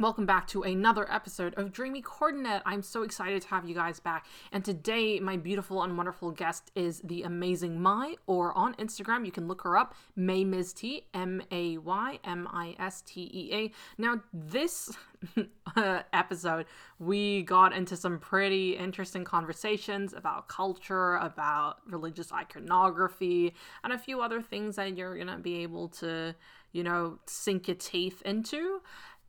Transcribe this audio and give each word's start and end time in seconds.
Welcome 0.00 0.26
back 0.26 0.46
to 0.48 0.62
another 0.62 1.12
episode 1.12 1.54
of 1.56 1.72
Dreamy 1.72 2.02
Coordinate. 2.02 2.62
I'm 2.64 2.82
so 2.82 3.02
excited 3.02 3.42
to 3.42 3.48
have 3.48 3.68
you 3.68 3.74
guys 3.74 3.98
back. 3.98 4.26
And 4.52 4.64
today, 4.64 5.18
my 5.18 5.36
beautiful 5.36 5.82
and 5.82 5.96
wonderful 5.96 6.30
guest 6.30 6.70
is 6.76 7.00
the 7.00 7.24
amazing 7.24 7.82
Mai, 7.82 8.14
or 8.28 8.56
on 8.56 8.74
Instagram, 8.76 9.26
you 9.26 9.32
can 9.32 9.48
look 9.48 9.62
her 9.62 9.76
up, 9.76 9.96
May 10.14 10.44
Ms. 10.44 10.72
T, 10.72 11.06
M 11.14 11.42
A 11.50 11.78
Y 11.78 12.20
M 12.22 12.46
I 12.52 12.76
S 12.78 13.02
T 13.02 13.28
E 13.34 13.52
A. 13.52 13.72
Now, 14.00 14.22
this 14.32 14.96
uh, 15.76 16.02
episode, 16.12 16.66
we 17.00 17.42
got 17.42 17.72
into 17.72 17.96
some 17.96 18.20
pretty 18.20 18.76
interesting 18.76 19.24
conversations 19.24 20.12
about 20.12 20.46
culture, 20.46 21.16
about 21.16 21.78
religious 21.90 22.32
iconography, 22.32 23.52
and 23.82 23.92
a 23.92 23.98
few 23.98 24.20
other 24.20 24.42
things 24.42 24.76
that 24.76 24.96
you're 24.96 25.16
going 25.16 25.26
to 25.26 25.38
be 25.38 25.64
able 25.64 25.88
to, 25.88 26.36
you 26.70 26.84
know, 26.84 27.18
sink 27.26 27.66
your 27.66 27.74
teeth 27.74 28.22
into. 28.22 28.80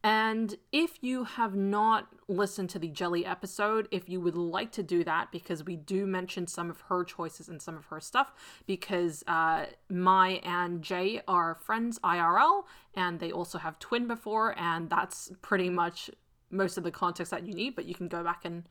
And 0.03 0.55
if 0.71 0.97
you 1.01 1.25
have 1.25 1.55
not 1.55 2.07
listened 2.29 2.69
to 2.69 2.79
the 2.79 2.87
Jelly 2.87 3.25
episode, 3.25 3.87
if 3.91 4.07
you 4.07 4.21
would 4.21 4.35
like 4.35 4.71
to 4.73 4.83
do 4.83 5.03
that, 5.03 5.31
because 5.31 5.65
we 5.65 5.75
do 5.75 6.05
mention 6.05 6.47
some 6.47 6.69
of 6.69 6.81
her 6.81 7.03
choices 7.03 7.49
and 7.49 7.61
some 7.61 7.75
of 7.75 7.85
her 7.87 7.99
stuff, 7.99 8.31
because 8.65 9.23
uh, 9.27 9.65
Mai 9.89 10.39
and 10.43 10.81
Jay 10.81 11.21
are 11.27 11.55
friends 11.55 11.99
IRL, 11.99 12.63
and 12.93 13.19
they 13.19 13.31
also 13.31 13.57
have 13.57 13.77
twin 13.79 14.07
before, 14.07 14.57
and 14.57 14.89
that's 14.89 15.31
pretty 15.41 15.69
much 15.69 16.09
most 16.49 16.77
of 16.77 16.83
the 16.83 16.91
context 16.91 17.31
that 17.31 17.45
you 17.45 17.53
need, 17.53 17.75
but 17.75 17.85
you 17.85 17.93
can 17.93 18.07
go 18.07 18.23
back 18.23 18.45
and 18.45 18.63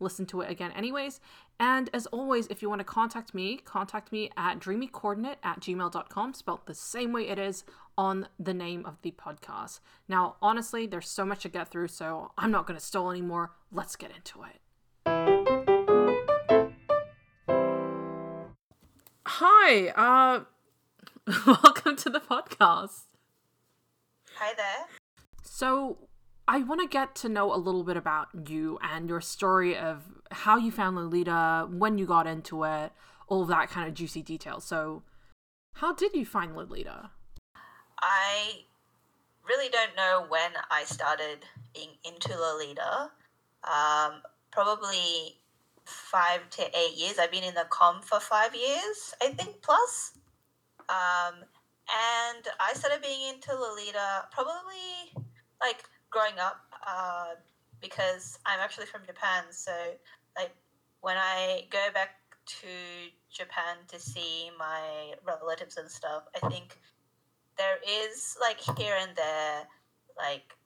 listen 0.00 0.26
to 0.26 0.40
it 0.40 0.50
again 0.50 0.72
anyways. 0.72 1.20
And 1.58 1.88
as 1.94 2.06
always, 2.06 2.46
if 2.48 2.60
you 2.62 2.68
want 2.68 2.80
to 2.80 2.84
contact 2.84 3.34
me, 3.34 3.56
contact 3.58 4.12
me 4.12 4.30
at 4.36 4.58
dreamycoordinate 4.58 5.36
at 5.42 5.60
gmail.com, 5.60 6.34
spelled 6.34 6.60
the 6.66 6.74
same 6.74 7.12
way 7.12 7.28
it 7.28 7.38
is 7.38 7.64
on 7.96 8.28
the 8.38 8.52
name 8.52 8.84
of 8.84 9.00
the 9.02 9.12
podcast. 9.12 9.80
Now, 10.08 10.36
honestly, 10.42 10.86
there's 10.86 11.08
so 11.08 11.24
much 11.24 11.42
to 11.42 11.48
get 11.48 11.68
through, 11.68 11.88
so 11.88 12.32
I'm 12.36 12.50
not 12.50 12.66
going 12.66 12.78
to 12.78 12.84
stall 12.84 13.10
anymore. 13.10 13.52
Let's 13.72 13.96
get 13.96 14.10
into 14.14 14.42
it. 14.42 14.60
Hi, 19.26 19.88
uh, 19.96 20.44
welcome 21.46 21.96
to 21.96 22.10
the 22.10 22.20
podcast. 22.20 23.04
Hi 24.36 24.52
there. 24.54 24.86
So, 25.42 26.05
I 26.48 26.58
want 26.58 26.80
to 26.80 26.86
get 26.86 27.14
to 27.16 27.28
know 27.28 27.52
a 27.52 27.56
little 27.56 27.82
bit 27.82 27.96
about 27.96 28.28
you 28.48 28.78
and 28.80 29.08
your 29.08 29.20
story 29.20 29.76
of 29.76 30.02
how 30.30 30.56
you 30.56 30.70
found 30.70 30.96
Lolita, 30.96 31.68
when 31.70 31.98
you 31.98 32.06
got 32.06 32.26
into 32.26 32.64
it, 32.64 32.92
all 33.26 33.42
of 33.42 33.48
that 33.48 33.68
kind 33.68 33.88
of 33.88 33.94
juicy 33.94 34.22
detail. 34.22 34.60
So, 34.60 35.02
how 35.74 35.92
did 35.92 36.14
you 36.14 36.24
find 36.24 36.56
Lolita? 36.56 37.10
I 38.00 38.60
really 39.48 39.68
don't 39.68 39.96
know 39.96 40.26
when 40.28 40.52
I 40.70 40.84
started 40.84 41.44
being 41.74 41.90
into 42.04 42.36
Lolita. 42.36 43.10
Um, 43.64 44.22
probably 44.52 45.38
five 45.84 46.48
to 46.50 46.62
eight 46.62 46.96
years. 46.96 47.18
I've 47.18 47.32
been 47.32 47.44
in 47.44 47.54
the 47.54 47.66
com 47.70 48.02
for 48.02 48.20
five 48.20 48.54
years, 48.54 49.14
I 49.20 49.28
think, 49.28 49.62
plus. 49.62 50.12
Um, 50.88 51.42
and 51.88 52.46
I 52.60 52.72
started 52.74 53.02
being 53.02 53.34
into 53.34 53.52
Lolita 53.54 54.26
probably 54.32 55.26
like 55.60 55.84
growing 56.10 56.38
up 56.38 56.60
uh, 56.86 57.34
because 57.80 58.38
I'm 58.46 58.60
actually 58.60 58.86
from 58.86 59.02
Japan. 59.06 59.44
So, 59.50 59.72
like, 60.36 60.54
when 61.00 61.16
I 61.16 61.64
go 61.70 61.88
back 61.92 62.10
to 62.46 62.68
Japan 63.30 63.76
to 63.88 63.98
see 63.98 64.50
my 64.58 65.14
relatives 65.26 65.76
and 65.76 65.90
stuff, 65.90 66.24
I 66.40 66.48
think 66.48 66.78
there 67.58 67.78
is 67.86 68.36
like 68.40 68.60
here 68.78 68.96
and 69.00 69.16
there, 69.16 69.64
like, 70.16 70.56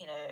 you 0.00 0.06
know, 0.06 0.26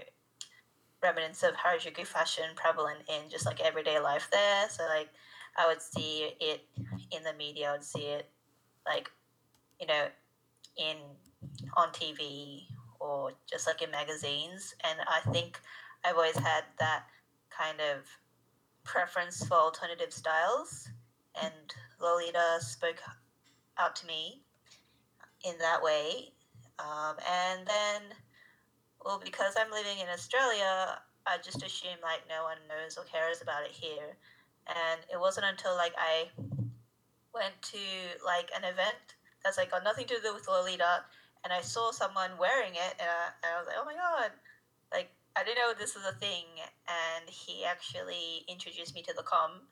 remnants 1.03 1.43
of 1.43 1.55
Harajuku 1.55 2.07
fashion 2.07 2.45
prevalent 2.55 3.01
in 3.09 3.29
just 3.31 3.47
like 3.47 3.61
everyday 3.61 3.99
life 3.99 4.29
there. 4.33 4.69
So, 4.69 4.85
like, 4.85 5.09
I 5.57 5.67
would 5.67 5.83
see 5.83 6.31
it 6.41 6.65
in 7.11 7.23
the 7.25 7.35
media, 7.35 7.71
I 7.71 7.73
would 7.73 7.85
see 7.85 8.03
it 8.05 8.31
like, 8.87 9.11
you 9.81 9.87
know, 9.87 10.07
in 10.77 10.97
on 11.77 11.89
TV 11.89 12.67
or 13.03 13.33
just 13.51 13.67
like 13.67 13.83
in 13.83 13.91
magazines. 13.91 14.75
And 14.85 14.99
I 15.09 15.21
think 15.33 15.61
I've 16.05 16.17
always 16.17 16.37
had 16.37 16.65
that 16.79 17.05
kind 17.51 17.79
of 17.81 18.07
preference 18.85 19.45
for 19.45 19.55
alternative 19.55 20.13
styles. 20.13 20.89
And 21.43 21.75
Lolita 22.01 22.59
spoke 22.61 23.03
out 23.79 23.97
to 23.97 24.07
me 24.07 24.43
in 25.45 25.55
that 25.59 25.83
way. 25.83 26.33
Um, 26.79 27.17
and 27.29 27.67
then, 27.67 28.03
well, 29.05 29.21
because 29.23 29.55
I'm 29.59 29.71
living 29.71 29.99
in 30.01 30.09
Australia, 30.09 30.99
I 31.27 31.39
just 31.43 31.63
assume 31.63 31.99
like 32.03 32.21
no 32.29 32.45
one 32.45 32.59
knows 32.69 32.97
or 32.97 33.05
cares 33.05 33.43
about 33.43 33.65
it 33.65 33.73
here. 33.73 34.17
And 34.69 35.01
it 35.13 35.19
wasn't 35.19 35.47
until 35.47 35.75
like 35.75 35.95
I 35.99 36.29
went 37.35 37.61
to 37.63 37.79
like 38.25 38.51
an 38.57 38.63
event 38.63 39.17
that's 39.43 39.59
like 39.59 39.73
got 39.73 39.83
nothing 39.83 40.07
to 40.07 40.21
do 40.23 40.33
with 40.35 40.47
Lolita 40.47 41.03
and 41.45 41.53
I 41.53 41.61
saw 41.61 41.91
someone 41.91 42.31
wearing 42.39 42.75
it, 42.75 42.95
and 42.99 43.09
I, 43.09 43.33
and 43.43 43.55
I 43.55 43.59
was 43.59 43.67
like, 43.67 43.77
oh 43.79 43.85
my 43.85 43.95
god, 43.95 44.31
like 44.93 45.11
I 45.37 45.45
didn't 45.45 45.59
know 45.59 45.73
this 45.79 45.95
was 45.95 46.05
a 46.05 46.19
thing. 46.19 46.45
And 46.87 47.29
he 47.29 47.65
actually 47.65 48.45
introduced 48.49 48.95
me 48.95 49.03
to 49.03 49.15
the 49.17 49.23
com, 49.23 49.69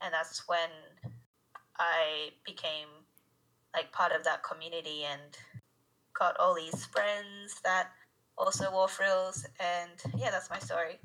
and 0.00 0.12
that's 0.12 0.46
when 0.48 0.70
I 1.78 2.30
became 2.44 2.88
like 3.74 3.92
part 3.92 4.12
of 4.12 4.24
that 4.24 4.42
community 4.42 5.04
and 5.04 5.36
got 6.18 6.36
all 6.40 6.54
these 6.54 6.86
friends 6.86 7.60
that 7.62 7.88
also 8.38 8.70
wore 8.70 8.88
frills, 8.88 9.46
and 9.60 10.14
yeah, 10.18 10.30
that's 10.30 10.50
my 10.50 10.58
story. 10.58 10.98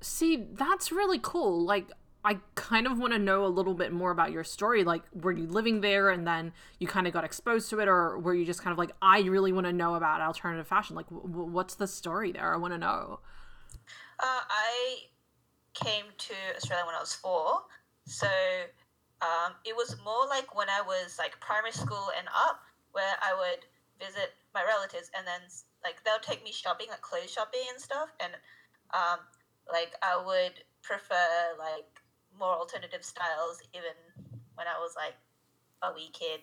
See, 0.00 0.48
that's 0.52 0.92
really 0.92 1.18
cool. 1.20 1.64
Like 1.64 1.90
I 2.26 2.38
kind 2.56 2.88
of 2.88 2.98
want 2.98 3.12
to 3.12 3.20
know 3.20 3.46
a 3.46 3.46
little 3.46 3.74
bit 3.74 3.92
more 3.92 4.10
about 4.10 4.32
your 4.32 4.42
story. 4.42 4.82
Like, 4.82 5.04
were 5.14 5.30
you 5.30 5.46
living 5.46 5.80
there 5.80 6.10
and 6.10 6.26
then 6.26 6.52
you 6.80 6.88
kind 6.88 7.06
of 7.06 7.12
got 7.12 7.22
exposed 7.22 7.70
to 7.70 7.78
it, 7.78 7.86
or 7.86 8.18
were 8.18 8.34
you 8.34 8.44
just 8.44 8.60
kind 8.60 8.72
of 8.72 8.78
like, 8.78 8.90
I 9.00 9.20
really 9.20 9.52
want 9.52 9.68
to 9.68 9.72
know 9.72 9.94
about 9.94 10.20
alternative 10.20 10.66
fashion? 10.66 10.96
Like, 10.96 11.08
w- 11.08 11.44
what's 11.46 11.76
the 11.76 11.86
story 11.86 12.32
there? 12.32 12.52
I 12.52 12.56
want 12.56 12.74
to 12.74 12.78
know. 12.78 13.20
Uh, 14.18 14.42
I 14.50 14.96
came 15.74 16.06
to 16.18 16.34
Australia 16.56 16.84
when 16.84 16.96
I 16.96 16.98
was 16.98 17.14
four, 17.14 17.62
so 18.06 18.26
um, 19.22 19.52
it 19.64 19.76
was 19.76 19.94
more 20.04 20.26
like 20.28 20.52
when 20.52 20.68
I 20.68 20.82
was 20.82 21.20
like 21.20 21.38
primary 21.38 21.70
school 21.70 22.10
and 22.18 22.26
up, 22.26 22.58
where 22.90 23.14
I 23.22 23.34
would 23.38 23.66
visit 24.04 24.34
my 24.52 24.64
relatives, 24.64 25.12
and 25.16 25.24
then 25.24 25.42
like 25.84 26.02
they'll 26.04 26.18
take 26.18 26.42
me 26.42 26.50
shopping, 26.50 26.88
like 26.90 27.02
clothes 27.02 27.30
shopping 27.30 27.62
and 27.70 27.80
stuff, 27.80 28.08
and 28.18 28.32
um, 28.92 29.20
like 29.72 29.92
I 30.02 30.16
would 30.16 30.64
prefer 30.82 31.54
like 31.56 32.02
more 32.38 32.54
alternative 32.54 33.04
styles 33.04 33.60
even 33.74 33.96
when 34.54 34.66
I 34.66 34.78
was 34.78 34.94
like 34.96 35.14
a 35.82 35.94
wee 35.94 36.10
kid, 36.12 36.40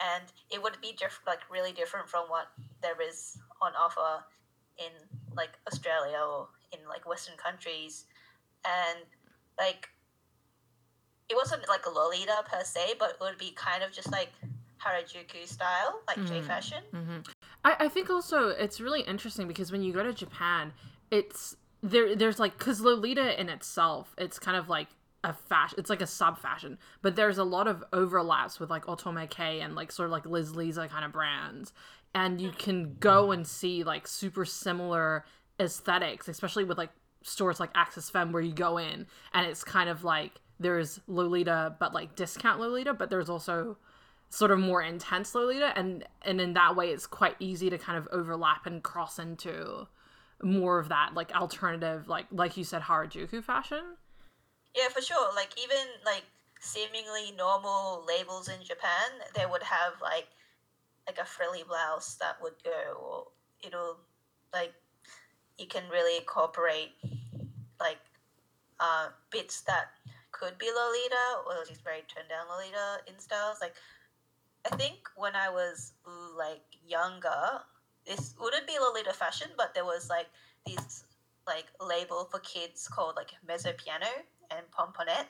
and 0.00 0.24
it 0.50 0.62
would 0.62 0.80
be 0.80 0.92
different, 0.92 1.26
like 1.26 1.40
really 1.50 1.72
different 1.72 2.08
from 2.08 2.26
what 2.28 2.48
there 2.82 3.00
is 3.00 3.38
on 3.62 3.72
offer 3.78 4.24
in 4.78 4.92
like 5.36 5.50
Australia 5.66 6.18
or 6.18 6.48
in 6.72 6.80
like 6.88 7.08
Western 7.08 7.36
countries, 7.36 8.04
and 8.64 9.04
like 9.58 9.88
it 11.28 11.36
wasn't 11.36 11.66
like 11.68 11.86
a 11.86 11.90
Lolita 11.90 12.44
per 12.50 12.62
se, 12.64 12.94
but 12.98 13.10
it 13.10 13.16
would 13.20 13.38
be 13.38 13.52
kind 13.52 13.82
of 13.82 13.92
just 13.92 14.12
like 14.12 14.30
Harajuku 14.84 15.46
style, 15.46 16.00
like 16.06 16.18
mm-hmm. 16.18 16.26
J 16.26 16.42
fashion. 16.42 16.82
Mm-hmm. 16.92 17.18
I, 17.64 17.76
I 17.80 17.88
think 17.88 18.10
also 18.10 18.48
it's 18.48 18.80
really 18.80 19.00
interesting 19.02 19.48
because 19.48 19.72
when 19.72 19.82
you 19.82 19.92
go 19.92 20.02
to 20.02 20.12
Japan, 20.12 20.72
it's 21.10 21.56
there. 21.82 22.14
There's 22.14 22.38
like 22.38 22.58
because 22.58 22.80
Lolita 22.80 23.40
in 23.40 23.48
itself, 23.48 24.14
it's 24.18 24.38
kind 24.38 24.56
of 24.56 24.68
like 24.68 24.88
a 25.24 25.32
fashion 25.32 25.78
it's 25.78 25.90
like 25.90 26.02
a 26.02 26.06
sub 26.06 26.38
fashion 26.38 26.78
but 27.02 27.16
there's 27.16 27.38
a 27.38 27.44
lot 27.44 27.66
of 27.66 27.82
overlaps 27.92 28.60
with 28.60 28.70
like 28.70 28.84
Otome 28.84 29.28
kei 29.30 29.60
and 29.60 29.74
like 29.74 29.90
sort 29.90 30.06
of 30.06 30.12
like 30.12 30.26
Liz 30.26 30.54
Lisa 30.54 30.86
kind 30.86 31.04
of 31.04 31.12
brands 31.12 31.72
and 32.14 32.40
you 32.40 32.50
can 32.50 32.96
go 33.00 33.32
and 33.32 33.46
see 33.46 33.82
like 33.82 34.06
super 34.06 34.44
similar 34.44 35.24
aesthetics 35.58 36.28
especially 36.28 36.64
with 36.64 36.76
like 36.76 36.90
stores 37.22 37.58
like 37.58 37.70
Axes 37.74 38.10
Femme 38.10 38.32
where 38.32 38.42
you 38.42 38.52
go 38.52 38.76
in 38.76 39.06
and 39.32 39.46
it's 39.46 39.64
kind 39.64 39.88
of 39.88 40.04
like 40.04 40.32
there's 40.60 41.00
Lolita 41.08 41.74
but 41.80 41.94
like 41.94 42.14
discount 42.14 42.60
Lolita 42.60 42.92
but 42.92 43.08
there's 43.08 43.30
also 43.30 43.78
sort 44.28 44.50
of 44.50 44.58
more 44.58 44.82
intense 44.82 45.34
Lolita 45.34 45.72
and 45.74 46.04
and 46.22 46.38
in 46.38 46.52
that 46.52 46.76
way 46.76 46.90
it's 46.90 47.06
quite 47.06 47.34
easy 47.38 47.70
to 47.70 47.78
kind 47.78 47.96
of 47.96 48.06
overlap 48.12 48.66
and 48.66 48.82
cross 48.82 49.18
into 49.18 49.86
more 50.42 50.78
of 50.78 50.90
that 50.90 51.14
like 51.14 51.34
alternative 51.34 52.08
like 52.08 52.26
like 52.30 52.58
you 52.58 52.64
said 52.64 52.82
Harajuku 52.82 53.42
fashion 53.42 53.96
yeah, 54.74 54.88
for 54.88 55.00
sure. 55.00 55.34
Like 55.34 55.50
even 55.62 55.86
like 56.04 56.24
seemingly 56.60 57.32
normal 57.36 58.04
labels 58.06 58.48
in 58.48 58.62
Japan, 58.64 59.10
they 59.34 59.46
would 59.46 59.62
have 59.62 59.94
like 60.02 60.28
like 61.06 61.18
a 61.18 61.24
frilly 61.24 61.62
blouse 61.66 62.16
that 62.16 62.36
would 62.42 62.54
go, 62.64 62.96
or 63.00 63.26
it'll 63.66 63.98
like 64.52 64.72
you 65.58 65.66
can 65.66 65.84
really 65.90 66.18
incorporate 66.18 66.92
like 67.80 67.98
uh, 68.80 69.08
bits 69.30 69.60
that 69.62 69.90
could 70.32 70.58
be 70.58 70.66
Lolita 70.66 71.46
or 71.46 71.64
just 71.66 71.84
very 71.84 72.02
turned 72.08 72.28
down 72.28 72.46
Lolita 72.48 72.98
in 73.06 73.18
styles. 73.18 73.58
Like 73.60 73.74
I 74.70 74.76
think 74.76 74.96
when 75.16 75.36
I 75.36 75.50
was 75.50 75.92
like 76.36 76.62
younger, 76.86 77.60
this 78.06 78.34
wouldn't 78.40 78.66
be 78.66 78.76
Lolita 78.80 79.12
fashion, 79.12 79.48
but 79.56 79.74
there 79.74 79.84
was 79.84 80.08
like 80.10 80.26
this 80.66 81.04
like 81.46 81.66
label 81.80 82.28
for 82.30 82.38
kids 82.40 82.88
called 82.88 83.16
like 83.16 83.30
mezzo 83.46 83.72
piano 83.76 84.06
and 84.50 84.60
pomponette, 84.70 85.28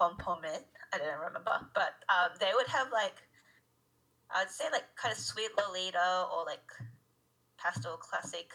pomponette. 0.00 0.64
I 0.92 0.98
don't 0.98 1.18
remember, 1.18 1.66
but 1.74 1.94
um, 2.08 2.30
they 2.40 2.50
would 2.54 2.68
have 2.68 2.88
like 2.92 3.14
I'd 4.34 4.50
say 4.50 4.64
like 4.72 4.84
kind 4.96 5.12
of 5.12 5.18
sweet 5.18 5.50
Lolita 5.58 6.26
or 6.34 6.44
like 6.46 6.64
pastel 7.58 7.96
classic 7.96 8.50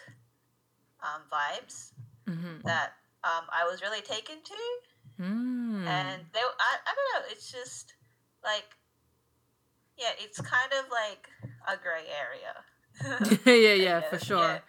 um, 1.03 1.21
vibes 1.31 1.91
Mm-hmm. 2.27 2.65
that 2.65 2.93
um, 3.23 3.45
I 3.53 3.65
was 3.69 3.81
really 3.81 4.01
taken 4.01 4.35
to 4.43 4.53
Mm. 5.19 5.87
and 5.87 6.21
they 6.33 6.39
I, 6.39 6.75
I 6.85 6.93
don't 6.93 7.23
know 7.23 7.27
it's 7.31 7.51
just 7.51 7.93
like 8.43 8.65
yeah 9.97 10.11
it's 10.19 10.39
kind 10.39 10.71
of 10.73 10.85
like 10.91 11.27
a 11.67 11.81
gray 11.81 12.05
area 12.21 13.39
yeah, 13.45 13.73
yeah, 13.73 13.73
yeah, 13.73 14.01
for 14.01 14.19
sure. 14.23 14.61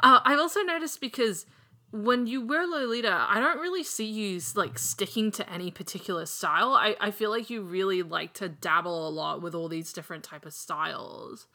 Uh, 0.00 0.20
I've 0.24 0.38
also 0.38 0.62
noticed 0.62 1.00
because 1.00 1.44
when 1.92 2.26
you 2.26 2.44
wear 2.46 2.66
Lolita, 2.66 3.26
I 3.28 3.40
don't 3.40 3.58
really 3.58 3.82
see 3.82 4.06
you 4.06 4.40
like 4.54 4.78
sticking 4.78 5.30
to 5.32 5.50
any 5.50 5.70
particular 5.70 6.26
style. 6.26 6.72
I, 6.74 6.96
I 7.00 7.10
feel 7.10 7.30
like 7.30 7.50
you 7.50 7.62
really 7.62 8.02
like 8.02 8.32
to 8.34 8.48
dabble 8.48 9.08
a 9.08 9.10
lot 9.10 9.42
with 9.42 9.54
all 9.54 9.68
these 9.68 9.92
different 9.92 10.22
type 10.24 10.46
of 10.46 10.52
styles. 10.52 11.46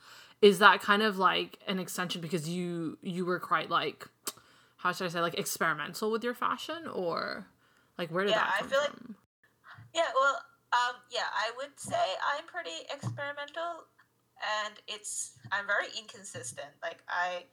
Is 0.42 0.60
that 0.60 0.82
kind 0.82 1.02
of 1.02 1.18
like 1.18 1.60
an 1.68 1.80
extension 1.80 2.22
because 2.22 2.48
you 2.50 2.98
you 3.02 3.26
were 3.26 3.40
quite 3.40 3.70
like 3.70 4.08
how 4.78 4.92
should 4.92 5.06
I 5.06 5.10
say 5.10 5.22
like 5.22 5.34
experimental 5.40 6.12
with 6.12 6.24
your 6.24 6.34
fashion 6.36 6.86
or 6.94 7.48
like 7.98 8.10
where 8.12 8.26
did 8.26 8.32
Yeah, 8.32 8.40
that 8.46 8.58
come 8.60 8.68
I 8.68 8.70
feel 8.70 8.80
like- 8.82 8.92
from? 8.92 9.16
yeah 9.96 10.12
well 10.14 10.36
um 10.74 10.96
yeah 11.10 11.22
i 11.34 11.52
would 11.56 11.80
say 11.80 11.96
i'm 12.36 12.46
pretty 12.46 12.84
experimental 12.94 13.86
and 14.66 14.74
it's 14.90 15.32
i'm 15.54 15.66
very 15.66 15.88
inconsistent 15.98 16.68
like 16.84 16.98
i 17.08 17.44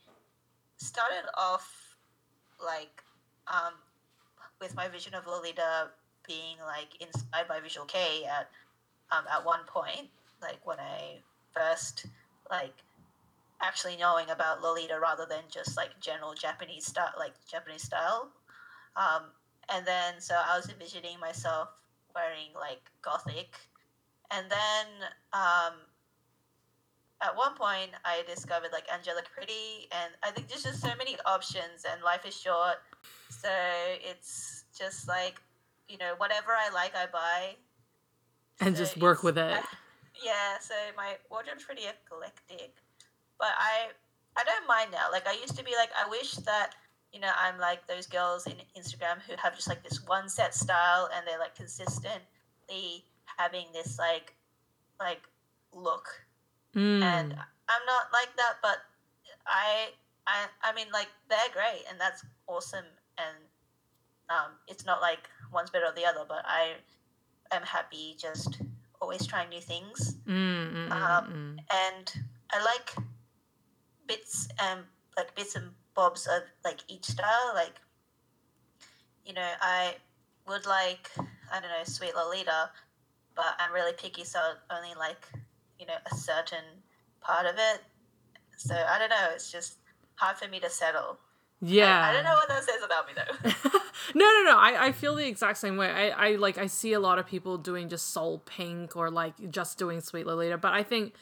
started 0.77 1.23
off 1.39 1.92
like 2.63 3.03
um 3.49 3.75
with 4.61 4.75
my 4.77 4.89
vision 4.89 5.15
of 5.15 5.27
lolita 5.27 5.91
being 6.27 6.57
like 6.65 7.01
inspired 7.01 7.49
by 7.49 7.61
visual 7.61 7.87
kei 7.87 8.25
at 8.25 8.49
um 9.11 9.25
at 9.31 9.45
one 9.45 9.61
point 9.67 10.09
like 10.41 10.65
when 10.65 10.79
i 10.79 11.21
first 11.55 12.07
like 12.51 12.75
actually 13.61 13.97
knowing 13.97 14.29
about 14.31 14.61
lolita 14.63 14.99
rather 15.01 15.27
than 15.29 15.43
just 15.51 15.77
like 15.77 15.91
general 16.01 16.35
japanese 16.35 16.87
style 16.87 17.13
like 17.19 17.35
japanese 17.51 17.83
style. 17.83 18.31
Um 18.97 19.33
and 19.73 19.87
then 19.87 20.21
so 20.21 20.35
i 20.35 20.57
was 20.57 20.69
envisioning 20.69 21.19
myself 21.21 21.69
wearing 22.15 22.53
like 22.55 22.91
gothic. 23.03 23.57
And 24.31 24.51
then 24.51 24.87
um 25.33 25.75
at 27.23 27.37
one 27.37 27.55
point 27.55 27.91
i 28.05 28.23
discovered 28.29 28.71
like 28.73 28.85
angelic 28.93 29.27
pretty 29.33 29.89
and 29.93 30.11
i 30.23 30.31
think 30.31 30.49
there's 30.49 30.63
just 30.65 30.81
so 30.81 30.91
many 30.99 31.17
options 31.27 31.85
and 31.91 32.03
life 32.03 32.25
is 32.27 32.35
short. 32.39 32.77
So 33.31 33.49
it's 34.11 34.65
just 34.79 35.09
like 35.09 35.41
you 35.89 35.99
know 35.99 36.15
whatever 36.19 36.51
i 36.53 36.69
like 36.73 36.95
i 36.97 37.07
buy. 37.07 37.57
And 38.61 38.77
So 38.77 38.83
just 38.85 38.97
work 38.99 39.23
with 39.23 39.39
it. 39.39 39.53
I- 39.53 39.63
yeah 40.25 40.59
so 40.61 40.75
my 40.97 41.17
wardrobe's 41.31 41.65
pretty 41.65 41.83
eclectic 41.83 42.75
but 43.39 43.49
i 43.59 43.89
i 44.37 44.45
don't 44.45 44.67
mind 44.69 44.91
now. 44.93 45.11
Like 45.11 45.27
i 45.27 45.33
used 45.33 45.57
to 45.57 45.65
be 45.65 45.75
like 45.77 45.91
i 45.99 46.09
wish 46.09 46.33
that 46.51 46.71
you 47.13 47.21
know 47.21 47.31
i'm 47.39 47.59
like 47.59 47.87
those 47.87 48.07
girls 48.07 48.47
in 48.47 48.55
instagram 48.81 49.21
who 49.27 49.35
have 49.43 49.55
just 49.55 49.69
like 49.69 49.83
this 49.83 50.07
one 50.07 50.29
set 50.29 50.55
style 50.55 51.09
and 51.15 51.27
they're 51.27 51.39
like 51.39 51.55
consistently 51.55 53.05
having 53.39 53.67
this 53.73 53.99
like 53.99 54.35
like 55.01 55.23
look 55.73 56.07
Mm. 56.75 57.03
and 57.03 57.35
i'm 57.35 57.85
not 57.87 58.05
like 58.13 58.35
that 58.37 58.55
but 58.63 58.79
i 59.47 59.89
i 60.27 60.47
i 60.65 60.73
mean 60.73 60.87
like 60.93 61.09
they're 61.29 61.53
great 61.53 61.85
and 61.91 62.01
that's 62.01 62.25
awesome 62.47 62.85
and 63.19 63.37
um 64.31 64.53
it's 64.69 64.87
not 64.87 65.01
like 65.01 65.29
one's 65.53 65.71
better 65.71 65.87
or 65.87 65.95
the 65.95 66.07
other 66.07 66.25
but 66.27 66.43
i 66.47 66.73
am 67.53 67.63
happy 67.63 68.17
just 68.19 68.63
always 69.01 69.27
trying 69.27 69.49
new 69.51 69.61
things 69.61 70.17
Mm, 70.27 70.73
mm, 70.73 70.89
mm, 70.89 70.93
um, 70.93 71.59
and 71.71 72.13
I 72.53 72.63
like 72.63 72.95
bits 74.07 74.49
and 74.61 74.81
like 75.17 75.35
bits 75.35 75.57
and 75.57 75.71
bobs 75.95 76.27
of 76.27 76.43
like 76.65 76.81
each 76.89 77.05
style. 77.07 77.53
Like, 77.55 77.81
you 79.25 79.33
know, 79.35 79.49
I 79.61 79.95
would 80.47 80.67
like 80.67 81.11
I 81.53 81.61
don't 81.61 81.71
know 81.71 81.85
sweet 81.85 82.15
Lolita, 82.15 82.71
but 83.35 83.55
I'm 83.59 83.73
really 83.73 83.93
picky, 83.93 84.25
so 84.25 84.39
I 84.39 84.77
only 84.77 84.95
like 84.99 85.27
you 85.83 85.89
know 85.89 85.99
a 86.11 86.15
certain 86.15 86.65
part 87.21 87.45
of 87.47 87.57
it. 87.57 87.81
So 88.57 88.75
I 88.75 88.99
don't 89.01 89.11
know. 89.11 89.31
It's 89.35 89.51
just 89.51 89.79
hard 90.15 90.37
for 90.37 90.47
me 90.49 90.61
to 90.61 90.71
settle. 90.71 91.19
I- 91.19 91.67
yeah. 91.67 92.09
I, 92.09 92.13
don't 92.13 92.25
know 92.25 92.35
what 92.35 92.49
that 92.49 92.65
says 92.65 92.83
about 92.85 93.07
me 93.07 93.13
though. 93.15 93.79
no, 94.15 94.25
no, 94.25 94.51
no. 94.51 94.59
I, 94.59 94.87
I 94.87 94.93
feel 94.93 95.15
the 95.17 95.27
exact 95.27 95.59
same 95.59 95.77
way. 95.77 95.91
I, 95.91 96.29
I 96.29 96.37
like 96.37 96.59
I 96.59 96.67
see 96.67 96.93
a 96.93 97.01
lot 97.01 97.19
of 97.19 97.27
people 97.27 97.59
doing 97.59 97.89
just 97.89 98.13
soul 98.13 98.43
pink 98.47 98.97
or 98.97 99.11
like 99.11 99.51
just 99.51 99.79
doing 99.79 100.01
sweet 100.01 100.27
Lolita, 100.27 100.59
but 100.59 100.73
I 100.73 100.85
think 100.85 101.15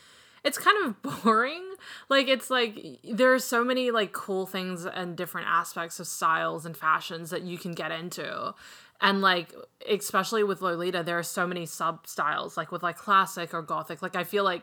it's 0.45 0.59
kind 0.59 0.77
of 0.87 1.03
boring. 1.25 1.65
Like 2.09 2.29
it's 2.29 2.51
like 2.51 3.01
there 3.05 3.33
are 3.35 3.39
so 3.39 3.65
many 3.65 3.91
like 3.91 4.13
cool 4.13 4.47
things 4.47 4.87
and 4.87 5.17
different 5.17 5.49
aspects 5.49 6.01
of 6.01 6.07
styles 6.07 6.67
and 6.67 6.77
fashions 6.77 7.31
that 7.31 7.43
you 7.43 7.59
can 7.59 7.73
get 7.73 7.91
into. 7.91 8.55
And 9.01 9.21
like 9.23 9.55
especially 9.89 10.43
with 10.45 10.61
Lolita, 10.61 11.03
there 11.03 11.19
are 11.19 11.23
so 11.23 11.47
many 11.47 11.65
sub 11.67 12.07
styles, 12.07 12.57
like 12.57 12.71
with 12.71 12.83
like 12.83 12.97
classic 12.97 13.55
or 13.55 13.63
gothic. 13.63 14.03
Like 14.03 14.15
I 14.17 14.25
feel 14.25 14.45
like 14.45 14.63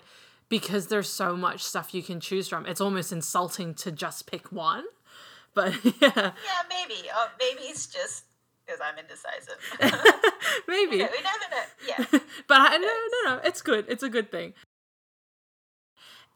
because 0.50 0.88
there's 0.88 1.10
so 1.10 1.36
much 1.36 1.64
stuff 1.64 1.94
you 1.94 2.04
can 2.04 2.20
choose 2.20 2.48
from, 2.48 2.66
it's 2.66 2.80
almost 2.80 3.12
insulting 3.12 3.74
to 3.76 3.92
just 3.92 4.28
pick 4.30 4.52
one. 4.52 4.84
But 5.54 5.74
yeah, 5.84 6.12
yeah, 6.14 6.32
maybe. 6.70 7.02
Or 7.10 7.32
maybe 7.40 7.62
it's 7.64 7.88
just 7.88 8.26
because 8.64 8.80
I'm 8.80 9.00
indecisive. 9.00 9.58
maybe. 10.68 10.98
know, 11.04 11.10
we 11.12 11.24
never 11.24 11.46
know. 11.50 11.64
Yeah. 11.88 12.20
but 12.48 12.58
I, 12.62 12.78
no, 12.78 12.88
no, 12.88 13.36
no, 13.36 13.42
it's 13.44 13.64
good. 13.64 13.86
It's 13.90 14.04
a 14.04 14.10
good 14.10 14.30
thing. 14.32 14.54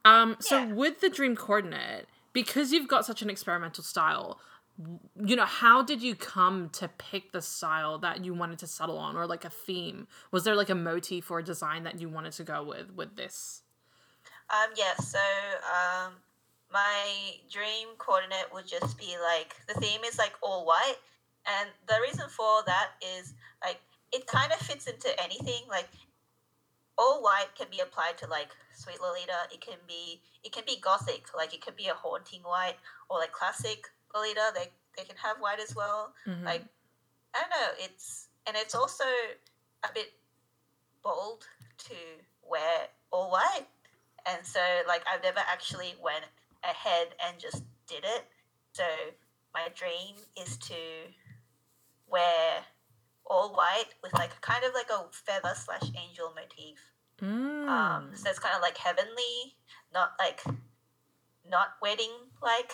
Um, 0.04 0.38
so 0.40 0.58
Yeah. 0.58 0.74
with 0.74 1.02
the 1.02 1.10
dream 1.10 1.36
coordinate, 1.36 2.08
because 2.34 2.72
you've 2.72 2.88
got 2.88 3.06
such 3.06 3.22
an 3.22 3.30
experimental 3.30 3.84
style, 3.84 4.40
you 5.24 5.36
know, 5.36 5.46
how 5.46 5.84
did 5.84 6.02
you 6.02 6.16
come 6.16 6.70
to 6.70 6.88
pick 6.88 7.32
the 7.32 7.42
style 7.42 7.98
that 8.00 8.24
you 8.24 8.34
wanted 8.34 8.60
to 8.60 8.68
settle 8.68 8.98
on, 8.98 9.16
or 9.16 9.26
like 9.26 9.46
a 9.46 9.50
theme? 9.50 10.08
Was 10.32 10.44
there 10.44 10.56
like 10.56 10.70
a 10.70 10.76
motif 10.76 11.30
or 11.32 11.40
a 11.40 11.44
design 11.44 11.84
that 11.84 12.00
you 12.00 12.10
wanted 12.10 12.34
to 12.34 12.44
go 12.44 12.64
with 12.64 12.92
with 12.96 13.16
this? 13.16 13.64
Um, 14.50 14.70
yeah, 14.76 14.96
so 14.96 15.20
um, 15.20 16.14
my 16.72 17.36
dream 17.50 17.88
coordinate 17.98 18.48
would 18.54 18.68
just 18.68 18.98
be 18.98 19.16
like 19.22 19.56
the 19.68 19.80
theme 19.80 20.02
is 20.06 20.18
like 20.18 20.34
all 20.42 20.66
white, 20.66 20.98
and 21.46 21.70
the 21.88 21.96
reason 22.02 22.28
for 22.30 22.64
that 22.66 22.90
is 23.18 23.34
like 23.64 23.80
it 24.12 24.28
kind 24.28 24.52
of 24.52 24.60
fits 24.60 24.88
into 24.88 25.10
anything. 25.24 25.64
Like 25.70 25.90
all 26.98 27.24
white 27.24 27.48
can 27.58 27.68
be 27.72 27.80
applied 27.80 28.18
to 28.20 28.28
like 28.28 28.50
Sweet 28.74 29.00
Lolita. 29.02 29.48
It 29.54 29.62
can 29.62 29.78
be 29.88 30.22
it 30.44 30.52
can 30.52 30.64
be 30.66 30.78
gothic, 30.82 31.34
like 31.36 31.54
it 31.54 31.62
could 31.62 31.76
be 31.76 31.88
a 31.88 31.94
haunting 31.94 32.42
white, 32.42 32.76
or 33.10 33.20
like 33.20 33.32
classic 33.32 33.88
Lolita. 34.14 34.52
They 34.56 34.72
they 34.98 35.04
can 35.04 35.18
have 35.18 35.38
white 35.40 35.60
as 35.60 35.76
well. 35.76 36.14
Mhm. 36.28 36.44
Like 36.44 36.64
I 37.34 37.40
don't 37.42 37.50
know. 37.50 37.70
It's 37.80 38.28
and 38.46 38.56
it's 38.58 38.76
also 38.76 39.06
a 39.84 39.90
bit 39.94 40.14
bold 41.04 41.48
to 41.78 41.96
wear 42.44 42.88
all 43.12 43.32
white, 43.32 43.68
and 44.26 44.46
so 44.46 44.60
like 44.88 45.04
I've 45.08 45.24
never 45.24 45.40
actually 45.40 45.96
went 46.02 46.26
ahead 46.64 47.16
and 47.26 47.40
just 47.40 47.64
did 47.88 48.04
it. 48.04 48.28
So 48.74 48.84
my 49.54 49.68
dream 49.74 50.16
is 50.38 50.58
to 50.58 50.76
wear 52.08 52.66
all 53.26 53.54
white 53.54 53.94
with 54.04 54.14
like 54.14 54.40
kind 54.42 54.64
of 54.64 54.74
like 54.74 54.90
a 54.90 55.06
feather 55.12 55.54
slash 55.56 55.90
angel 55.96 56.34
motif. 56.36 56.80
Mm. 57.22 57.68
Um, 57.68 58.12
so 58.16 58.30
it's 58.30 58.40
kind 58.40 58.56
of 58.56 58.62
like 58.62 58.78
heavenly, 58.78 59.56
not 59.94 60.14
like 60.20 60.44
not 61.50 61.76
wedding 61.82 62.12
like. 62.42 62.72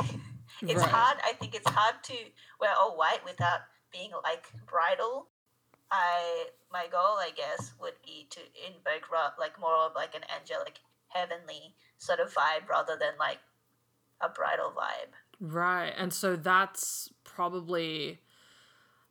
It's 0.61 0.81
Right. 0.81 0.89
hard. 0.89 1.19
I 1.23 1.33
think 1.33 1.55
it's 1.55 1.69
hard 1.69 2.03
to 2.03 2.31
wear 2.59 2.73
all 2.75 2.97
white 2.97 3.23
without 3.23 3.61
being 3.91 4.11
like 4.23 4.51
bridal. 4.65 5.29
I 5.91 6.49
my 6.71 6.87
goal, 6.87 7.17
I 7.17 7.31
guess, 7.35 7.73
would 7.79 8.01
be 8.03 8.27
to 8.31 8.39
invoke 8.65 9.09
like 9.39 9.59
more 9.59 9.75
of 9.85 9.95
like 9.95 10.15
an 10.15 10.23
angelic, 10.35 10.79
heavenly 11.09 11.75
sort 11.97 12.19
of 12.19 12.33
vibe 12.33 12.67
rather 12.69 12.97
than 12.99 13.13
like 13.19 13.39
a 14.21 14.29
bridal 14.29 14.71
vibe. 14.71 15.13
Right. 15.39 15.93
And 15.95 16.13
so 16.13 16.35
that's 16.35 17.09
probably 17.23 18.19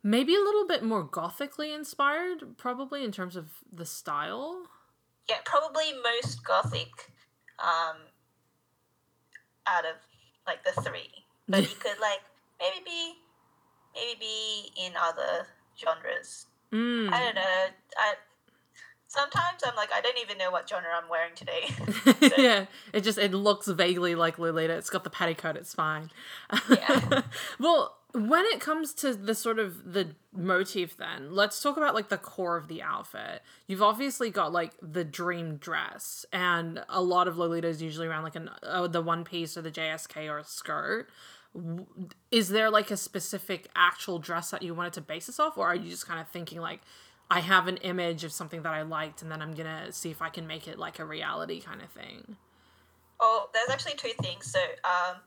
maybe 0.03 0.35
a 0.35 0.39
little 0.39 0.67
bit 0.67 0.83
more 0.83 1.03
gothically 1.03 1.73
inspired, 1.73 2.57
probably 2.57 3.03
in 3.03 3.11
terms 3.11 3.35
of 3.35 3.51
the 3.71 3.85
style. 3.85 4.67
Yeah, 5.29 5.37
probably 5.45 5.93
most 6.03 6.43
gothic 6.43 7.11
um, 7.59 7.97
out 9.65 9.85
of 9.85 9.95
like 10.45 10.63
the 10.63 10.81
three. 10.81 11.25
But 11.47 11.61
you 11.61 11.75
could 11.75 11.99
like 12.01 12.21
maybe 12.59 12.83
be 12.85 13.13
maybe 13.95 14.19
be 14.19 14.85
in 14.85 14.93
other 14.99 15.47
genres. 15.77 16.47
Mm. 16.71 17.11
I 17.11 17.23
don't 17.23 17.35
know. 17.35 17.65
I 17.97 18.13
sometimes 19.07 19.61
I'm 19.65 19.75
like, 19.75 19.89
I 19.93 20.01
don't 20.01 20.17
even 20.19 20.37
know 20.37 20.51
what 20.51 20.69
genre 20.69 20.89
I'm 21.01 21.09
wearing 21.09 21.33
today. 21.35 22.33
yeah, 22.37 22.65
it 22.93 23.01
just 23.01 23.17
it 23.17 23.33
looks 23.33 23.67
vaguely 23.67 24.15
like 24.15 24.37
Lolita. 24.37 24.73
It's 24.73 24.89
got 24.89 25.03
the 25.03 25.09
petticoat. 25.09 25.55
It's 25.55 25.73
fine. 25.73 26.11
Yeah. 26.69 27.21
well, 27.59 27.97
when 28.13 28.45
it 28.45 28.59
comes 28.59 28.93
to 28.95 29.13
the 29.13 29.35
sort 29.35 29.59
of 29.59 29.93
the 29.93 30.15
motif, 30.33 30.97
then 30.97 31.33
let's 31.33 31.61
talk 31.61 31.77
about 31.77 31.95
like 31.95 32.09
the 32.09 32.17
core 32.17 32.57
of 32.57 32.67
the 32.67 32.81
outfit. 32.81 33.41
You've 33.67 33.81
obviously 33.81 34.29
got 34.29 34.51
like 34.51 34.73
the 34.81 35.03
dream 35.03 35.57
dress, 35.57 36.25
and 36.31 36.83
a 36.89 37.01
lot 37.01 37.27
of 37.27 37.37
Lolita 37.37 37.67
is 37.67 37.81
usually 37.81 38.07
around 38.07 38.23
like 38.23 38.35
an 38.35 38.49
uh, 38.63 38.87
the 38.87 39.01
one 39.01 39.23
piece 39.23 39.57
or 39.57 39.61
the 39.61 39.71
JSK 39.71 40.29
or 40.29 40.39
a 40.39 40.43
skirt. 40.43 41.09
Is 42.31 42.49
there 42.49 42.69
like 42.69 42.91
a 42.91 42.97
specific 42.97 43.67
actual 43.75 44.19
dress 44.19 44.51
that 44.51 44.61
you 44.61 44.73
wanted 44.73 44.93
to 44.93 45.01
base 45.01 45.27
this 45.27 45.39
off, 45.39 45.57
or 45.57 45.67
are 45.67 45.75
you 45.75 45.89
just 45.89 46.07
kind 46.07 46.19
of 46.19 46.27
thinking 46.29 46.59
like? 46.59 46.81
I 47.29 47.41
have 47.41 47.67
an 47.67 47.75
image 47.77 48.23
of 48.23 48.31
something 48.31 48.61
that 48.61 48.73
I 48.73 48.83
liked, 48.83 49.21
and 49.21 49.29
then 49.29 49.41
I'm 49.41 49.53
gonna 49.53 49.91
see 49.91 50.09
if 50.11 50.21
I 50.21 50.29
can 50.29 50.47
make 50.47 50.65
it 50.65 50.79
like 50.79 50.99
a 50.99 51.05
reality 51.05 51.59
kind 51.59 51.81
of 51.81 51.89
thing. 51.89 52.37
Oh, 53.19 53.49
there's 53.53 53.69
actually 53.69 53.95
two 53.95 54.13
things. 54.21 54.49
So, 54.49 54.59
um, 54.85 55.17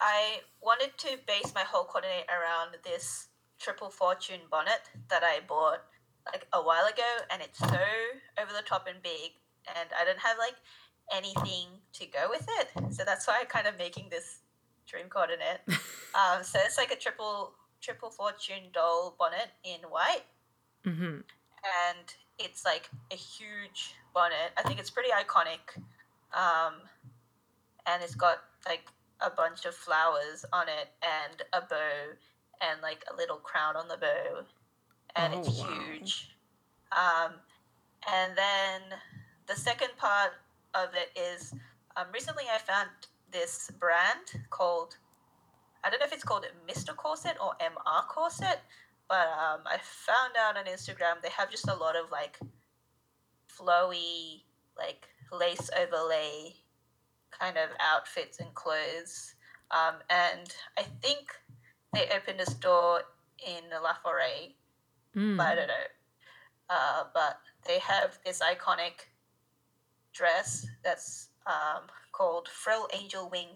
I 0.00 0.40
wanted 0.60 0.96
to 0.98 1.18
base 1.28 1.52
my 1.54 1.62
whole 1.62 1.84
coordinate 1.84 2.26
around 2.28 2.76
this 2.82 3.28
triple 3.60 3.90
fortune 3.90 4.40
bonnet 4.50 4.90
that 5.10 5.22
I 5.22 5.40
bought 5.46 5.84
like 6.26 6.46
a 6.52 6.60
while 6.60 6.86
ago, 6.86 7.10
and 7.30 7.40
it's 7.40 7.58
so 7.58 7.78
over 8.40 8.52
the 8.52 8.66
top 8.66 8.86
and 8.88 9.00
big, 9.02 9.32
and 9.68 9.88
I 9.98 10.04
don't 10.04 10.18
have 10.18 10.38
like 10.38 10.56
anything 11.12 11.68
to 11.92 12.06
go 12.06 12.28
with 12.30 12.46
it. 12.60 12.94
So 12.94 13.04
that's 13.04 13.26
why 13.28 13.38
I'm 13.40 13.46
kind 13.46 13.66
of 13.66 13.78
making 13.78 14.08
this 14.10 14.38
dream 14.86 15.06
coordinate. 15.08 15.60
um, 16.14 16.42
so 16.42 16.58
it's 16.64 16.76
like 16.78 16.92
a 16.92 16.96
triple 16.96 17.52
triple 17.80 18.10
fortune 18.10 18.70
doll 18.72 19.14
bonnet 19.18 19.48
in 19.64 19.80
white, 19.90 20.22
Mm-hmm. 20.86 21.20
and 21.84 22.14
it's 22.38 22.64
like 22.64 22.88
a 23.10 23.16
huge 23.16 23.94
bonnet. 24.14 24.50
I 24.56 24.62
think 24.62 24.78
it's 24.80 24.90
pretty 24.90 25.10
iconic. 25.10 25.76
Um, 26.34 26.74
and 27.86 28.02
it's 28.02 28.14
got 28.14 28.38
like 28.66 28.84
a 29.20 29.30
bunch 29.30 29.64
of 29.66 29.74
flowers 29.74 30.44
on 30.52 30.66
it 30.68 30.88
and 31.02 31.42
a 31.52 31.60
bow 31.60 32.14
and 32.60 32.80
like 32.80 33.04
a 33.12 33.16
little 33.16 33.36
crown 33.36 33.76
on 33.76 33.86
the 33.88 33.96
bow. 33.96 34.44
And 35.16 35.34
it's 35.34 35.48
Oh, 35.48 35.62
wow. 35.62 35.80
huge. 35.86 36.30
Um, 36.92 37.32
and 38.12 38.36
then 38.36 38.80
the 39.46 39.54
second 39.56 39.90
part 39.98 40.32
of 40.74 40.88
it 40.94 41.10
is 41.18 41.54
um, 41.96 42.06
recently 42.12 42.44
I 42.52 42.58
found 42.58 42.88
this 43.32 43.70
brand 43.80 44.44
called, 44.50 44.96
I 45.84 45.90
don't 45.90 46.00
know 46.00 46.06
if 46.06 46.12
it's 46.12 46.24
called 46.24 46.46
Mr. 46.68 46.94
Corset 46.94 47.36
or 47.42 47.52
MR 47.60 48.06
Corset, 48.08 48.60
but 49.08 49.28
um, 49.28 49.60
I 49.66 49.78
found 49.82 50.34
out 50.38 50.56
on 50.56 50.64
Instagram 50.66 51.20
they 51.22 51.30
have 51.30 51.50
just 51.50 51.68
a 51.68 51.74
lot 51.74 51.96
of 51.96 52.10
like 52.10 52.38
flowy, 53.48 54.42
like 54.76 55.08
lace 55.32 55.70
overlay 55.78 56.54
kind 57.30 57.56
of 57.56 57.70
outfits 57.80 58.38
and 58.40 58.52
clothes. 58.54 59.34
Um, 59.70 59.94
and 60.10 60.54
I 60.78 60.82
think 61.02 61.28
they 61.92 62.08
opened 62.14 62.40
a 62.40 62.46
store 62.50 63.02
in 63.46 63.62
La 63.82 63.94
Forêt, 64.04 64.54
Mm. 65.14 65.36
but 65.36 65.46
I 65.46 65.54
don't 65.54 65.66
know. 65.68 65.74
Uh, 66.70 67.04
but 67.12 67.38
they 67.66 67.78
have 67.80 68.18
this 68.24 68.40
iconic 68.40 69.08
dress 70.14 70.66
that's 70.82 71.28
um, 71.46 71.82
called 72.12 72.48
Frill 72.48 72.88
Angel 72.92 73.28
Wing 73.28 73.48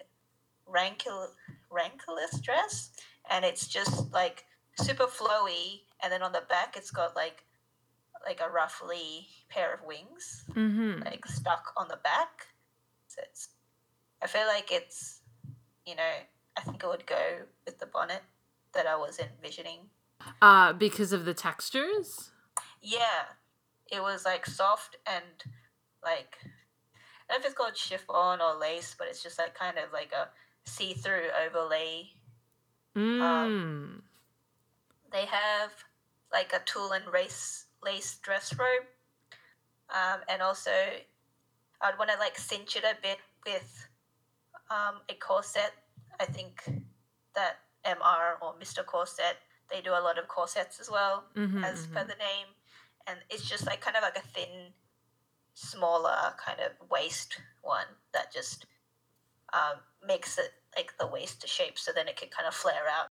Rankle, 0.67 1.29
Rankulus 1.71 2.41
dress, 2.43 2.91
and 3.31 3.45
it's 3.45 3.67
just 3.69 4.13
like 4.13 4.45
super 4.81 5.07
flowy. 5.07 5.81
And 6.03 6.13
then 6.13 6.23
on 6.23 6.33
the 6.33 6.43
back, 6.49 6.77
it's 6.77 6.91
got 6.91 7.15
like 7.17 7.45
like 8.27 8.41
a 8.41 8.51
roughly 8.51 9.29
pair 9.49 9.73
of 9.75 9.81
wings, 9.87 10.45
Mm-hmm. 10.51 11.03
like 11.05 11.25
stuck 11.27 11.73
on 11.77 11.87
the 11.89 11.99
back. 12.03 12.47
So 13.09 13.21
it's, 13.23 13.49
I 14.23 14.27
feel 14.27 14.47
like 14.47 14.73
it's, 14.73 15.21
you 15.87 15.95
know, 15.95 16.13
I 16.57 16.61
think 16.63 16.83
it 16.83 16.87
would 16.89 17.07
go 17.07 17.43
with 17.65 17.79
the 17.79 17.87
bonnet 17.87 18.23
that 18.75 18.87
I 18.87 18.97
was 18.97 19.21
envisioning. 19.21 19.91
Uh, 20.43 20.73
because 20.73 21.13
of 21.13 21.25
the 21.25 21.35
textures. 21.35 22.33
Yeah, 22.83 23.27
it 23.93 24.03
was 24.03 24.25
like 24.25 24.45
soft 24.47 24.97
and 25.07 25.25
like 26.03 26.37
I 27.29 27.33
don't 27.33 27.41
know 27.43 27.47
if 27.47 27.47
it's 27.47 27.55
called 27.55 27.77
chiffon 27.77 28.41
or 28.41 28.59
lace, 28.59 28.95
but 28.99 29.09
it's 29.09 29.23
just 29.23 29.39
like 29.39 29.55
kind 29.55 29.79
of 29.79 29.93
like 29.93 30.13
a 30.13 30.29
see-through 30.69 31.29
overlay. 31.45 32.11
Mm. 32.97 34.03
They 35.13 35.27
have 35.27 35.73
like 36.33 36.53
a 36.53 36.61
tulle 36.65 36.93
and 36.93 37.05
lace 37.13 37.67
lace 37.83 38.17
dress 38.23 38.55
robe, 38.59 38.87
um, 39.91 40.21
and 40.29 40.43
also 40.43 40.71
I'd 41.81 41.99
want 41.99 42.11
to 42.11 42.19
like 42.19 42.39
cinch 42.39 42.77
it 42.77 42.85
a 42.85 42.97
bit 43.03 43.19
with 43.45 43.89
um, 44.71 45.01
a 45.09 45.15
corset. 45.15 45.73
I 46.19 46.25
think 46.25 46.63
that 47.35 47.59
MR 47.85 48.39
or 48.41 48.55
Mr. 48.61 48.85
Corset 48.85 49.37
they 49.71 49.81
do 49.81 49.91
a 49.91 50.01
lot 50.01 50.19
of 50.19 50.29
corsets 50.29 50.81
as 50.81 50.91
well. 50.91 51.25
Mhm, 51.35 51.65
as 51.65 51.87
mhm. 51.87 51.93
per 51.93 52.05
the 52.05 52.15
name, 52.17 52.49
and 53.07 53.19
it's 53.31 53.49
just 53.49 53.67
like 53.67 53.81
kind 53.81 53.97
of 53.97 54.03
like 54.03 54.17
a 54.17 54.27
thin, 54.35 54.73
smaller 55.57 56.35
kind 56.45 56.61
of 56.61 56.73
waist 56.91 57.41
one 57.63 57.87
that 58.13 58.31
just 58.33 58.67
um, 59.55 59.81
makes 60.07 60.37
it 60.39 60.51
like 60.77 60.93
the 61.01 61.07
waist 61.07 61.47
shape, 61.49 61.79
so 61.79 61.91
then 61.95 62.07
it 62.09 62.17
can 62.17 62.29
kind 62.29 62.47
of 62.47 62.55
flare 62.55 62.85
out. 62.95 63.09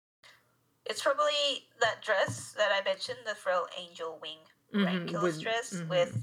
It's 0.86 1.02
probably 1.02 1.68
that 1.80 2.02
dress 2.02 2.52
that 2.56 2.70
I 2.72 2.82
mentioned, 2.82 3.18
the 3.26 3.34
frill 3.34 3.66
angel 3.78 4.18
wing 4.20 4.38
Mhm, 4.74 5.20
with- 5.22 5.40
dress 5.42 5.74
mhm. 5.74 5.88
with 5.88 6.16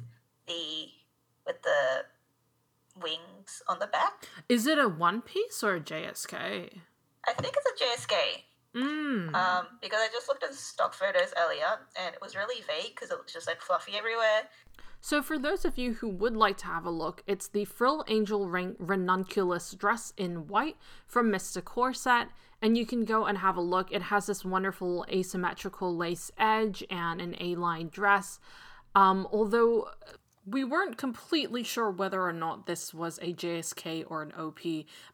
the 0.47 0.89
with 1.45 1.61
the 1.61 2.05
wings 2.99 3.61
on 3.67 3.77
the 3.79 3.87
back. 3.87 4.27
Is 4.49 4.65
it 4.65 4.79
a 4.79 4.87
one 4.89 5.21
piece 5.21 5.63
or 5.63 5.75
a 5.75 5.79
JSK? 5.79 6.81
I 7.27 7.33
think 7.33 7.55
it's 7.55 7.81
a 7.81 7.83
JSK. 7.85 8.43
Mm. 8.73 9.33
Um, 9.35 9.67
because 9.81 9.99
I 10.01 10.07
just 10.11 10.27
looked 10.27 10.43
at 10.43 10.51
the 10.51 10.55
stock 10.57 10.93
photos 10.93 11.33
earlier 11.37 11.79
and 11.95 12.13
it 12.15 12.21
was 12.21 12.35
really 12.35 12.61
vague 12.63 12.95
because 12.95 13.11
it 13.11 13.17
was 13.21 13.31
just 13.31 13.47
like 13.47 13.61
fluffy 13.61 13.95
everywhere. 13.95 14.49
So, 14.99 15.21
for 15.21 15.37
those 15.37 15.63
of 15.63 15.77
you 15.77 15.93
who 15.93 16.09
would 16.09 16.35
like 16.35 16.57
to 16.57 16.65
have 16.65 16.85
a 16.85 16.89
look, 16.89 17.23
it's 17.27 17.47
the 17.47 17.65
Frill 17.65 18.03
Angel 18.07 18.49
Ring 18.49 18.75
Ranunculus 18.79 19.73
dress 19.73 20.13
in 20.17 20.47
white 20.47 20.75
from 21.05 21.31
Mr. 21.31 21.63
Corset, 21.63 22.29
and 22.61 22.77
you 22.77 22.85
can 22.85 23.05
go 23.05 23.25
and 23.25 23.37
have 23.37 23.57
a 23.57 23.61
look. 23.61 23.91
It 23.91 24.03
has 24.03 24.25
this 24.25 24.43
wonderful 24.43 25.05
asymmetrical 25.09 25.95
lace 25.95 26.31
edge 26.37 26.83
and 26.89 27.21
an 27.21 27.35
A 27.39 27.55
line 27.55 27.89
dress. 27.89 28.39
Um, 28.95 29.27
although 29.31 29.89
we 30.47 30.63
weren't 30.63 30.97
completely 30.97 31.61
sure 31.61 31.91
whether 31.91 32.21
or 32.21 32.33
not 32.33 32.65
this 32.65 32.93
was 32.93 33.19
a 33.21 33.33
JSK 33.33 34.05
or 34.07 34.21
an 34.21 34.31
OP, 34.31 34.59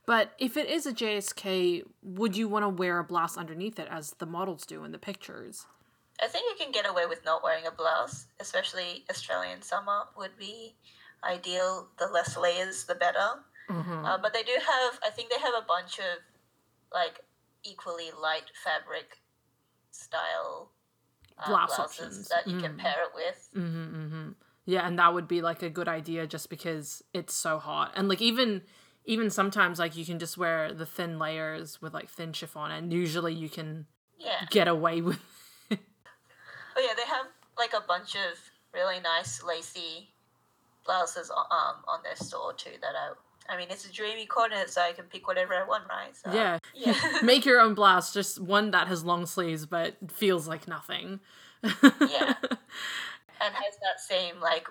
but 0.06 0.32
if 0.38 0.56
it 0.56 0.70
is 0.70 0.86
a 0.86 0.94
JSK, 0.94 1.84
would 2.04 2.38
you 2.38 2.48
want 2.48 2.64
to 2.64 2.70
wear 2.70 3.00
a 3.00 3.04
blouse 3.04 3.36
underneath 3.36 3.80
it 3.80 3.88
as 3.90 4.12
the 4.20 4.28
models 4.28 4.66
do 4.66 4.84
in 4.84 4.92
the 4.92 5.00
pictures? 5.00 5.66
I 6.22 6.28
think 6.28 6.46
you 6.50 6.64
can 6.64 6.72
get 6.72 6.88
away 6.90 7.06
with 7.06 7.26
not 7.26 7.44
wearing 7.44 7.66
a 7.66 7.72
blouse, 7.72 8.28
especially 8.40 9.04
Australian 9.10 9.62
summer 9.62 10.04
would 10.18 10.38
be 10.38 10.76
ideal. 11.24 11.88
The 11.98 12.08
less 12.08 12.38
layers, 12.38 12.86
the 12.86 12.96
better. 12.96 13.42
Mm-hmm. 13.70 14.06
Uh, 14.06 14.18
but 14.20 14.34
they 14.34 14.44
do 14.44 14.52
have, 14.54 15.00
I 15.06 15.10
think 15.10 15.30
they 15.32 15.40
have 15.40 15.54
a 15.58 15.66
bunch 15.66 15.98
of 16.00 16.20
like 16.94 17.22
equally 17.64 18.12
light 18.22 18.52
fabric 18.64 19.18
style 19.92 20.72
uh, 21.40 21.48
Blouse 21.48 21.68
blouses 21.76 22.00
options. 22.00 22.30
that 22.30 22.48
you 22.48 22.60
can 22.60 22.74
Mm. 22.74 22.78
pair 22.78 23.04
it 23.04 23.12
with. 23.16 23.50
Mm-hmm, 23.56 23.96
mm-hmm. 23.96 24.30
Yeah, 24.66 24.88
and 24.88 24.98
that 25.00 25.14
would 25.14 25.28
be 25.28 25.42
like 25.42 25.62
a 25.64 25.70
good 25.70 25.88
idea 25.88 26.26
just 26.28 26.50
because 26.50 27.04
it's 27.14 27.34
so 27.34 27.58
hot. 27.60 27.92
And 27.96 28.08
like 28.08 28.22
even 28.22 28.62
even 29.06 29.30
sometimes 29.30 29.80
like 29.80 29.98
you 29.98 30.06
can 30.06 30.18
just 30.20 30.38
wear 30.38 30.74
the 30.74 30.86
thin 30.86 31.20
layers 31.20 31.82
with 31.82 31.94
like 31.94 32.10
thin 32.10 32.32
chiffon 32.32 32.72
and 32.72 32.94
usually 32.94 33.34
you 33.34 33.50
can 33.50 33.88
Yeah. 34.18 34.46
get 34.50 34.68
away 34.70 35.02
with 35.10 35.20
Oh 36.76 36.82
yeah, 36.82 36.94
they 36.96 37.06
have 37.10 37.28
like 37.58 37.74
a 37.74 37.86
bunch 37.88 38.16
of 38.16 38.38
really 38.74 39.00
nice 39.00 39.44
lacy 39.44 40.10
blouses 40.86 41.32
o- 41.34 41.56
um 41.56 41.84
on 41.88 42.00
their 42.04 42.16
store 42.16 42.54
too. 42.54 42.72
That 42.82 42.94
I, 42.96 43.54
I 43.54 43.58
mean, 43.58 43.68
it's 43.70 43.86
a 43.86 43.92
dreamy 43.92 44.26
corner, 44.26 44.64
so 44.68 44.82
I 44.82 44.94
can 44.94 45.06
pick 45.06 45.28
whatever 45.28 45.54
I 45.54 45.66
want, 45.66 45.84
right? 45.90 46.16
So, 46.16 46.32
Yeah. 46.34 46.60
yeah, 46.76 46.96
Make 47.24 47.46
your 47.46 47.60
own 47.60 47.74
blouse, 47.74 48.14
just 48.14 48.40
one 48.40 48.72
that 48.72 48.88
has 48.88 49.04
long 49.04 49.26
sleeves 49.26 49.66
but 49.66 49.96
feels 50.12 50.48
like 50.48 50.68
nothing. 50.68 51.20
Yeah. 51.64 52.34
and 53.42 53.54
has 53.54 53.76
that 53.82 54.00
same 54.00 54.40
like 54.40 54.68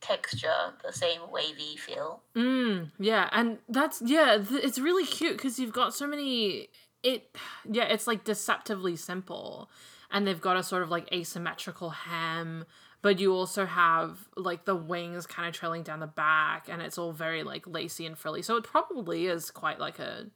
texture, 0.00 0.74
the 0.84 0.92
same 0.92 1.20
wavy 1.30 1.76
feel. 1.76 2.22
Mm, 2.34 2.90
yeah, 2.98 3.28
and 3.32 3.58
that's 3.68 4.02
yeah, 4.04 4.38
th- 4.38 4.64
it's 4.64 4.78
really 4.78 5.04
cute 5.06 5.36
because 5.36 5.58
you've 5.58 5.72
got 5.72 5.94
so 5.94 6.06
many. 6.06 6.68
It 7.02 7.34
yeah, 7.70 7.84
it's 7.84 8.06
like 8.06 8.24
deceptively 8.24 8.96
simple, 8.96 9.70
and 10.12 10.26
they've 10.26 10.40
got 10.40 10.56
a 10.56 10.62
sort 10.62 10.82
of 10.82 10.90
like 10.90 11.12
asymmetrical 11.12 11.90
hem, 11.90 12.64
but 13.00 13.18
you 13.18 13.34
also 13.34 13.66
have 13.66 14.28
like 14.36 14.64
the 14.64 14.76
wings 14.76 15.26
kind 15.26 15.48
of 15.48 15.54
trailing 15.54 15.82
down 15.82 16.00
the 16.00 16.06
back, 16.06 16.68
and 16.68 16.80
it's 16.82 16.98
all 16.98 17.12
very 17.12 17.42
like 17.42 17.66
lacy 17.66 18.06
and 18.06 18.16
frilly. 18.16 18.42
So 18.42 18.56
it 18.56 18.64
probably 18.64 19.26
is 19.26 19.50
quite 19.50 19.80
like 19.80 19.98
a 19.98 20.26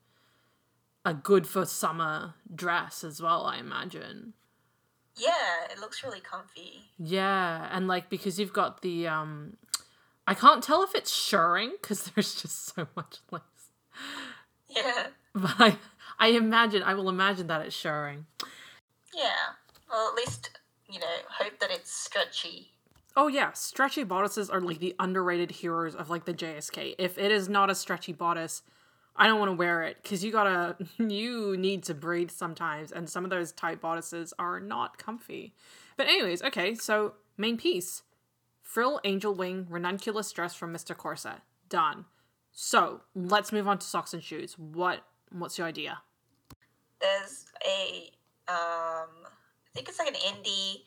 a 1.05 1.15
good 1.15 1.47
for 1.47 1.65
summer 1.65 2.35
dress 2.53 3.05
as 3.05 3.23
well, 3.23 3.45
I 3.45 3.59
imagine. 3.59 4.33
Yeah, 5.17 5.65
it 5.71 5.79
looks 5.79 6.03
really 6.03 6.21
comfy. 6.21 6.91
Yeah, 6.99 7.69
and 7.71 7.87
like 7.87 8.11
because 8.11 8.41
you've 8.41 8.53
got 8.53 8.83
the 8.83 9.07
um 9.07 9.57
I 10.27 10.35
can't 10.35 10.63
tell 10.63 10.83
if 10.83 10.95
it's 10.95 11.15
shirring 11.15 11.73
because 11.81 12.03
there's 12.15 12.35
just 12.35 12.75
so 12.75 12.89
much 12.97 13.19
lace. 13.31 13.43
Yeah. 14.69 15.09
But 15.35 15.55
I 15.59 15.77
I 16.19 16.29
imagine 16.29 16.83
I 16.83 16.95
will 16.95 17.09
imagine 17.09 17.47
that 17.47 17.65
it's 17.65 17.77
shirring. 17.77 18.27
Yeah. 19.15 19.55
Well, 19.91 20.09
at 20.09 20.15
least, 20.15 20.59
you 20.89 20.99
know, 20.99 21.07
hope 21.29 21.59
that 21.61 21.71
it's 21.71 21.93
stretchy. 21.93 22.73
Oh 23.17 23.29
yeah, 23.29 23.53
stretchy 23.53 24.05
bodices 24.05 24.51
are 24.51 24.61
like 24.61 24.79
the 24.79 24.95
underrated 24.99 25.51
heroes 25.51 25.95
of 25.95 26.11
like 26.11 26.27
the 26.27 26.35
JSK. 26.35 26.97
If 26.99 27.17
it 27.17 27.33
is 27.33 27.49
not 27.49 27.71
a 27.71 27.75
stretchy 27.75 28.13
bodice, 28.13 28.63
I 29.17 29.27
don't 29.27 29.39
want 29.39 29.51
to 29.51 29.57
wear 29.57 29.83
it 29.85 29.97
because 30.03 30.23
you 30.23 30.31
gotta 30.31 30.77
you 30.99 31.57
need 31.57 31.83
to 31.85 31.95
breathe 31.95 32.31
sometimes, 32.31 32.93
and 32.93 33.09
some 33.09 33.25
of 33.25 33.31
those 33.31 33.53
tight 33.53 33.81
bodices 33.81 34.35
are 34.39 34.61
not 34.61 34.99
comfy. 34.99 35.55
But 35.97 36.09
anyways, 36.09 36.43
okay, 36.43 36.75
so 36.75 37.15
main 37.39 37.57
piece, 37.57 38.03
frill 38.63 39.01
angel 39.05 39.35
wing 39.35 39.67
ranunculus 39.71 40.31
dress 40.33 40.55
from 40.55 40.75
Mr. 40.75 40.95
Corset, 40.95 41.41
done. 41.71 42.05
So 42.53 43.03
let's 43.15 43.53
move 43.53 43.67
on 43.69 43.79
to 43.79 43.87
socks 43.87 44.13
and 44.13 44.23
shoes. 44.23 44.59
What 44.59 45.01
what's 45.31 45.59
your 45.59 45.67
idea? 45.67 46.01
There's 47.01 47.47
a, 47.67 48.11
um, 48.51 49.09
think 49.77 49.91
it's 49.91 49.99
like 49.99 50.09
an 50.09 50.15
indie 50.15 50.85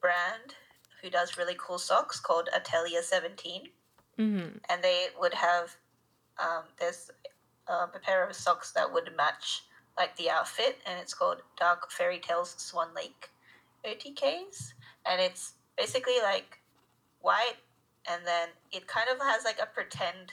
brand 0.00 0.56
who 1.02 1.10
does 1.10 1.36
really 1.36 1.54
cool 1.58 1.78
socks 1.78 2.18
called 2.18 2.48
Atelier 2.56 3.02
17. 3.02 3.68
Mm-hmm. 4.18 4.56
And 4.70 4.82
they 4.82 5.08
would 5.20 5.34
have, 5.34 5.76
um, 6.38 6.62
there's 6.80 7.10
um, 7.68 7.90
a 7.94 7.98
pair 7.98 8.26
of 8.26 8.34
socks 8.34 8.72
that 8.72 8.90
would 8.90 9.10
match 9.14 9.64
like 9.98 10.16
the 10.16 10.30
outfit, 10.30 10.78
and 10.86 10.98
it's 10.98 11.14
called 11.14 11.42
Dark 11.56 11.90
Fairy 11.90 12.18
Tales 12.18 12.54
Swan 12.56 12.88
Lake 12.96 13.28
OTKs. 13.86 14.72
And 15.06 15.20
it's 15.20 15.52
basically 15.76 16.20
like 16.22 16.60
white, 17.20 17.58
and 18.10 18.26
then 18.26 18.48
it 18.72 18.86
kind 18.86 19.08
of 19.12 19.18
has 19.20 19.44
like 19.44 19.58
a 19.62 19.66
pretend 19.66 20.32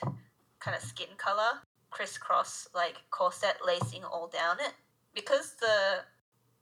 kind 0.60 0.74
of 0.74 0.82
skin 0.82 1.14
color, 1.18 1.60
crisscross 1.90 2.68
like 2.74 2.96
corset 3.10 3.56
lacing 3.64 4.02
all 4.04 4.28
down 4.28 4.56
it. 4.60 4.72
Because 5.14 5.56
the 5.60 6.04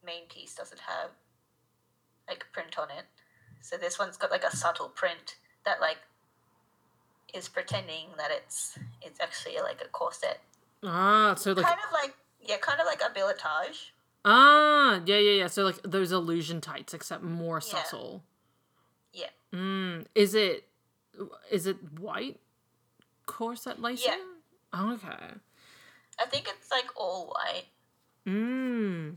main 0.05 0.27
piece 0.29 0.55
doesn't 0.57 0.81
have 0.81 1.11
like 2.31 2.47
print 2.53 2.79
on 2.79 2.89
it, 2.91 3.05
so 3.61 3.77
this 3.77 3.99
one's 3.99 4.17
got 4.17 4.31
like 4.31 4.45
a 4.45 4.57
subtle 4.57 4.89
print 4.89 5.37
that 5.67 5.81
like 5.81 5.99
is 7.35 7.49
pretending 7.49 8.07
that 8.17 8.31
it's 8.31 8.79
it's 9.03 9.21
actually 9.21 9.57
like 9.63 9.81
a 9.85 9.89
corset. 9.89 10.41
Ah, 10.83 11.35
so 11.35 11.53
like 11.53 11.67
kind 11.67 11.79
of 11.87 11.93
like 11.93 12.15
yeah, 12.41 12.57
kind 12.59 12.81
of 12.81 12.87
like 12.87 13.03
a 13.03 13.13
billetage. 13.13 13.91
ah, 14.25 15.01
yeah, 15.05 15.17
yeah, 15.19 15.33
yeah. 15.43 15.47
So 15.49 15.65
like 15.65 15.83
those 15.83 16.11
illusion 16.13 16.61
tights, 16.61 16.95
except 16.95 17.23
more 17.23 17.57
Yeah. 17.63 17.83
subtle. 17.83 18.23
Yeah. 19.13 19.27
Mm, 19.53 20.07
is 20.15 20.35
it 20.35 20.67
is 21.51 21.67
it 21.67 21.77
white 21.99 22.39
corset 23.27 23.81
lacing? 23.83 24.15
Okay. 24.73 25.35
I 26.19 26.27
think 26.27 26.47
it's 26.49 26.71
like 26.71 26.87
all 26.97 27.27
white. 27.35 27.65
Mm. 28.27 29.17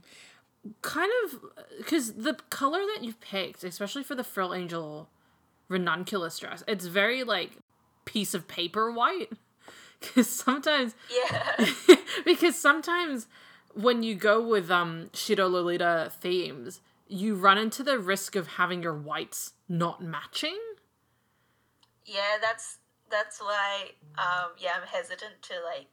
Kind 0.82 1.12
of 1.26 1.42
because 1.78 2.14
the 2.14 2.36
color 2.50 2.80
that 2.80 3.04
you've 3.04 3.20
picked, 3.20 3.64
especially 3.64 4.04
for 4.04 4.16
the 4.16 4.24
Frill 4.24 4.54
Angel 4.54 5.10
ranunculus 5.68 6.40
dress, 6.40 6.64
it's 6.68 6.86
very 6.86 7.24
like 7.24 7.58
piece 8.06 8.34
of 8.34 8.48
paper 8.48 8.92
white. 8.92 9.32
Because 10.00 10.28
sometimes 10.30 10.96
Yeah. 11.10 11.66
because 12.26 12.60
sometimes 12.60 13.26
when 13.74 14.04
you 14.04 14.16
go 14.16 14.46
with 14.46 14.70
um 14.70 15.10
Shiro 15.14 15.48
Lolita 15.48 16.12
themes, 16.20 16.82
you 17.08 17.36
run 17.36 17.58
into 17.58 17.84
the 17.84 17.98
risk 17.98 18.36
of 18.36 18.48
having 18.48 18.84
your 18.84 18.94
whites 18.98 19.54
not 19.70 20.04
matching. 20.04 20.60
yeah, 22.06 22.38
that's 22.42 22.80
that's 23.10 23.40
why 23.40 23.92
um 24.18 24.52
yeah, 24.58 24.72
I'm 24.76 24.88
hesitant 24.88 25.42
to 25.44 25.54
like 25.64 25.88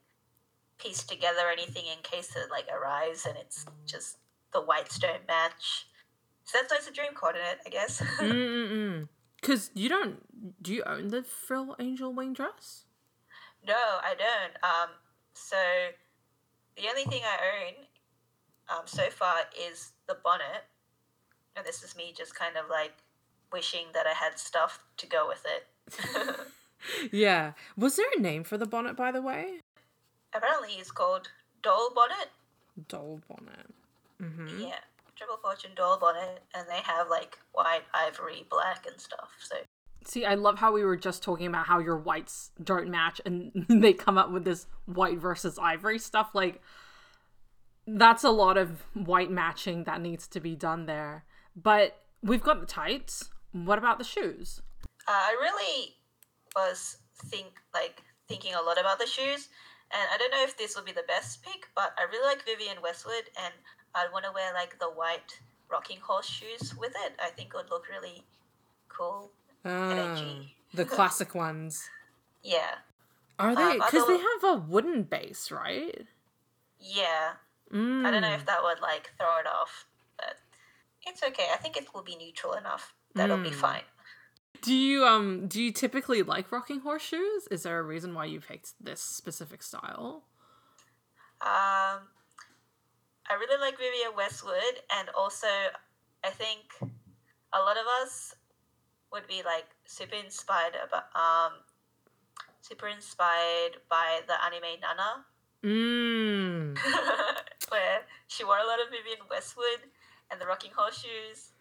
piece 0.78 1.04
together 1.04 1.48
anything 1.52 1.84
in 1.86 2.02
case 2.02 2.34
it 2.34 2.50
like 2.50 2.66
arrives 2.68 3.26
and 3.26 3.36
it's 3.36 3.64
just 3.86 4.16
the 4.52 4.60
whites 4.60 4.98
don't 4.98 5.26
match. 5.26 5.86
So 6.44 6.58
that's 6.60 6.72
it's 6.72 6.88
a 6.88 6.92
dream 6.92 7.12
coordinate, 7.14 7.58
I 7.64 7.68
guess. 7.68 8.02
Cause 9.42 9.70
you 9.74 9.88
don't 9.88 10.62
do 10.62 10.74
you 10.74 10.82
own 10.84 11.08
the 11.08 11.22
Frill 11.22 11.76
Angel 11.78 12.12
wing 12.12 12.32
dress? 12.32 12.84
No, 13.66 13.74
I 13.74 14.14
don't. 14.16 14.64
Um, 14.64 14.90
so 15.32 15.56
the 16.76 16.88
only 16.88 17.04
thing 17.04 17.22
I 17.24 17.66
own 17.66 18.76
um, 18.76 18.82
so 18.86 19.08
far 19.10 19.36
is 19.68 19.92
the 20.08 20.16
bonnet, 20.22 20.64
and 21.56 21.64
this 21.64 21.82
is 21.82 21.96
me 21.96 22.12
just 22.16 22.34
kind 22.34 22.56
of 22.56 22.68
like 22.68 22.92
wishing 23.52 23.86
that 23.94 24.06
I 24.06 24.12
had 24.12 24.38
stuff 24.38 24.80
to 24.98 25.06
go 25.06 25.26
with 25.28 25.44
it. 25.46 26.36
Yeah. 27.12 27.52
Was 27.76 27.96
there 27.96 28.06
a 28.16 28.20
name 28.20 28.44
for 28.44 28.58
the 28.58 28.66
bonnet, 28.66 28.96
by 28.96 29.12
the 29.12 29.22
way? 29.22 29.60
Apparently, 30.34 30.74
it's 30.74 30.90
called 30.90 31.28
Doll 31.62 31.90
Bonnet. 31.94 32.30
Doll 32.88 33.20
bonnet. 33.28 33.66
Mm-hmm. 34.20 34.60
Yeah, 34.60 34.78
Triple 35.16 35.38
Fortune 35.42 35.72
Doll 35.74 35.98
Bonnet, 35.98 36.42
and 36.54 36.66
they 36.68 36.80
have 36.84 37.08
like 37.08 37.38
white, 37.52 37.82
ivory, 37.94 38.46
black, 38.50 38.86
and 38.86 39.00
stuff. 39.00 39.30
So 39.40 39.56
See, 40.04 40.24
I 40.24 40.34
love 40.34 40.58
how 40.58 40.72
we 40.72 40.82
were 40.82 40.96
just 40.96 41.22
talking 41.22 41.46
about 41.46 41.66
how 41.66 41.78
your 41.78 41.98
whites 41.98 42.52
don't 42.62 42.88
match 42.88 43.20
and 43.26 43.52
they 43.68 43.92
come 43.92 44.16
up 44.16 44.30
with 44.30 44.44
this 44.44 44.66
white 44.86 45.18
versus 45.18 45.58
ivory 45.58 45.98
stuff. 45.98 46.30
Like, 46.34 46.62
that's 47.86 48.24
a 48.24 48.30
lot 48.30 48.56
of 48.56 48.82
white 48.94 49.30
matching 49.30 49.84
that 49.84 50.00
needs 50.00 50.26
to 50.28 50.40
be 50.40 50.56
done 50.56 50.86
there. 50.86 51.24
But 51.54 51.98
we've 52.22 52.42
got 52.42 52.60
the 52.60 52.66
tights. 52.66 53.28
What 53.52 53.76
about 53.78 53.98
the 53.98 54.04
shoes? 54.04 54.62
uh, 55.08 55.12
I 55.12 55.36
really 55.40 55.96
was 56.54 56.98
think 57.26 57.48
like 57.74 58.02
thinking 58.28 58.54
a 58.54 58.62
lot 58.62 58.78
about 58.80 58.98
the 58.98 59.06
shoes, 59.06 59.48
and 59.92 60.06
I 60.12 60.16
don't 60.18 60.30
know 60.30 60.44
if 60.44 60.56
this 60.56 60.76
will 60.76 60.84
be 60.84 60.92
the 60.92 61.08
best 61.08 61.42
pick, 61.42 61.66
but 61.74 61.92
I 61.98 62.04
really 62.04 62.26
like 62.26 62.44
Vivienne 62.44 62.82
Westwood, 62.82 63.26
and 63.42 63.54
I'd 63.94 64.12
want 64.12 64.24
to 64.24 64.32
wear 64.32 64.52
like 64.54 64.78
the 64.78 64.86
white 64.90 65.40
rocking 65.70 65.98
horse 66.00 66.28
shoes 66.28 66.74
with 66.76 66.92
it. 67.04 67.12
I 67.22 67.30
think 67.30 67.48
it 67.54 67.56
would 67.56 67.70
look 67.70 67.88
really 67.88 68.24
cool. 68.88 69.30
Ah, 69.64 70.40
the 70.74 70.84
classic 70.84 71.34
ones. 71.34 71.88
Yeah, 72.42 72.76
Are 73.38 73.54
they? 73.54 73.62
Um, 73.62 73.78
Because 73.78 74.06
they 74.06 74.18
have 74.18 74.44
a 74.44 74.54
wooden 74.66 75.02
base, 75.04 75.50
right? 75.50 76.06
yeah. 76.78 77.32
Mm. 77.72 78.04
I 78.06 78.10
don't 78.10 78.22
know 78.22 78.32
if 78.32 78.46
that 78.46 78.62
would 78.62 78.80
like 78.80 79.12
throw 79.18 79.38
it 79.38 79.46
off, 79.46 79.86
but 80.16 80.36
it's 81.06 81.22
okay. 81.22 81.46
I 81.52 81.56
think 81.56 81.76
it 81.76 81.92
will 81.94 82.02
be 82.02 82.16
neutral 82.16 82.54
enough. 82.54 82.94
That'll 83.14 83.38
be 83.38 83.50
Mm. 83.50 83.54
fine. 83.54 83.82
Do 84.62 84.74
you 84.74 85.04
um 85.04 85.46
do 85.46 85.62
you 85.62 85.70
typically 85.72 86.22
like 86.22 86.50
rocking 86.50 86.80
horseshoes? 86.80 87.46
Is 87.50 87.62
there 87.62 87.78
a 87.78 87.82
reason 87.82 88.12
why 88.14 88.24
you 88.26 88.40
picked 88.40 88.72
this 88.82 89.00
specific 89.00 89.62
style? 89.62 90.24
Um, 91.40 92.08
I 93.30 93.34
really 93.34 93.60
like 93.60 93.78
Vivienne 93.78 94.16
Westwood, 94.16 94.82
and 94.98 95.08
also 95.16 95.46
I 96.24 96.30
think 96.30 96.74
a 97.52 97.58
lot 97.60 97.76
of 97.76 97.84
us 98.02 98.34
would 99.12 99.26
be 99.26 99.42
like 99.44 99.66
super 99.86 100.16
inspired 100.16 100.74
about 100.74 101.04
um, 101.14 101.52
super 102.60 102.88
inspired 102.88 103.78
by 103.88 104.20
the 104.26 104.34
anime 104.44 104.80
Nana, 104.80 105.24
Mmm. 105.64 106.78
where 107.70 108.00
she 108.26 108.44
wore 108.44 108.58
a 108.58 108.66
lot 108.66 108.80
of 108.80 108.90
Vivian 108.90 109.26
Westwood 109.30 109.90
and 110.30 110.40
the 110.40 110.46
rocking 110.46 110.72
horseshoes, 110.76 111.52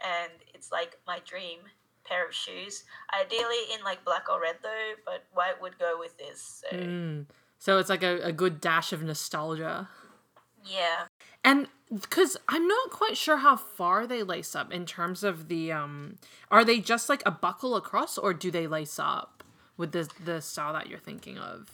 and 0.00 0.32
it's 0.54 0.70
like 0.70 0.96
my 1.06 1.20
dream 1.26 1.58
pair 2.04 2.26
of 2.26 2.32
shoes. 2.34 2.84
Ideally 3.12 3.74
in 3.76 3.82
like 3.84 4.04
black 4.04 4.28
or 4.30 4.40
red 4.40 4.56
though, 4.62 4.92
but 5.04 5.24
white 5.34 5.60
would 5.60 5.78
go 5.78 5.96
with 5.98 6.16
this. 6.18 6.62
So 6.70 6.76
Mm. 6.76 7.26
So 7.58 7.78
it's 7.78 7.88
like 7.90 8.02
a, 8.04 8.20
a 8.20 8.32
good 8.32 8.60
dash 8.60 8.92
of 8.92 9.02
nostalgia. 9.02 9.88
yeah. 10.64 11.06
And 11.46 11.68
because 12.02 12.36
I'm 12.48 12.66
not 12.66 12.90
quite 12.90 13.16
sure 13.16 13.36
how 13.38 13.56
far 13.56 14.06
they 14.08 14.24
lace 14.24 14.56
up 14.56 14.72
in 14.72 14.84
terms 14.84 15.22
of 15.22 15.46
the 15.46 15.70
um 15.70 16.16
are 16.50 16.64
they 16.64 16.80
just 16.80 17.08
like 17.08 17.22
a 17.24 17.30
buckle 17.30 17.76
across 17.76 18.18
or 18.18 18.34
do 18.34 18.50
they 18.50 18.66
lace 18.66 18.98
up 18.98 19.44
with 19.76 19.92
the 19.92 20.10
the 20.24 20.42
style 20.42 20.72
that 20.74 20.88
you're 20.88 20.98
thinking 20.98 21.38
of? 21.38 21.70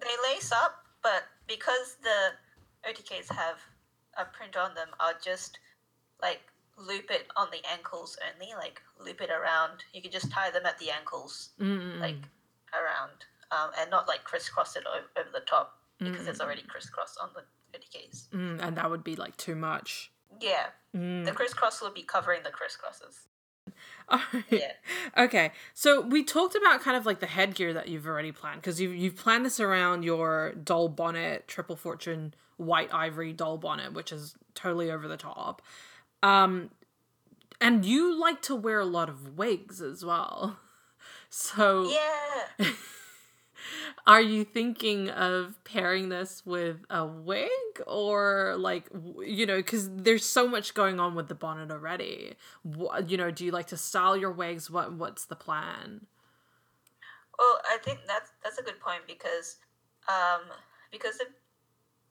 they 0.00 0.32
lace 0.32 0.50
up, 0.50 0.84
but 1.02 1.24
because 1.46 1.96
the 2.02 2.88
OTKs 2.88 3.30
have 3.34 3.58
a 4.16 4.24
print 4.24 4.56
on 4.56 4.74
them, 4.74 4.88
I'll 4.98 5.18
just 5.22 5.58
like 6.22 6.40
loop 6.78 7.10
it 7.10 7.26
on 7.36 7.48
the 7.52 7.60
ankles 7.70 8.16
only, 8.32 8.54
like 8.56 8.80
loop 8.98 9.20
it 9.20 9.28
around. 9.30 9.84
You 9.92 10.00
can 10.00 10.10
just 10.10 10.30
tie 10.30 10.50
them 10.50 10.64
at 10.64 10.78
the 10.78 10.90
ankles, 10.90 11.50
Mm-mm. 11.60 12.00
like 12.00 12.16
around, 12.72 13.26
um, 13.50 13.70
and 13.78 13.90
not 13.90 14.08
like 14.08 14.24
crisscross 14.24 14.76
it 14.76 14.84
o- 14.86 15.20
over 15.20 15.28
the 15.32 15.40
top 15.40 15.76
because 15.98 16.26
it's 16.26 16.40
already 16.40 16.62
crisscross 16.62 17.18
on 17.20 17.28
the 17.34 17.42
OTKs. 17.74 18.28
Mm, 18.30 18.62
and 18.62 18.76
that 18.76 18.90
would 18.90 19.04
be 19.04 19.16
like 19.16 19.36
too 19.36 19.54
much. 19.54 20.10
Yeah, 20.40 20.66
Mm. 20.96 21.24
the 21.24 21.32
crisscross 21.32 21.80
will 21.80 21.90
be 21.92 22.02
covering 22.02 22.42
the 22.42 22.50
crisscrosses. 22.50 23.26
Alright. 24.10 24.44
Yeah. 24.50 24.72
Okay. 25.16 25.52
So 25.74 26.00
we 26.00 26.24
talked 26.24 26.56
about 26.56 26.80
kind 26.80 26.96
of 26.96 27.06
like 27.06 27.20
the 27.20 27.26
headgear 27.26 27.72
that 27.74 27.88
you've 27.88 28.06
already 28.06 28.32
planned 28.32 28.60
because 28.60 28.80
you've 28.80 28.94
you've 28.94 29.16
planned 29.16 29.44
this 29.46 29.60
around 29.60 30.02
your 30.02 30.52
doll 30.52 30.88
bonnet, 30.88 31.46
triple 31.46 31.76
fortune, 31.76 32.34
white 32.56 32.92
ivory 32.92 33.32
doll 33.32 33.56
bonnet, 33.58 33.92
which 33.92 34.10
is 34.10 34.34
totally 34.54 34.90
over 34.90 35.06
the 35.06 35.16
top. 35.16 35.62
Um, 36.22 36.70
and 37.60 37.84
you 37.84 38.18
like 38.18 38.42
to 38.42 38.56
wear 38.56 38.80
a 38.80 38.84
lot 38.84 39.08
of 39.08 39.36
wigs 39.38 39.80
as 39.80 40.04
well. 40.04 40.58
So 41.32 41.88
Yeah. 41.88 42.70
Are 44.06 44.20
you 44.20 44.44
thinking 44.44 45.08
of 45.10 45.62
pairing 45.64 46.08
this 46.08 46.44
with 46.44 46.84
a 46.90 47.06
wig 47.06 47.50
or 47.86 48.56
like 48.58 48.88
you 49.24 49.46
know 49.46 49.62
cuz 49.62 49.88
there's 49.90 50.24
so 50.24 50.48
much 50.48 50.74
going 50.74 51.00
on 51.00 51.14
with 51.14 51.28
the 51.28 51.34
bonnet 51.34 51.70
already. 51.70 52.36
What, 52.62 53.10
you 53.10 53.16
know, 53.16 53.30
do 53.30 53.44
you 53.44 53.50
like 53.50 53.68
to 53.68 53.76
style 53.76 54.16
your 54.16 54.32
wigs? 54.32 54.70
What 54.70 54.92
what's 54.92 55.24
the 55.24 55.36
plan? 55.36 56.06
Well, 57.38 57.60
I 57.64 57.78
think 57.82 58.00
that's 58.06 58.32
that's 58.44 58.58
a 58.58 58.62
good 58.62 58.80
point 58.80 59.02
because 59.06 59.56
um, 60.08 60.42
because 60.92 61.16
the, 61.18 61.26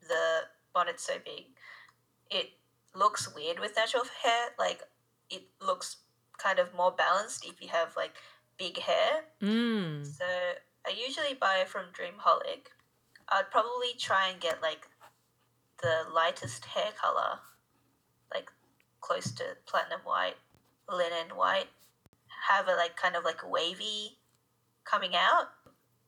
the 0.07 0.39
bonnet's 0.73 1.05
so 1.05 1.13
big, 1.23 1.45
it 2.31 2.49
looks 2.95 3.33
weird 3.35 3.59
with 3.59 3.75
natural 3.75 4.03
hair. 4.23 4.47
Like 4.57 4.81
it 5.29 5.43
looks 5.61 5.97
kind 6.37 6.57
of 6.57 6.73
more 6.73 6.91
balanced 6.91 7.45
if 7.45 7.61
you 7.61 7.67
have 7.67 7.95
like 7.95 8.13
big 8.57 8.79
hair. 8.79 9.25
Mm. 9.41 10.05
So 10.05 10.25
I 10.89 10.93
usually 10.93 11.35
buy 11.39 11.65
from 11.67 11.85
Dreamholic. 11.93 12.69
I'd 13.27 13.51
probably 13.51 13.93
try 13.99 14.29
and 14.29 14.41
get 14.41 14.59
like 14.59 14.87
the 15.83 16.11
lightest 16.11 16.65
hair 16.65 16.91
color, 16.99 17.39
like 18.33 18.49
close 18.99 19.31
to 19.33 19.43
platinum 19.67 19.99
white, 20.03 20.37
linen 20.91 21.35
white. 21.35 21.67
Have 22.47 22.67
a 22.67 22.71
like 22.71 22.95
kind 22.95 23.15
of 23.15 23.23
like 23.23 23.47
wavy 23.47 24.17
coming 24.83 25.11
out. 25.15 25.49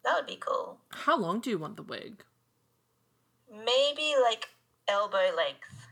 That 0.03 0.15
would 0.15 0.25
be 0.25 0.37
cool. 0.37 0.79
How 0.89 1.15
long 1.15 1.41
do 1.41 1.51
you 1.51 1.59
want 1.59 1.75
the 1.75 1.83
wig? 1.83 2.23
Maybe 3.51 4.15
like 4.19 4.49
elbow 4.87 5.29
length. 5.35 5.89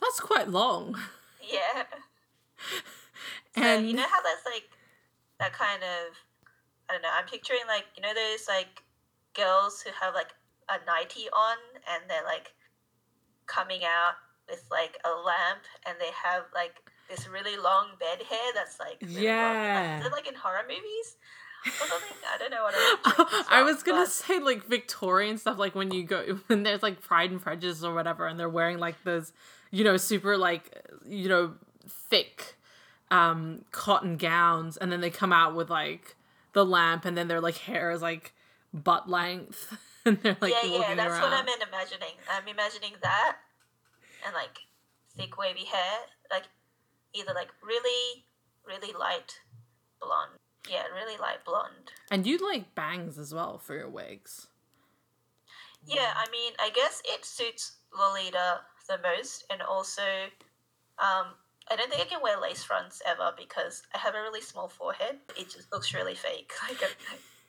That's 0.00 0.20
quite 0.20 0.48
long. 0.48 0.98
Yeah. 1.46 1.84
So 3.54 3.62
And 3.62 3.86
you 3.86 3.92
know 3.92 4.02
how 4.02 4.22
that's 4.22 4.46
like 4.46 4.64
that 5.38 5.52
kind 5.52 5.82
of 5.82 6.16
I 6.88 6.92
don't 6.92 7.02
know, 7.02 7.10
I'm 7.12 7.26
picturing 7.26 7.60
like 7.66 7.84
you 7.96 8.02
know 8.02 8.12
those 8.14 8.46
like 8.48 8.82
girls 9.34 9.80
who 9.82 9.90
have 10.00 10.14
like 10.14 10.32
a 10.68 10.78
nightie 10.86 11.28
on 11.32 11.56
and 11.90 12.08
they're 12.08 12.24
like 12.24 12.52
coming 13.46 13.80
out 13.84 14.14
with 14.48 14.64
like 14.70 14.96
a 15.04 15.10
lamp 15.10 15.62
and 15.86 15.96
they 16.00 16.10
have 16.24 16.44
like 16.54 16.74
this 17.10 17.28
really 17.28 17.56
long 17.56 17.88
bed 18.00 18.22
hair 18.28 18.52
that's 18.54 18.78
like 18.80 18.98
really 19.02 19.14
long. 19.14 19.22
Yeah. 19.24 19.90
Like, 19.96 20.00
is 20.00 20.06
it 20.06 20.12
like 20.12 20.28
in 20.28 20.34
horror 20.34 20.62
movies 20.62 21.16
or 21.66 21.86
something? 21.86 22.16
I 22.32 22.38
don't 22.38 22.50
know 22.50 22.62
what 22.62 22.74
this 22.74 23.44
I 23.50 23.62
was 23.62 23.82
gonna 23.82 24.00
but- 24.04 24.08
say 24.10 24.38
like 24.38 24.64
Victorian 24.64 25.36
stuff, 25.38 25.58
like 25.58 25.74
when 25.74 25.90
you 25.92 26.04
go 26.04 26.22
when 26.46 26.62
there's 26.62 26.82
like 26.82 27.00
Pride 27.00 27.30
and 27.30 27.40
Prejudice 27.42 27.82
or 27.84 27.94
whatever, 27.94 28.26
and 28.26 28.38
they're 28.38 28.48
wearing 28.48 28.78
like 28.78 29.02
those, 29.04 29.32
you 29.70 29.84
know, 29.84 29.96
super 29.96 30.36
like 30.36 30.82
you 31.06 31.28
know 31.28 31.54
thick 31.86 32.56
um 33.10 33.64
cotton 33.72 34.16
gowns, 34.16 34.76
and 34.78 34.90
then 34.90 35.00
they 35.00 35.10
come 35.10 35.32
out 35.32 35.54
with 35.54 35.68
like 35.70 36.16
the 36.54 36.64
lamp, 36.64 37.04
and 37.04 37.16
then 37.16 37.28
their 37.28 37.40
like 37.40 37.58
hair 37.58 37.90
is 37.90 38.02
like 38.02 38.32
butt 38.72 39.08
length, 39.08 39.76
and 40.04 40.18
they're 40.22 40.36
like 40.40 40.52
yeah, 40.52 40.70
yeah, 40.70 40.94
that's 40.94 41.12
around. 41.12 41.22
what 41.22 41.32
I'm 41.32 41.68
imagining. 41.68 42.14
I'm 42.30 42.48
imagining 42.48 42.92
that 43.02 43.36
and 44.24 44.34
like 44.34 44.58
thick 45.16 45.36
wavy 45.36 45.64
hair, 45.64 45.98
like 46.30 46.44
either 47.14 47.32
like 47.34 47.48
really, 47.62 48.24
really 48.66 48.92
light 48.92 49.38
blonde. 50.00 50.38
Yeah, 50.68 50.84
really 50.94 51.18
light 51.18 51.44
blonde. 51.44 51.92
And 52.10 52.26
you 52.26 52.38
like 52.38 52.74
bangs 52.74 53.18
as 53.18 53.34
well 53.34 53.58
for 53.58 53.76
your 53.76 53.88
wigs. 53.88 54.46
Yeah, 55.86 56.12
I 56.16 56.30
mean, 56.30 56.52
I 56.58 56.70
guess 56.70 57.02
it 57.04 57.24
suits 57.26 57.76
Lolita 57.96 58.60
the 58.88 58.98
most, 59.02 59.44
and 59.50 59.60
also, 59.60 60.02
um, 60.98 61.34
I 61.70 61.76
don't 61.76 61.88
think 61.90 62.02
I 62.02 62.04
can 62.04 62.20
wear 62.22 62.40
lace 62.40 62.62
fronts 62.62 63.00
ever 63.06 63.32
because 63.36 63.82
I 63.94 63.98
have 63.98 64.14
a 64.14 64.20
really 64.20 64.40
small 64.40 64.68
forehead. 64.68 65.16
It 65.38 65.48
just 65.50 65.72
looks 65.72 65.94
really 65.94 66.14
fake. 66.14 66.52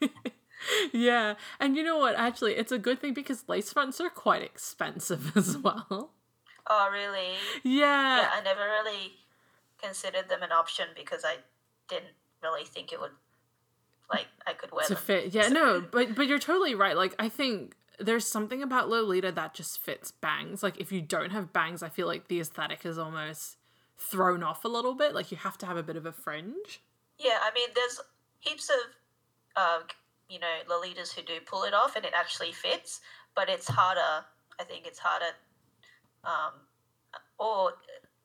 Like, 0.01 0.11
yeah, 0.93 1.35
and 1.59 1.75
you 1.75 1.83
know 1.83 1.97
what? 1.97 2.15
Actually, 2.15 2.55
it's 2.55 2.71
a 2.71 2.77
good 2.77 2.99
thing 2.99 3.13
because 3.13 3.43
lace 3.47 3.71
fronts 3.71 3.99
are 4.01 4.09
quite 4.09 4.41
expensive 4.41 5.35
as 5.37 5.57
well. 5.57 6.11
oh, 6.67 6.89
really? 6.91 7.33
Yeah. 7.63 8.17
Yeah, 8.21 8.29
I 8.33 8.41
never 8.43 8.61
really 8.61 9.13
considered 9.81 10.29
them 10.29 10.43
an 10.43 10.51
option 10.51 10.87
because 10.95 11.23
I 11.23 11.37
didn't 11.87 12.13
really 12.43 12.65
think 12.65 12.91
it 12.91 12.99
would, 12.99 13.11
like, 14.11 14.27
I 14.45 14.53
could 14.53 14.71
wear 14.71 14.85
to 14.85 14.93
them. 14.95 15.03
fit. 15.03 15.33
Yeah, 15.33 15.47
no, 15.49 15.81
but 15.81 16.15
but 16.15 16.27
you're 16.27 16.39
totally 16.39 16.75
right. 16.75 16.95
Like 16.95 17.15
I 17.19 17.29
think 17.29 17.75
there's 17.99 18.25
something 18.27 18.61
about 18.61 18.89
Lolita 18.89 19.31
that 19.31 19.53
just 19.53 19.79
fits 19.79 20.11
bangs. 20.11 20.61
Like 20.61 20.79
if 20.79 20.91
you 20.91 21.01
don't 21.01 21.31
have 21.31 21.53
bangs, 21.53 21.81
I 21.83 21.89
feel 21.89 22.07
like 22.07 22.27
the 22.27 22.39
aesthetic 22.39 22.85
is 22.85 22.97
almost 22.97 23.57
thrown 23.97 24.43
off 24.43 24.65
a 24.65 24.67
little 24.67 24.95
bit. 24.95 25.13
Like 25.13 25.31
you 25.31 25.37
have 25.37 25.57
to 25.59 25.65
have 25.65 25.77
a 25.77 25.83
bit 25.83 25.95
of 25.95 26.05
a 26.05 26.11
fringe. 26.11 26.81
Yeah, 27.17 27.37
I 27.41 27.51
mean, 27.53 27.69
there's 27.75 28.01
heaps 28.39 28.69
of, 28.69 28.75
uh, 29.55 29.79
you 30.29 30.39
know, 30.39 30.47
Lolitas 30.69 31.13
who 31.13 31.21
do 31.21 31.33
pull 31.45 31.63
it 31.63 31.73
off 31.73 31.95
and 31.95 32.05
it 32.05 32.13
actually 32.15 32.51
fits, 32.51 33.01
but 33.35 33.49
it's 33.49 33.67
harder. 33.67 34.25
I 34.59 34.63
think 34.63 34.85
it's 34.85 34.99
harder, 34.99 35.33
um, 36.23 36.53
or 37.37 37.73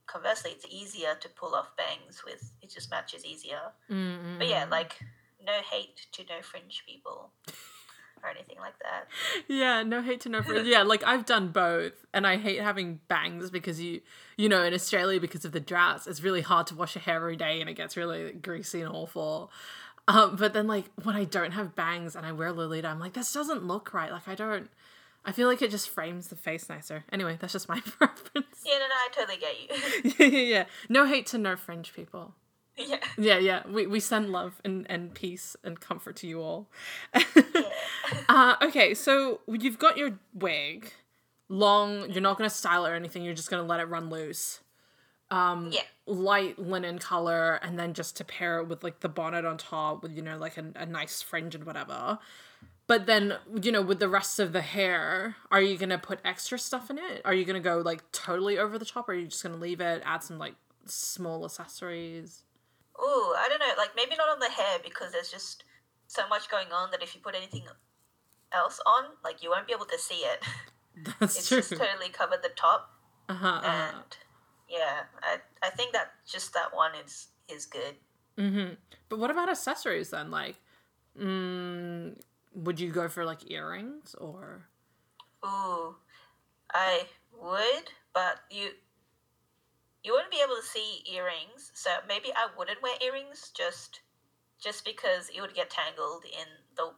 conversely, 0.07 0.53
it's 0.53 0.67
easier 0.71 1.17
to 1.21 1.29
pull 1.31 1.55
off 1.55 1.77
bangs 1.77 2.23
with. 2.25 2.53
It 2.63 2.71
just 2.71 2.91
matches 2.91 3.25
easier. 3.25 3.61
Mm-mm. 3.91 4.39
But 4.39 4.49
yeah, 4.49 4.67
like 4.71 4.99
no 5.45 5.53
hate 5.71 6.07
to 6.13 6.23
no 6.29 6.43
fringe 6.43 6.85
people 6.87 7.33
or 8.23 8.31
anything 8.31 8.57
like 8.61 8.75
that. 8.81 9.07
yeah, 9.49 9.83
no 9.83 10.03
hate 10.03 10.21
to 10.23 10.29
no 10.29 10.43
fringe. 10.43 10.67
Yeah, 10.67 10.83
like 10.83 11.03
I've 11.05 11.27
done 11.27 11.49
both, 11.49 11.93
and 12.13 12.27
I 12.27 12.37
hate 12.37 12.61
having 12.61 13.01
bangs 13.09 13.51
because 13.51 13.81
you, 13.81 14.01
you 14.37 14.49
know, 14.49 14.63
in 14.63 14.75
Australia 14.75 15.21
because 15.21 15.45
of 15.45 15.53
the 15.53 15.61
droughts, 15.61 16.07
it's 16.07 16.23
really 16.23 16.43
hard 16.43 16.67
to 16.69 16.75
wash 16.75 16.95
your 16.95 17.03
hair 17.03 17.17
every 17.17 17.37
day, 17.37 17.61
and 17.61 17.69
it 17.71 17.75
gets 17.75 17.97
really 17.97 18.33
greasy 18.33 18.81
and 18.83 18.91
awful. 18.95 19.51
Um, 20.09 20.37
but 20.37 20.53
then 20.53 20.67
like 20.67 20.87
when 21.05 21.15
I 21.15 21.25
don't 21.25 21.53
have 21.53 21.77
bangs 21.77 22.17
and 22.17 22.27
I 22.27 22.33
wear 22.33 22.53
Lolita, 22.53 22.89
I'm 22.89 22.99
like, 22.99 23.13
this 23.13 23.33
doesn't 23.33 23.65
look 23.65 23.95
right. 23.95 24.11
Like 24.11 24.27
I 24.29 24.35
don't. 24.35 24.69
I 25.25 25.33
feel 25.33 25.49
like 25.49 25.61
it 25.61 25.71
just 25.71 25.91
frames 25.91 26.29
the 26.29 26.37
face 26.37 26.69
nicer. 26.71 27.05
Anyway, 27.13 27.37
that's 27.39 27.53
just 27.53 27.69
my 27.69 27.79
preference. 27.85 28.63
Yeah, 28.65 28.79
no, 28.79 28.87
no, 28.87 28.95
I 28.95 29.09
totally 29.13 29.37
get 29.37 29.61
you. 29.61 30.15
yeah, 30.19 30.39
yeah, 30.39 30.55
yeah. 30.57 30.65
No 30.89 31.05
hate 31.07 31.27
to 31.27 31.39
no 31.39 31.57
fringe 31.57 31.93
people. 31.95 32.35
Yeah. 32.87 32.99
Yeah, 33.19 33.39
yeah. 33.39 33.63
We, 33.69 33.87
we 33.87 34.01
send 34.01 34.31
love 34.31 34.61
and, 34.65 34.87
and 34.91 35.15
peace 35.15 35.57
and 35.65 35.81
comfort 35.81 36.17
to 36.17 36.27
you 36.27 36.41
all. 36.41 36.69
yeah. 37.15 37.23
uh, 38.29 38.57
okay, 38.63 38.95
so 38.95 39.41
you've 39.49 39.79
got 39.79 39.97
your 39.97 40.19
wig. 40.35 40.93
Long, 41.49 42.11
you're 42.11 42.23
not 42.23 42.39
going 42.39 42.49
to 42.49 42.55
style 42.55 42.85
it 42.87 42.91
or 42.91 42.95
anything. 42.95 43.23
You're 43.25 43.35
just 43.35 43.51
going 43.51 43.63
to 43.63 43.69
let 43.69 43.81
it 43.81 43.85
run 43.85 44.09
loose. 44.09 44.61
Um, 45.31 45.71
Yeah. 45.73 45.83
Light 46.07 46.59
linen 46.59 46.99
color, 46.99 47.61
and 47.63 47.79
then 47.79 47.95
just 47.95 48.17
to 48.17 48.25
pair 48.25 48.59
it 48.59 48.67
with 48.67 48.83
like 48.83 49.01
the 49.01 49.09
bonnet 49.09 49.45
on 49.45 49.59
top 49.59 50.03
with, 50.03 50.13
you 50.13 50.23
know, 50.23 50.37
like 50.37 50.57
a, 50.57 50.65
a 50.75 50.87
nice 50.87 51.23
fringe 51.23 51.55
and 51.55 51.65
whatever. 51.65 52.19
But 52.89 53.07
then, 53.07 53.35
you 53.63 53.71
know, 53.71 53.83
with 53.83 54.01
the 54.01 54.09
rest 54.09 54.41
of 54.41 54.53
the 54.53 54.63
hair, 54.63 55.37
are 55.53 55.63
you 55.63 55.79
going 55.79 55.91
to 55.91 55.99
put 55.99 56.19
extra 56.25 56.59
stuff 56.59 56.91
in 56.91 56.99
it? 56.99 57.23
Are 57.25 57.33
you 57.33 57.45
going 57.45 57.55
to 57.55 57.65
go 57.65 57.79
like 57.79 58.11
totally 58.11 58.59
over 58.59 58.77
the 58.81 58.85
top 58.85 59.09
or 59.09 59.13
are 59.13 59.15
you 59.15 59.29
just 59.29 59.45
going 59.45 59.55
to 59.55 59.61
leave 59.61 59.81
it, 59.81 60.03
add 60.05 60.25
some 60.25 60.39
like 60.39 60.55
small 60.87 61.45
accessories? 61.45 62.43
Ooh, 63.03 63.35
I 63.37 63.47
don't 63.49 63.59
know. 63.61 63.73
Like 63.79 63.91
maybe 63.97 64.17
not 64.17 64.29
on 64.29 64.39
the 64.41 64.51
hair 64.51 64.79
because 64.85 65.13
there's 65.13 65.31
just 65.31 65.65
so 66.07 66.29
much 66.29 66.51
going 66.51 66.73
on 66.73 66.91
that 66.91 67.03
if 67.03 67.15
you 67.15 67.21
put 67.21 67.35
anything 67.35 67.63
else 68.53 68.81
on, 68.87 69.05
like 69.25 69.43
you 69.43 69.51
won't 69.51 69.67
be 69.67 69.73
able 69.73 69.87
to 69.87 69.99
see 69.99 70.23
it. 70.27 70.43
That's 71.21 71.39
It's 71.39 71.49
true. 71.49 71.59
just 71.59 71.71
totally 71.71 72.11
covered 72.11 72.43
the 72.43 72.51
top, 72.57 72.91
uh-huh, 73.29 73.47
uh-huh. 73.47 73.93
and 73.95 74.17
yeah, 74.69 75.03
I 75.23 75.39
I 75.63 75.71
think 75.71 75.93
that 75.93 76.13
just 76.31 76.53
that 76.55 76.75
one 76.75 76.93
is 77.05 77.29
is 77.49 77.67
good. 77.67 77.95
Mm-hmm. 78.37 78.75
But 79.09 79.19
what 79.19 79.31
about 79.31 79.49
accessories 79.49 80.11
then? 80.11 80.31
Like, 80.31 80.57
mm, 81.19 82.19
would 82.55 82.81
you 82.81 82.91
go 82.91 83.09
for 83.09 83.25
like 83.25 83.51
earrings 83.51 84.15
or? 84.19 84.67
Ooh, 85.45 85.97
I 86.75 87.05
would, 87.41 87.91
but 88.13 88.41
you 88.51 88.71
you 90.03 90.13
wouldn't 90.13 90.31
be 90.31 90.43
able 90.45 90.57
to 90.57 90.67
see 90.67 91.03
earrings, 91.13 91.73
so 91.75 91.91
maybe 92.09 92.29
I 92.35 92.49
wouldn't 92.57 92.83
wear 92.83 92.97
earrings 93.03 93.51
just 93.57 94.01
just 94.63 94.85
because 94.85 95.31
it 95.35 95.41
would 95.41 95.55
get 95.55 95.71
tangled 95.71 96.25
in 96.25 96.47
the 96.77 96.93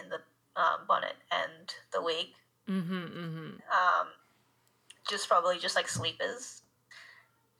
in 0.00 0.08
the 0.08 0.20
um, 0.60 0.80
bonnet 0.86 1.16
and 1.30 1.74
the 1.92 2.02
wig. 2.02 2.26
Mm-hmm. 2.68 2.94
Mm-hmm. 2.94 3.46
Um, 3.46 4.08
just 5.08 5.28
probably 5.28 5.58
just 5.58 5.76
like 5.76 5.88
sleepers. 5.88 6.62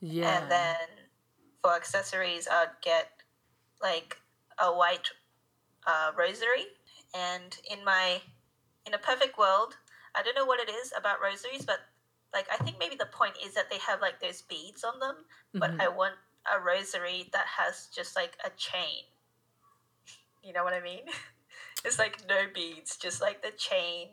Yeah. 0.01 0.43
And 0.43 0.51
then 0.51 0.77
for 1.63 1.75
accessories, 1.75 2.47
I'd 2.51 2.71
get 2.83 3.11
like 3.83 4.19
a 4.59 4.73
white 4.73 5.09
uh, 5.87 6.13
rosary. 6.17 6.67
And 7.15 7.57
in 7.71 7.85
my, 7.85 8.21
in 8.87 8.95
a 8.95 8.99
perfect 8.99 9.39
world, 9.39 9.75
I 10.15 10.23
don't 10.23 10.35
know 10.35 10.45
what 10.45 10.61
it 10.61 10.71
is 10.71 10.93
about 10.97 11.23
rosaries, 11.23 11.65
but 11.65 11.81
like 12.33 12.47
I 12.53 12.57
think 12.63 12.77
maybe 12.79 12.97
the 12.97 13.07
point 13.07 13.35
is 13.45 13.55
that 13.55 13.71
they 13.71 13.79
have 13.79 14.01
like 14.01 14.21
those 14.21 14.43
beads 14.43 14.85
on 14.85 14.99
them. 15.01 15.25
But 15.55 15.73
Mhm. 15.73 15.81
I 15.83 15.89
want 15.89 16.15
a 16.53 16.61
rosary 16.61 17.29
that 17.33 17.47
has 17.47 17.87
just 17.87 18.17
like 18.17 18.37
a 18.45 18.51
chain. 18.51 19.05
You 20.43 20.53
know 20.53 20.65
what 20.65 20.73
I 20.75 20.81
mean? 20.81 21.03
it's 21.85 21.99
like 21.99 22.27
no 22.29 22.47
beads, 22.53 22.97
just 22.97 23.21
like 23.21 23.43
the 23.43 23.51
chain. 23.53 24.09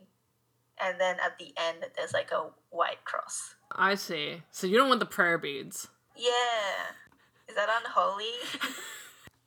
And 0.78 1.00
then 1.00 1.18
at 1.24 1.38
the 1.40 1.54
end, 1.58 1.86
there's 1.96 2.12
like 2.14 2.32
a 2.32 2.50
white 2.70 3.06
cross. 3.06 3.56
I 3.72 3.96
see. 3.96 4.44
So 4.52 4.68
you 4.68 4.78
don't 4.78 4.90
want 4.90 5.00
the 5.00 5.06
prayer 5.06 5.38
beads. 5.38 5.88
Yeah. 6.16 6.92
Is 7.48 7.56
that 7.56 7.70
unholy? 7.86 8.32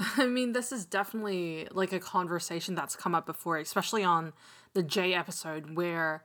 I 0.16 0.26
mean, 0.26 0.52
this 0.52 0.70
is 0.72 0.84
definitely 0.84 1.66
like 1.72 1.92
a 1.92 1.98
conversation 2.00 2.74
that's 2.74 2.94
come 2.96 3.14
up 3.14 3.26
before, 3.26 3.58
especially 3.58 4.04
on 4.04 4.32
the 4.72 4.82
J 4.82 5.12
episode, 5.12 5.74
where 5.76 6.22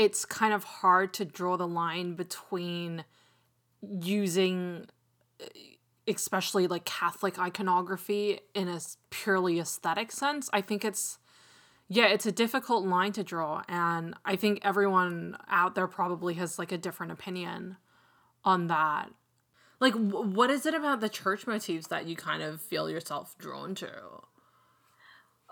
it's 0.00 0.24
kind 0.24 0.54
of 0.54 0.64
hard 0.64 1.12
to 1.12 1.26
draw 1.26 1.58
the 1.58 1.68
line 1.68 2.14
between 2.14 3.04
using, 3.82 4.86
eh, 5.38 5.44
especially 6.08 6.66
like 6.66 6.86
Catholic 6.86 7.38
iconography, 7.38 8.40
in 8.54 8.66
a 8.66 8.80
purely 9.10 9.60
aesthetic 9.60 10.10
sense. 10.10 10.48
I 10.54 10.62
think 10.62 10.86
it's, 10.86 11.18
yeah, 11.86 12.06
it's 12.06 12.24
a 12.24 12.32
difficult 12.32 12.86
line 12.86 13.12
to 13.12 13.22
draw. 13.22 13.62
And 13.68 14.14
I 14.24 14.36
think 14.36 14.60
everyone 14.62 15.36
out 15.48 15.74
there 15.74 15.86
probably 15.86 16.32
has 16.34 16.58
like 16.58 16.72
a 16.72 16.78
different 16.78 17.12
opinion 17.12 17.76
on 18.42 18.68
that. 18.68 19.10
Like, 19.80 19.92
what 19.92 20.50
is 20.50 20.64
it 20.64 20.72
about 20.72 21.00
the 21.00 21.10
church 21.10 21.46
motifs 21.46 21.88
that 21.88 22.06
you 22.06 22.16
kind 22.16 22.42
of 22.42 22.62
feel 22.62 22.88
yourself 22.88 23.36
drawn 23.38 23.74
to? 23.74 23.90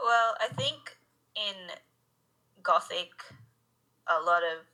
Well, 0.02 0.34
I 0.40 0.48
think 0.56 0.96
in 1.36 1.54
Gothic, 2.62 3.10
a 4.08 4.24
lot 4.24 4.42
of 4.42 4.66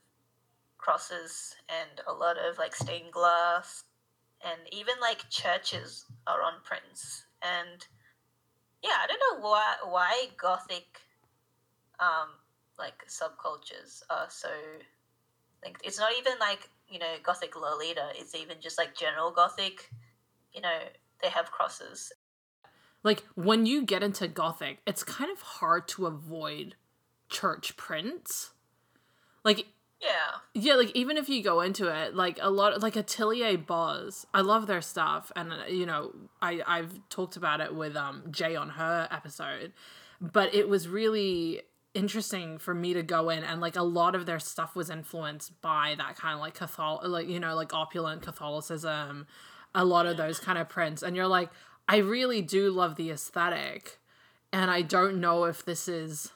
crosses 0.79 1.55
and 1.69 2.01
a 2.07 2.13
lot 2.13 2.37
of 2.39 2.59
like 2.59 2.75
stained 2.75 3.13
glass, 3.13 3.85
and 4.45 4.61
even 4.73 4.95
like 5.01 5.29
churches 5.31 6.07
are 6.27 6.43
on 6.43 6.55
prints. 6.65 7.25
And 7.43 7.87
yeah, 8.83 8.97
I 9.03 9.07
don't 9.07 9.21
know 9.21 9.49
why 9.49 9.75
why 9.85 10.27
Gothic, 10.37 11.01
um, 12.01 12.29
like 12.79 13.07
subcultures 13.09 14.03
are 14.11 14.27
so. 14.29 14.51
Like, 15.65 15.79
it's 15.83 15.99
not 15.99 16.13
even 16.19 16.35
like 16.39 16.69
you 16.89 16.99
know, 16.99 17.15
Gothic 17.23 17.57
Lolita. 17.57 18.11
It's 18.15 18.35
even 18.35 18.59
just 18.61 18.79
like 18.79 18.97
general 18.97 19.31
Gothic. 19.31 19.91
You 20.53 20.61
know, 20.61 20.79
they 21.23 21.29
have 21.29 21.51
crosses. 21.51 22.13
Like 23.03 23.23
when 23.35 23.67
you 23.67 23.83
get 23.85 24.03
into 24.03 24.29
Gothic, 24.29 24.81
it's 24.87 25.03
kind 25.03 25.31
of 25.31 25.41
hard 25.41 25.89
to 25.89 26.07
avoid 26.07 26.77
church 27.29 27.77
prints. 27.77 28.53
Like 29.45 29.67
yeah. 30.01 30.41
Yeah, 30.53 30.75
like 30.75 30.91
even 30.95 31.17
if 31.17 31.29
you 31.29 31.43
go 31.43 31.61
into 31.61 31.89
it, 31.89 32.15
like 32.15 32.39
a 32.43 32.51
lot 32.51 32.81
like 32.83 32.97
Atelier 32.97 33.57
Boz, 33.57 34.27
I 34.35 34.43
love 34.43 34.67
their 34.67 34.83
stuff 34.83 35.33
and 35.35 35.53
uh, 35.53 35.67
you 35.69 35.87
know, 35.87 36.13
I 36.43 36.63
I've 36.67 37.01
talked 37.09 37.37
about 37.37 37.61
it 37.61 37.75
with 37.75 37.97
um 37.97 38.25
Jay 38.31 38.55
on 38.57 38.71
her 38.71 39.09
episode, 39.11 39.73
but 40.21 40.55
it 40.55 40.69
was 40.69 40.89
really 40.89 41.63
interesting 41.95 42.59
for 42.59 42.75
me 42.75 42.93
to 42.93 43.03
go 43.03 43.31
in 43.31 43.45
and 43.45 43.61
like 43.61 43.77
a 43.77 43.83
lot 43.83 44.15
of 44.15 44.27
their 44.27 44.41
stuff 44.41 44.75
was 44.75 44.91
influenced 44.91 45.61
by 45.63 45.95
that 45.97 46.17
kind 46.17 46.35
of 46.35 46.41
like 46.41 46.55
Catholic 46.55 47.01
like 47.05 47.29
you 47.29 47.39
know 47.39 47.55
like 47.55 47.73
opulent 47.73 48.21
Catholicism 48.21 49.29
a 49.77 49.85
lot 49.85 50.05
of 50.05 50.17
those 50.17 50.41
kind 50.41 50.59
of 50.59 50.69
prints 50.69 51.05
and 51.05 51.15
you're 51.15 51.29
like 51.29 51.51
I 51.89 51.99
really 51.99 52.43
do 52.43 52.73
love 52.73 52.97
the 52.97 53.13
aesthetic 53.13 54.01
and 54.53 54.73
I 54.73 54.83
don't 54.83 55.21
know 55.21 55.45
if 55.45 55.65
this 55.65 55.87
is 55.87 56.33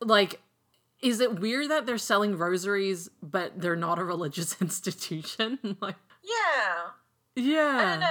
like 0.00 0.40
is 1.00 1.20
it 1.20 1.40
weird 1.40 1.70
that 1.70 1.86
they're 1.86 1.98
selling 1.98 2.36
rosaries 2.36 3.08
but 3.22 3.60
they're 3.60 3.76
not 3.76 3.98
a 3.98 4.04
religious 4.04 4.56
institution 4.60 5.58
like 5.80 5.96
yeah 6.22 6.90
yeah 7.34 7.76
I 7.76 7.90
don't 7.90 8.00
know 8.00 8.10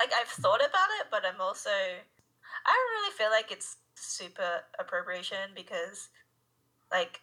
like 0.00 0.10
I've 0.20 0.28
thought 0.28 0.60
about 0.60 0.88
it 1.00 1.06
but 1.10 1.22
I'm 1.24 1.40
also 1.40 1.70
I 1.70 2.72
don't 2.72 3.02
really 3.02 3.16
feel 3.16 3.30
like 3.30 3.52
it's 3.52 3.76
super 3.94 4.60
appropriation 4.78 5.50
because 5.54 6.08
like 6.90 7.20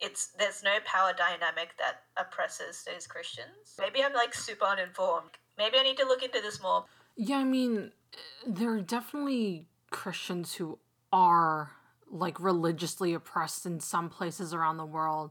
it's 0.00 0.28
there's 0.38 0.62
no 0.62 0.78
power 0.84 1.12
dynamic 1.16 1.74
that 1.78 2.02
oppresses 2.16 2.84
those 2.84 3.06
Christians. 3.06 3.76
Maybe 3.78 4.02
I'm 4.02 4.12
like 4.12 4.34
super 4.34 4.64
uninformed. 4.64 5.30
Maybe 5.56 5.78
I 5.78 5.82
need 5.82 5.96
to 5.98 6.04
look 6.04 6.22
into 6.22 6.40
this 6.40 6.62
more. 6.62 6.84
Yeah, 7.16 7.38
I 7.38 7.44
mean, 7.44 7.92
eh, 8.12 8.16
there 8.46 8.70
are 8.72 8.80
definitely 8.80 9.68
Christians 9.90 10.54
who 10.54 10.78
are 11.12 11.72
like 12.18 12.40
religiously 12.40 13.14
oppressed 13.14 13.66
in 13.66 13.80
some 13.80 14.08
places 14.08 14.54
around 14.54 14.76
the 14.76 14.86
world, 14.86 15.30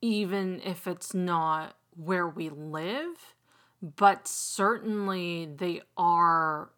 even 0.00 0.60
if 0.64 0.86
it's 0.86 1.14
not 1.14 1.76
where 1.96 2.28
we 2.28 2.48
live. 2.48 3.34
But 3.80 4.26
certainly 4.26 5.46
they 5.46 5.82
are 5.96 6.70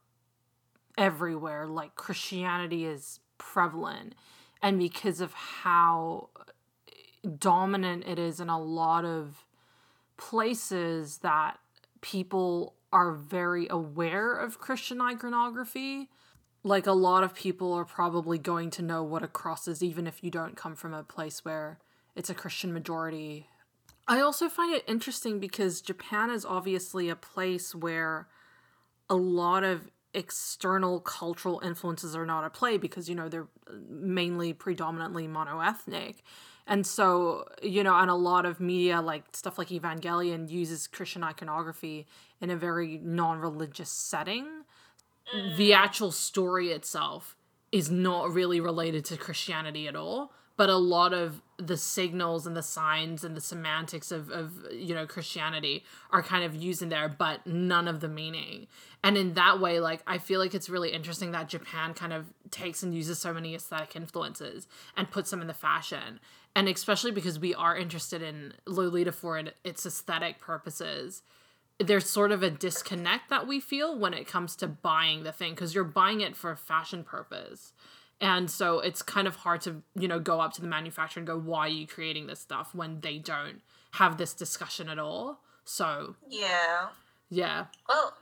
everywhere. 0.99 1.67
Like 1.67 1.95
Christianity 1.95 2.85
is 2.85 3.21
prevalent 3.39 4.15
and 4.63 4.79
because 4.79 5.21
of 5.21 5.33
how 5.33 6.29
dominant 7.39 8.05
it 8.07 8.19
is 8.19 8.41
in 8.41 8.49
a 8.49 8.61
lot 8.61 9.05
of 9.05 9.45
places 10.17 11.19
that 11.19 11.59
people 12.01 12.75
are 12.93 13.13
very 13.13 13.67
aware 13.69 14.35
of 14.35 14.59
Christian 14.59 15.01
iconography. 15.01 16.11
Like 16.63 16.87
a 16.87 16.93
lot 16.93 17.25
of 17.25 17.35
people 17.35 17.73
are 17.73 17.85
probably 17.85 18.39
going 18.39 18.71
to 18.71 18.83
know 18.83 19.03
what 19.03 19.23
a 19.23 19.29
cross 19.29 19.67
is, 19.67 19.83
even 19.83 20.07
if 20.07 20.23
you 20.23 20.31
don't 20.31 20.57
come 20.57 20.77
from 20.77 20.93
a 20.93 21.03
place 21.03 21.45
where 21.45 21.79
it's 22.15 22.29
a 22.29 22.35
Christian 22.35 22.73
majority. 22.73 23.47
I 24.07 24.21
also 24.21 24.49
find 24.49 24.75
it 24.75 24.85
interesting 24.87 25.41
because 25.41 25.81
Japan 25.81 26.31
is 26.31 26.45
obviously 26.45 27.09
a 27.09 27.17
place 27.17 27.75
where 27.75 28.29
a 29.09 29.15
lot 29.15 29.65
of 29.65 29.91
external 30.13 31.01
cultural 31.01 31.61
influences 31.65 32.17
are 32.17 32.27
not 32.27 32.45
at 32.45 32.53
play 32.53 32.77
because 32.77 33.09
you 33.09 33.15
know 33.15 33.29
they're 33.29 33.47
mainly 33.89 34.53
predominantly 34.53 35.29
monoethnic 35.29 36.17
and 36.67 36.85
so 36.85 37.47
you 37.63 37.85
know 37.85 37.95
and 37.95 38.11
a 38.11 38.15
lot 38.15 38.45
of 38.45 38.59
media 38.59 39.01
like 39.01 39.23
stuff 39.37 39.57
like 39.57 39.69
evangelion 39.69 40.51
uses 40.51 40.89
christian 40.89 41.23
iconography 41.23 42.09
in 42.41 42.51
a 42.51 42.57
very 42.57 42.99
non-religious 42.99 43.89
setting 43.89 44.49
the 45.57 45.73
actual 45.73 46.11
story 46.11 46.71
itself 46.71 47.37
is 47.73 47.91
not 47.91 48.33
really 48.33 48.61
related 48.61 49.05
to 49.05 49.17
christianity 49.17 49.87
at 49.87 49.97
all 49.97 50.33
but 50.61 50.69
a 50.69 50.77
lot 50.77 51.15
of 51.15 51.41
the 51.57 51.79
signals 51.79 52.47
and 52.47 52.55
the 52.55 52.63
signs 52.63 53.25
and 53.25 53.35
the 53.35 53.41
semantics 53.41 54.13
of, 54.13 54.31
of 54.31 54.53
you 54.71 54.95
know 54.95 55.07
christianity 55.07 55.83
are 56.11 56.23
kind 56.23 56.45
of 56.45 56.55
used 56.55 56.83
in 56.83 56.91
there 56.91 57.09
but 57.09 57.47
none 57.47 57.89
of 57.89 58.01
the 58.01 58.09
meaning. 58.09 58.67
And 59.03 59.17
in 59.17 59.33
that 59.35 59.59
way 59.59 59.81
like 59.81 60.03
i 60.07 60.19
feel 60.19 60.39
like 60.39 60.55
it's 60.55 60.69
really 60.69 60.93
interesting 60.93 61.33
that 61.33 61.49
japan 61.49 61.95
kind 61.95 62.13
of 62.13 62.27
takes 62.51 62.83
and 62.83 62.95
uses 62.95 63.19
so 63.19 63.33
many 63.33 63.55
aesthetic 63.55 63.97
influences 63.97 64.67
and 64.99 65.11
puts 65.11 65.31
them 65.31 65.41
in 65.41 65.47
the 65.47 65.55
fashion. 65.55 66.21
And 66.55 66.69
especially 66.69 67.13
because 67.13 67.39
we 67.39 67.55
are 67.55 67.75
interested 67.75 68.21
in 68.21 68.53
lolita 68.67 69.13
for 69.13 69.43
its 69.65 69.87
aesthetic 69.87 70.41
purposes 70.41 71.23
there's 71.81 72.09
sort 72.09 72.31
of 72.31 72.43
a 72.43 72.51
disconnect 72.51 73.31
that 73.31 73.47
we 73.47 73.59
feel 73.59 73.99
when 73.99 74.13
it 74.15 74.27
comes 74.27 74.55
to 74.57 74.69
buying 74.69 75.23
the 75.23 75.33
thing 75.33 75.55
because 75.55 75.75
you're 75.75 75.85
buying 75.85 76.21
it 76.21 76.37
for 76.37 76.51
a 76.51 76.57
fashion 76.57 77.03
purpose. 77.03 77.73
And 78.21 78.51
so 78.51 78.81
it's 78.81 79.01
kind 79.01 79.27
of 79.27 79.37
hard 79.37 79.63
to 79.63 79.83
you 79.95 80.07
know 80.07 80.21
go 80.21 80.41
up 80.41 80.53
to 80.55 80.61
the 80.61 80.67
manufacturer 80.67 81.21
and 81.21 81.27
go 81.27 81.39
why 81.39 81.61
are 81.61 81.69
you 81.69 81.87
creating 81.87 82.27
this 82.27 82.41
stuff? 82.41 82.75
when 82.75 83.01
they 83.01 83.19
don't 83.19 83.63
have 83.93 84.19
this 84.19 84.35
discussion 84.35 84.89
at 84.89 84.99
all. 84.99 85.41
So 85.65 86.17
yeah. 86.29 86.89
Yeah. 87.31 87.67
Well 87.89 88.15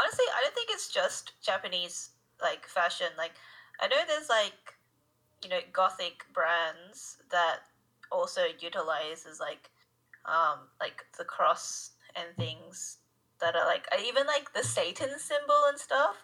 honestly 0.00 0.24
i 0.36 0.42
don't 0.44 0.54
think 0.54 0.68
it's 0.70 0.88
just 0.88 1.32
japanese 1.42 2.10
like 2.40 2.66
fashion. 2.66 3.08
Like 3.16 3.32
i 3.80 3.88
know 3.88 3.96
there's 4.06 4.28
like 4.28 4.74
you 5.42 5.50
know 5.50 5.60
gothic 5.72 6.24
brands 6.32 7.18
that 7.30 7.58
also 8.10 8.42
utilizes 8.60 9.40
like 9.40 9.70
um 10.24 10.60
like 10.80 11.04
the 11.16 11.24
cross 11.24 11.92
and 12.18 12.36
things 12.36 12.98
that 13.40 13.54
are 13.54 13.66
like 13.66 13.86
even 14.04 14.26
like 14.26 14.52
the 14.52 14.64
satan 14.64 15.10
symbol 15.18 15.62
and 15.68 15.78
stuff 15.78 16.16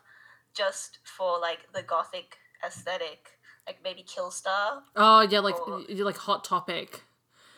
just 0.55 0.99
for 1.05 1.39
like 1.39 1.61
the 1.75 1.83
gothic 1.83 2.39
aesthetic, 2.65 3.39
like 3.67 3.79
maybe 3.85 4.03
Killstar. 4.03 4.83
Oh 4.97 5.27
yeah, 5.29 5.41
like 5.41 5.59
or... 5.69 5.83
like 5.89 6.17
Hot 6.17 6.45
Topic. 6.45 7.03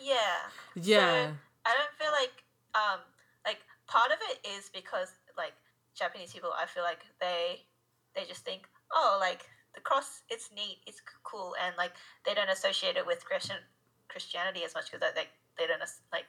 Yeah. 0.00 0.16
Yeah. 0.74 1.26
So 1.26 1.32
I 1.66 1.74
don't 1.76 1.94
feel 1.98 2.12
like 2.12 2.42
um 2.74 3.00
like 3.44 3.58
part 3.86 4.10
of 4.10 4.18
it 4.30 4.46
is 4.56 4.70
because 4.74 5.12
like 5.36 5.52
Japanese 5.94 6.32
people, 6.32 6.50
I 6.58 6.66
feel 6.66 6.82
like 6.82 7.00
they 7.20 7.62
they 8.14 8.24
just 8.24 8.44
think 8.44 8.62
oh 8.92 9.18
like 9.20 9.46
the 9.74 9.80
cross 9.80 10.22
it's 10.30 10.50
neat 10.54 10.78
it's 10.86 11.02
cool 11.22 11.54
and 11.62 11.74
like 11.76 11.92
they 12.24 12.34
don't 12.34 12.48
associate 12.48 12.96
it 12.96 13.06
with 13.06 13.24
Christian 13.24 13.56
Christianity 14.08 14.64
as 14.64 14.74
much 14.74 14.90
because 14.90 15.12
they 15.14 15.24
they 15.58 15.66
don't 15.66 15.82
like 16.12 16.24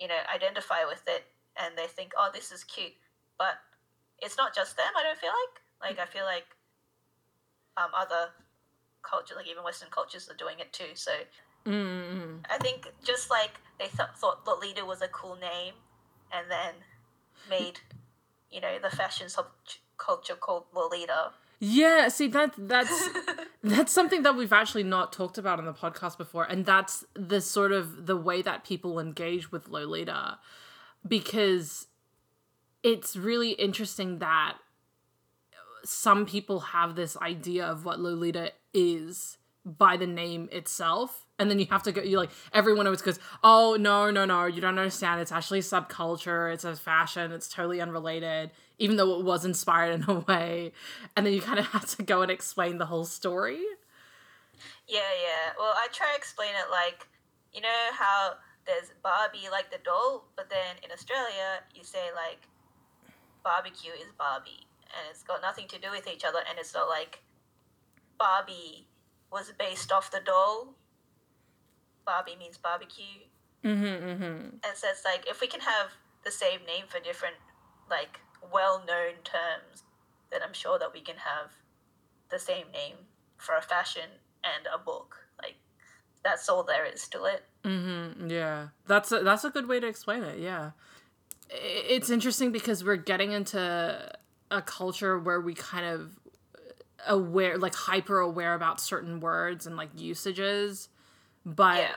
you 0.00 0.08
know 0.08 0.16
identify 0.34 0.84
with 0.88 1.02
it 1.06 1.24
and 1.60 1.76
they 1.76 1.86
think 1.86 2.12
oh 2.18 2.30
this 2.32 2.52
is 2.52 2.64
cute 2.64 2.94
but 3.38 3.58
it's 4.20 4.36
not 4.36 4.54
just 4.54 4.76
them 4.76 4.92
I 4.96 5.02
don't 5.02 5.18
feel 5.18 5.30
like 5.30 5.62
like 5.90 5.98
I 5.98 6.10
feel 6.10 6.24
like 6.24 6.46
um, 7.76 7.90
other 7.94 8.30
culture, 9.02 9.34
like 9.36 9.48
even 9.48 9.62
Western 9.62 9.88
cultures, 9.90 10.28
are 10.28 10.34
doing 10.34 10.58
it 10.58 10.72
too. 10.72 10.94
So 10.94 11.12
mm-hmm. 11.66 12.38
I 12.50 12.58
think 12.58 12.92
just 13.04 13.30
like 13.30 13.52
they 13.78 13.86
th- 13.86 14.16
thought 14.16 14.46
Lolita 14.46 14.84
was 14.84 15.02
a 15.02 15.08
cool 15.08 15.36
name, 15.36 15.74
and 16.32 16.50
then 16.50 16.74
made 17.48 17.80
you 18.50 18.60
know 18.60 18.78
the 18.82 18.94
fashion 18.94 19.28
sub 19.28 19.46
culture 19.96 20.34
called 20.34 20.64
Lolita. 20.74 21.32
Yeah, 21.58 22.08
see 22.08 22.28
that 22.28 22.54
that's 22.58 23.08
that's 23.62 23.92
something 23.92 24.22
that 24.22 24.36
we've 24.36 24.52
actually 24.52 24.84
not 24.84 25.12
talked 25.12 25.38
about 25.38 25.58
on 25.58 25.64
the 25.64 25.72
podcast 25.72 26.18
before, 26.18 26.44
and 26.44 26.66
that's 26.66 27.04
the 27.14 27.40
sort 27.40 27.72
of 27.72 28.06
the 28.06 28.16
way 28.16 28.42
that 28.42 28.64
people 28.64 28.98
engage 28.98 29.52
with 29.52 29.68
Lolita. 29.68 30.38
Because 31.06 31.86
it's 32.82 33.16
really 33.16 33.50
interesting 33.52 34.18
that 34.18 34.56
some 35.84 36.26
people 36.26 36.60
have 36.60 36.96
this 36.96 37.16
idea 37.18 37.64
of 37.64 37.84
what 37.84 38.00
Lolita 38.00 38.52
is 38.74 39.38
by 39.64 39.96
the 39.96 40.06
name 40.06 40.48
itself. 40.52 41.26
And 41.38 41.50
then 41.50 41.58
you 41.58 41.66
have 41.66 41.82
to 41.82 41.92
go, 41.92 42.02
you 42.02 42.16
like, 42.16 42.30
everyone 42.52 42.86
always 42.86 43.02
goes, 43.02 43.18
oh, 43.42 43.76
no, 43.78 44.10
no, 44.10 44.24
no, 44.24 44.46
you 44.46 44.60
don't 44.60 44.78
understand. 44.78 45.20
It's 45.20 45.32
actually 45.32 45.60
subculture. 45.60 46.52
It's 46.52 46.64
a 46.64 46.76
fashion. 46.76 47.32
It's 47.32 47.48
totally 47.48 47.80
unrelated, 47.80 48.52
even 48.78 48.96
though 48.96 49.18
it 49.18 49.24
was 49.24 49.44
inspired 49.44 49.94
in 49.94 50.04
a 50.08 50.20
way. 50.28 50.72
And 51.16 51.26
then 51.26 51.32
you 51.32 51.42
kind 51.42 51.58
of 51.58 51.66
have 51.66 51.86
to 51.96 52.02
go 52.02 52.22
and 52.22 52.30
explain 52.30 52.78
the 52.78 52.86
whole 52.86 53.04
story. 53.04 53.60
Yeah, 54.86 55.00
yeah. 55.00 55.52
Well, 55.58 55.74
I 55.76 55.88
try 55.92 56.10
to 56.12 56.16
explain 56.16 56.50
it 56.50 56.70
like, 56.70 57.08
you 57.52 57.60
know 57.60 57.88
how 57.92 58.34
there's 58.66 58.92
Barbie 59.02 59.48
like 59.50 59.70
the 59.70 59.78
doll, 59.84 60.28
but 60.36 60.50
then 60.50 60.76
in 60.82 60.90
Australia 60.92 61.62
you 61.74 61.84
say 61.84 62.10
like 62.14 62.48
barbecue 63.42 63.92
is 63.92 64.12
Barbie, 64.18 64.66
and 64.90 65.06
it's 65.10 65.22
got 65.22 65.40
nothing 65.40 65.68
to 65.68 65.78
do 65.78 65.90
with 65.90 66.08
each 66.08 66.24
other, 66.24 66.40
and 66.48 66.58
it's 66.58 66.74
not 66.74 66.88
like 66.88 67.20
Barbie 68.18 68.88
was 69.32 69.52
based 69.58 69.92
off 69.92 70.10
the 70.10 70.20
doll. 70.24 70.74
Barbie 72.04 72.36
means 72.38 72.56
barbecue. 72.56 73.26
Mm-hmm, 73.64 73.84
mm-hmm. 73.84 74.48
And 74.62 74.74
so 74.74 74.88
it's 74.88 75.04
like 75.04 75.26
if 75.28 75.40
we 75.40 75.46
can 75.46 75.60
have 75.60 75.90
the 76.24 76.30
same 76.30 76.60
name 76.66 76.84
for 76.88 77.00
different 77.00 77.36
like 77.90 78.20
well-known 78.52 79.22
terms, 79.24 79.84
then 80.30 80.40
I'm 80.42 80.52
sure 80.52 80.78
that 80.78 80.92
we 80.92 81.00
can 81.00 81.16
have 81.16 81.50
the 82.30 82.38
same 82.38 82.66
name 82.72 82.96
for 83.38 83.56
a 83.56 83.62
fashion 83.62 84.10
and 84.44 84.66
a 84.72 84.78
book. 84.78 85.16
Like 85.42 85.56
that's 86.24 86.48
all 86.48 86.62
there 86.62 86.84
is 86.84 87.08
to 87.08 87.24
it. 87.24 87.44
Mm-hmm. 87.66 88.30
Yeah, 88.30 88.68
that's 88.86 89.10
a, 89.12 89.20
that's 89.20 89.44
a 89.44 89.50
good 89.50 89.68
way 89.68 89.80
to 89.80 89.86
explain 89.86 90.22
it. 90.22 90.38
Yeah, 90.38 90.70
it's 91.50 92.10
interesting 92.10 92.52
because 92.52 92.84
we're 92.84 92.96
getting 92.96 93.32
into 93.32 94.12
a 94.50 94.62
culture 94.62 95.18
where 95.18 95.40
we 95.40 95.54
kind 95.54 95.84
of 95.84 96.12
aware, 97.06 97.58
like 97.58 97.74
hyper 97.74 98.20
aware 98.20 98.54
about 98.54 98.80
certain 98.80 99.20
words 99.20 99.66
and 99.66 99.76
like 99.76 99.90
usages, 99.96 100.88
but. 101.44 101.78
Yeah. 101.78 101.94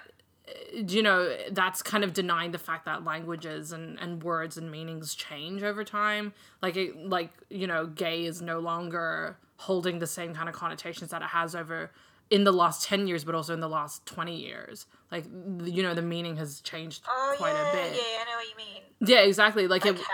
You 0.74 1.04
know, 1.04 1.38
that's 1.52 1.84
kind 1.84 2.04
of 2.04 2.12
denying 2.12 2.54
the 2.54 2.58
fact 2.58 2.86
that 2.86 3.06
languages 3.06 3.72
and, 3.72 4.00
and 4.00 4.24
words 4.24 4.58
and 4.58 4.72
meanings 4.72 5.14
change 5.14 5.62
over 5.62 5.84
time. 5.84 6.34
Like, 6.60 6.76
it, 6.76 7.08
like 7.08 7.30
you 7.52 7.68
know, 7.68 7.86
gay 7.86 8.26
is 8.26 8.42
no 8.42 8.58
longer 8.58 9.38
holding 9.58 10.00
the 10.00 10.08
same 10.08 10.34
kind 10.34 10.50
of 10.50 10.56
connotations 10.56 11.12
that 11.12 11.22
it 11.22 11.28
has 11.28 11.54
over 11.54 11.92
in 12.30 12.46
the 12.46 12.52
last 12.52 12.84
10 12.86 13.08
years 13.08 13.24
but 13.24 13.36
also 13.36 13.54
in 13.54 13.60
the 13.60 13.70
last 13.70 14.06
20 14.06 14.36
years 14.36 14.86
like 15.12 15.26
you 15.64 15.84
know 15.84 15.94
the 15.94 16.02
meaning 16.02 16.38
has 16.38 16.62
changed 16.62 17.04
Oh 17.08 17.36
quite 17.38 17.54
yeah, 17.54 17.70
a 17.70 17.74
bit. 17.74 17.94
yeah, 17.94 18.22
I 18.22 18.26
know 18.26 18.38
what 18.38 18.50
you 18.50 18.58
mean. 18.58 18.82
yeah 19.00 19.22
exactly. 19.22 19.68
Like, 19.68 19.86
Like 19.86 19.96
it, 19.98 20.06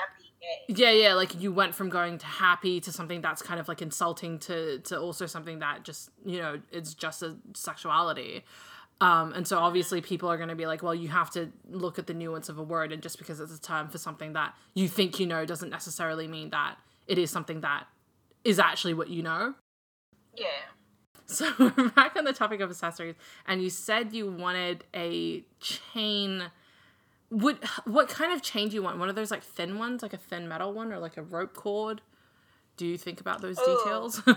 yeah 0.68 0.92
yeah 0.92 1.14
like 1.16 1.40
you 1.42 1.52
went 1.52 1.74
from 1.74 1.90
going 1.90 2.18
to 2.20 2.26
happy 2.26 2.80
to 2.82 2.92
something 2.92 3.20
that's 3.22 3.42
kind 3.42 3.60
of 3.60 3.68
like 3.68 3.82
insulting 3.82 4.38
to 4.40 4.80
to 4.80 5.00
also 5.00 5.26
something 5.26 5.60
that 5.60 5.84
just 5.84 6.10
you 6.26 6.40
know 6.40 6.60
it's 6.72 6.94
just 6.94 7.24
a 7.24 7.38
sexuality. 7.54 8.44
Um, 9.02 9.34
and 9.34 9.46
so 9.46 9.60
obviously 9.60 10.00
people 10.00 10.30
are 10.30 10.38
going 10.38 10.48
to 10.50 10.56
be 10.56 10.66
like 10.68 10.82
well 10.82 10.96
you 10.96 11.10
have 11.10 11.30
to 11.32 11.52
look 11.70 12.00
at 12.00 12.08
the 12.08 12.14
nuance 12.14 12.48
of 12.48 12.58
a 12.58 12.64
word 12.64 12.94
and 12.94 13.02
just 13.04 13.18
because 13.18 13.42
it's 13.42 13.54
a 13.54 13.62
term 13.62 13.90
for 13.90 13.98
something 13.98 14.32
that 14.34 14.54
you 14.74 14.88
think 14.88 15.20
you 15.20 15.26
know 15.28 15.46
doesn't 15.46 15.70
necessarily 15.70 16.28
mean 16.30 16.52
that 16.52 16.78
it 17.08 17.18
is 17.18 17.30
something 17.30 17.60
that 17.62 17.88
is 18.46 18.58
actually 18.60 18.94
what 18.94 19.10
you 19.10 19.22
know. 19.22 19.54
Yeah. 20.36 20.46
so 21.28 21.52
we're 21.58 21.90
back 21.90 22.16
on 22.16 22.24
the 22.24 22.34
topic 22.34 22.62
of 22.62 22.70
accessories, 22.70 23.16
and 23.48 23.62
you 23.62 23.70
said 23.70 24.14
you 24.14 24.30
wanted 24.30 24.84
a 24.94 25.44
chain. 25.60 26.52
Would 27.32 27.64
what 27.86 28.10
kind 28.10 28.32
of 28.32 28.42
chain 28.42 28.70
do 28.70 28.76
you 28.76 28.84
want? 28.84 29.00
One 29.00 29.10
of 29.10 29.16
those 29.16 29.32
like 29.32 29.44
thin 29.44 29.80
ones, 29.80 30.04
like 30.04 30.14
a 30.14 30.18
thin 30.18 30.48
metal 30.48 30.72
one, 30.74 30.94
or 30.94 31.00
like 31.00 31.18
a 31.18 31.24
rope 31.24 31.54
cord? 31.54 32.02
Do 32.78 32.86
you 32.86 32.98
think 32.98 33.22
about 33.22 33.42
those 33.42 33.60
Ooh. 33.60 33.78
details? 33.78 34.22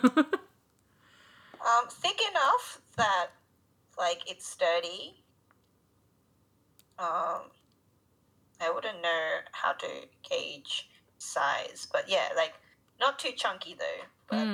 Um, 1.60 1.88
thick 1.88 2.20
enough 2.30 2.80
that 2.96 3.28
like 3.98 4.22
it's 4.30 4.46
sturdy. 4.46 5.24
Um, 6.98 7.50
I 8.60 8.70
wouldn't 8.72 9.02
know 9.02 9.38
how 9.52 9.72
to 9.72 9.86
gauge 10.28 10.88
size, 11.18 11.86
but 11.92 12.08
yeah, 12.08 12.28
like 12.36 12.54
not 13.00 13.18
too 13.18 13.32
chunky 13.36 13.76
though. 13.78 14.04
But 14.28 14.46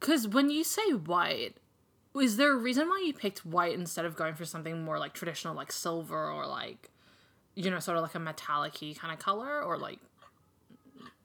Because 0.00 0.28
when 0.28 0.50
you 0.50 0.62
say 0.64 0.90
white, 0.92 1.56
is 2.14 2.36
there 2.36 2.52
a 2.52 2.56
reason 2.56 2.88
why 2.88 3.02
you 3.06 3.12
picked 3.12 3.44
white 3.46 3.74
instead 3.74 4.04
of 4.04 4.16
going 4.16 4.34
for 4.34 4.44
something 4.44 4.82
more 4.82 4.98
like 4.98 5.12
traditional, 5.12 5.54
like 5.54 5.72
silver 5.72 6.30
or 6.30 6.46
like, 6.46 6.90
you 7.54 7.70
know, 7.70 7.78
sort 7.78 7.96
of 7.96 8.02
like 8.02 8.14
a 8.14 8.18
metallic-y 8.18 8.94
kind 8.98 9.12
of 9.12 9.18
color, 9.18 9.62
or 9.62 9.78
like 9.78 9.98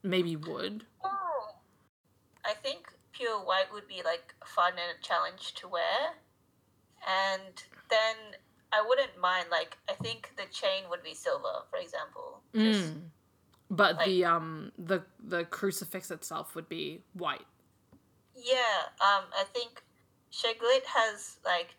maybe 0.03 0.35
wood? 0.35 0.85
Oh. 1.03 1.55
I 2.45 2.53
think 2.53 2.87
pure 3.13 3.37
white 3.39 3.71
would 3.73 3.87
be 3.87 4.01
like 4.03 4.33
fun 4.45 4.71
and 4.73 4.97
a 4.99 5.01
challenge 5.05 5.53
to 5.55 5.67
wear, 5.67 6.15
and 7.07 7.63
then 7.89 8.15
I 8.73 8.83
wouldn't 8.87 9.19
mind 9.19 9.47
like 9.51 9.77
I 9.89 9.93
think 9.93 10.31
the 10.37 10.43
chain 10.51 10.83
would 10.89 11.03
be 11.03 11.13
silver, 11.13 11.63
for 11.69 11.77
example. 11.77 12.41
Just- 12.55 12.93
Mm. 12.93 13.01
But 13.69 13.95
like- 13.97 14.05
the 14.07 14.25
um 14.25 14.71
the 14.77 15.03
the 15.23 15.45
crucifix 15.45 16.11
itself 16.11 16.55
would 16.55 16.67
be 16.67 17.03
white. 17.13 17.45
Yeah, 18.35 18.89
um, 18.99 19.25
I 19.37 19.43
think 19.53 19.81
Sheglit 20.31 20.85
has 20.85 21.37
like 21.45 21.75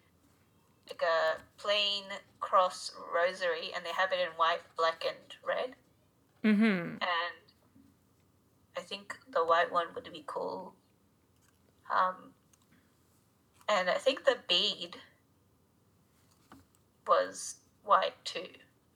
like 0.88 1.02
a 1.02 1.40
plain 1.58 2.04
cross 2.40 2.92
rosary, 3.14 3.70
and 3.74 3.84
they 3.84 3.90
have 3.90 4.12
it 4.12 4.20
in 4.20 4.28
white, 4.36 4.60
black, 4.76 5.04
and 5.06 5.16
red. 5.46 5.74
Mm-hmm. 6.44 6.94
And 7.00 7.00
I 8.76 8.80
think 8.80 9.16
the 9.32 9.44
white 9.44 9.72
one 9.72 9.86
would 9.94 10.12
be 10.12 10.24
cool. 10.26 10.74
Um, 11.90 12.32
and 13.68 13.88
I 13.88 13.94
think 13.94 14.24
the 14.24 14.36
bead 14.48 14.96
was 17.06 17.56
white 17.84 18.22
too, 18.24 18.48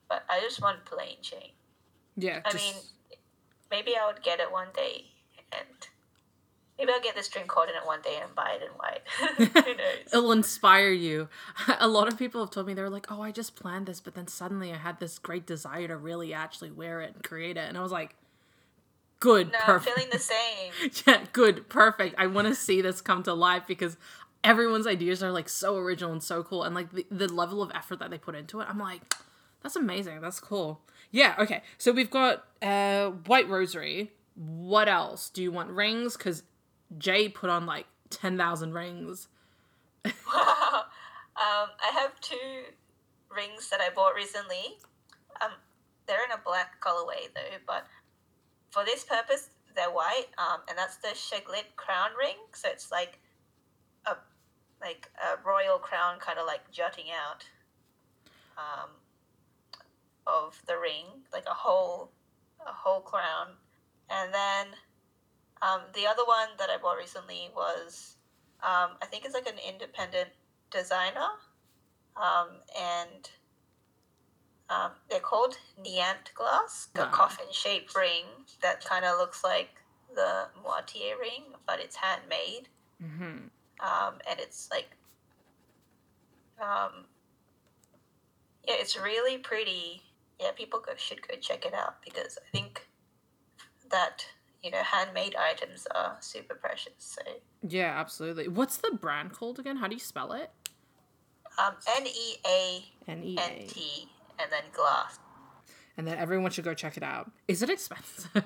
but 0.08 0.24
I 0.28 0.40
just 0.40 0.60
want 0.60 0.84
plain 0.84 1.16
chain. 1.22 1.52
Yeah. 2.16 2.40
I 2.44 2.50
just- 2.50 2.64
mean, 2.64 3.18
maybe 3.70 3.96
I 3.96 4.06
would 4.06 4.22
get 4.22 4.40
it 4.40 4.50
one 4.50 4.68
day, 4.74 5.06
and 5.52 5.88
maybe 6.78 6.92
I'll 6.92 7.00
get 7.00 7.14
this 7.14 7.26
string 7.26 7.46
coordinate 7.46 7.86
one 7.86 8.00
day 8.02 8.18
and 8.22 8.34
buy 8.34 8.58
it 8.58 8.62
in 8.62 8.68
white. 8.70 9.02
Who 9.66 9.74
knows? 9.74 10.06
it'll 10.12 10.32
inspire 10.32 10.90
you. 10.90 11.28
A 11.80 11.88
lot 11.88 12.08
of 12.08 12.18
people 12.18 12.40
have 12.42 12.50
told 12.50 12.66
me 12.66 12.74
they're 12.74 12.90
like, 12.90 13.10
"Oh, 13.10 13.22
I 13.22 13.30
just 13.32 13.56
planned 13.56 13.86
this, 13.86 14.00
but 14.00 14.14
then 14.14 14.26
suddenly 14.28 14.72
I 14.72 14.76
had 14.76 15.00
this 15.00 15.18
great 15.18 15.46
desire 15.46 15.88
to 15.88 15.96
really 15.96 16.32
actually 16.34 16.70
wear 16.70 17.00
it 17.00 17.14
and 17.14 17.24
create 17.24 17.56
it." 17.56 17.68
And 17.68 17.76
I 17.78 17.82
was 17.82 17.92
like, 17.92 18.14
"Good, 19.20 19.52
No, 19.52 19.58
I'm 19.58 19.64
perfect." 19.64 19.94
feeling 19.96 20.10
the 20.12 20.18
same. 20.18 20.72
yeah, 21.06 21.24
good, 21.32 21.68
perfect. 21.68 22.14
I 22.18 22.26
want 22.26 22.48
to 22.48 22.54
see 22.54 22.80
this 22.82 23.00
come 23.00 23.22
to 23.24 23.34
life 23.34 23.64
because 23.66 23.96
everyone's 24.44 24.86
ideas 24.86 25.22
are 25.22 25.32
like 25.32 25.48
so 25.48 25.76
original 25.76 26.12
and 26.12 26.22
so 26.22 26.42
cool, 26.42 26.62
and 26.62 26.74
like 26.74 26.92
the, 26.92 27.06
the 27.10 27.32
level 27.32 27.62
of 27.62 27.70
effort 27.74 27.98
that 28.00 28.10
they 28.10 28.18
put 28.18 28.34
into 28.34 28.60
it, 28.60 28.66
I'm 28.68 28.78
like, 28.78 29.14
that's 29.62 29.76
amazing. 29.76 30.20
That's 30.20 30.38
cool. 30.40 30.80
Yeah. 31.10 31.34
Okay. 31.38 31.62
So 31.78 31.92
we've 31.92 32.10
got 32.10 32.44
uh 32.62 33.10
white 33.26 33.48
rosary. 33.48 34.12
What 34.34 34.86
else? 34.88 35.30
Do 35.30 35.42
you 35.42 35.50
want 35.50 35.70
rings? 35.70 36.16
Because 36.16 36.42
Jay 36.98 37.28
put 37.28 37.50
on 37.50 37.66
like 37.66 37.86
ten 38.10 38.36
thousand 38.36 38.72
rings. 38.72 39.28
um, 40.04 40.12
I 41.36 41.90
have 41.94 42.20
two 42.20 42.64
rings 43.34 43.68
that 43.70 43.80
I 43.80 43.90
bought 43.94 44.14
recently. 44.14 44.78
Um, 45.42 45.52
they're 46.06 46.24
in 46.24 46.32
a 46.32 46.40
black 46.44 46.80
colorway 46.80 47.32
though, 47.34 47.58
but 47.66 47.86
for 48.70 48.84
this 48.84 49.04
purpose, 49.04 49.50
they're 49.74 49.90
white. 49.90 50.26
Um, 50.38 50.60
and 50.68 50.78
that's 50.78 50.96
the 50.96 51.08
Sheglit 51.08 51.76
crown 51.76 52.10
ring. 52.18 52.36
So 52.52 52.68
it's 52.68 52.90
like 52.90 53.18
a 54.06 54.16
like 54.80 55.10
a 55.22 55.46
royal 55.46 55.78
crown, 55.78 56.18
kind 56.18 56.38
of 56.38 56.46
like 56.46 56.70
jutting 56.70 57.06
out 57.10 57.44
um, 58.58 58.90
of 60.26 60.60
the 60.66 60.78
ring, 60.78 61.04
like 61.32 61.46
a 61.46 61.54
whole 61.54 62.10
a 62.66 62.72
whole 62.72 63.00
crown. 63.00 63.48
And 64.08 64.32
then 64.32 64.66
um, 65.62 65.82
the 65.94 66.06
other 66.06 66.24
one 66.24 66.48
that 66.58 66.70
I 66.70 66.76
bought 66.78 66.96
recently 66.98 67.50
was 67.54 68.16
um, 68.62 68.96
I 69.02 69.06
think 69.10 69.24
it's 69.24 69.34
like 69.34 69.46
an 69.48 69.58
independent 69.66 70.30
designer, 70.70 71.28
um, 72.16 72.48
and 72.78 73.30
um, 74.68 74.90
they're 75.08 75.20
called 75.20 75.58
Niant 75.80 76.32
Glass, 76.34 76.88
a 76.96 77.00
Wow. 77.00 77.10
coffin 77.10 77.46
shaped 77.52 77.94
ring 77.94 78.24
that 78.62 78.84
kind 78.84 79.04
of 79.04 79.18
looks 79.18 79.44
like 79.44 79.70
the 80.14 80.48
Moitié 80.64 81.18
ring, 81.18 81.44
but 81.66 81.80
it's 81.80 81.96
handmade, 81.96 82.68
Mm-hmm. 83.02 83.48
um, 83.80 84.14
and 84.28 84.40
it's 84.40 84.68
like, 84.70 84.96
um, 86.60 87.04
yeah, 88.66 88.74
it's 88.78 88.98
really 88.98 89.38
pretty. 89.38 90.02
Yeah, 90.40 90.50
people 90.54 90.80
go, 90.80 90.92
should 90.96 91.26
go 91.26 91.36
check 91.36 91.64
it 91.64 91.72
out 91.74 92.02
because 92.02 92.38
I 92.44 92.50
think 92.50 92.86
that 93.90 94.26
you 94.66 94.72
know 94.72 94.82
handmade 94.82 95.36
items 95.36 95.86
are 95.94 96.16
super 96.20 96.56
precious. 96.56 96.92
So 96.98 97.22
Yeah, 97.62 97.94
absolutely. 97.96 98.48
What's 98.48 98.78
the 98.78 98.90
brand 99.00 99.32
called 99.32 99.60
again? 99.60 99.76
How 99.76 99.86
do 99.86 99.94
you 99.94 100.00
spell 100.00 100.32
it? 100.32 100.50
um, 101.58 101.74
N 101.96 102.04
E 102.06 102.34
A 102.46 102.84
N 103.08 103.22
E 103.22 103.38
N. 103.40 103.66
T 103.68 104.08
and 104.40 104.50
then 104.50 104.64
glass. 104.72 105.18
and 105.96 106.06
that 106.08 106.18
everyone 106.18 106.50
should 106.50 106.64
go 106.64 106.74
check 106.74 106.96
it 106.96 107.02
out. 107.04 107.30
Is 107.46 107.62
it 107.62 107.70
expensive? 107.70 108.28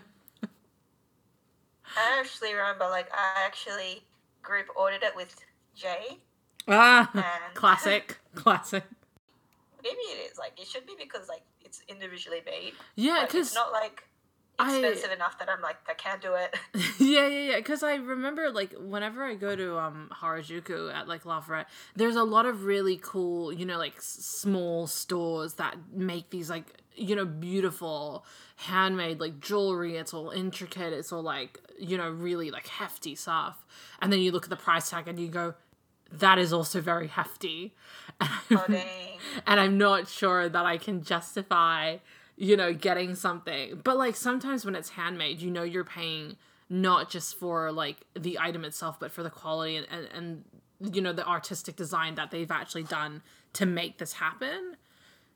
I 1.96 2.18
actually 2.20 2.52
remember, 2.54 2.84
like, 2.84 3.08
I 3.12 3.44
actually 3.44 4.02
group 4.42 4.66
ordered 4.76 5.02
it 5.02 5.16
with 5.16 5.34
Jay. 5.74 6.18
ah, 6.68 7.10
classic, 7.54 8.18
classic. 8.34 8.84
Maybe 9.82 9.96
it 9.96 10.30
is. 10.30 10.38
Like, 10.38 10.52
it 10.60 10.66
should 10.68 10.86
be 10.86 10.94
because, 10.98 11.28
like, 11.28 11.42
it's 11.64 11.82
individually 11.88 12.42
made. 12.46 12.74
Yeah, 12.94 13.14
Like, 13.14 13.28
because 13.28 13.46
it's 13.48 13.54
not, 13.56 13.72
like, 13.72 14.04
I- 14.60 14.76
expensive 14.78 15.10
enough 15.12 15.38
that 15.38 15.48
I'm 15.48 15.60
like, 15.60 15.76
I 15.88 15.94
can't 15.94 16.20
do 16.20 16.34
it. 16.34 16.54
yeah, 16.98 17.26
yeah, 17.26 17.50
yeah. 17.50 17.56
Because 17.56 17.82
I 17.82 17.94
remember, 17.96 18.50
like, 18.50 18.72
whenever 18.74 19.24
I 19.24 19.34
go 19.34 19.56
to 19.56 19.78
um 19.78 20.10
Harajuku 20.20 20.92
at 20.92 21.08
like 21.08 21.24
Laforet, 21.24 21.66
there's 21.96 22.16
a 22.16 22.24
lot 22.24 22.46
of 22.46 22.64
really 22.64 22.98
cool, 23.02 23.52
you 23.52 23.64
know, 23.66 23.78
like 23.78 23.96
s- 23.96 24.04
small 24.04 24.86
stores 24.86 25.54
that 25.54 25.76
make 25.92 26.30
these 26.30 26.50
like 26.50 26.66
you 26.96 27.16
know 27.16 27.24
beautiful 27.24 28.24
handmade 28.56 29.20
like 29.20 29.40
jewelry. 29.40 29.96
It's 29.96 30.12
all 30.12 30.30
intricate. 30.30 30.92
It's 30.92 31.12
all 31.12 31.22
like 31.22 31.58
you 31.78 31.96
know 31.96 32.10
really 32.10 32.50
like 32.50 32.66
hefty 32.66 33.14
stuff. 33.14 33.64
And 34.00 34.12
then 34.12 34.20
you 34.20 34.32
look 34.32 34.44
at 34.44 34.50
the 34.50 34.56
price 34.56 34.90
tag 34.90 35.08
and 35.08 35.18
you 35.18 35.28
go, 35.28 35.54
that 36.12 36.38
is 36.38 36.52
also 36.52 36.80
very 36.80 37.08
hefty. 37.08 37.74
oh, 38.20 38.64
and 39.46 39.60
I'm 39.60 39.78
not 39.78 40.08
sure 40.08 40.48
that 40.48 40.66
I 40.66 40.76
can 40.76 41.02
justify, 41.02 41.98
you 42.40 42.56
know, 42.56 42.72
getting 42.72 43.14
something. 43.14 43.78
But 43.84 43.98
like 43.98 44.16
sometimes 44.16 44.64
when 44.64 44.74
it's 44.74 44.88
handmade, 44.88 45.42
you 45.42 45.50
know, 45.50 45.62
you're 45.62 45.84
paying 45.84 46.36
not 46.70 47.10
just 47.10 47.38
for 47.38 47.70
like 47.70 47.98
the 48.18 48.38
item 48.38 48.64
itself, 48.64 48.98
but 48.98 49.12
for 49.12 49.22
the 49.22 49.28
quality 49.28 49.76
and, 49.76 49.86
and, 49.90 50.08
and 50.14 50.94
you 50.94 51.02
know, 51.02 51.12
the 51.12 51.26
artistic 51.26 51.76
design 51.76 52.14
that 52.14 52.30
they've 52.30 52.50
actually 52.50 52.84
done 52.84 53.20
to 53.52 53.66
make 53.66 53.98
this 53.98 54.14
happen. 54.14 54.76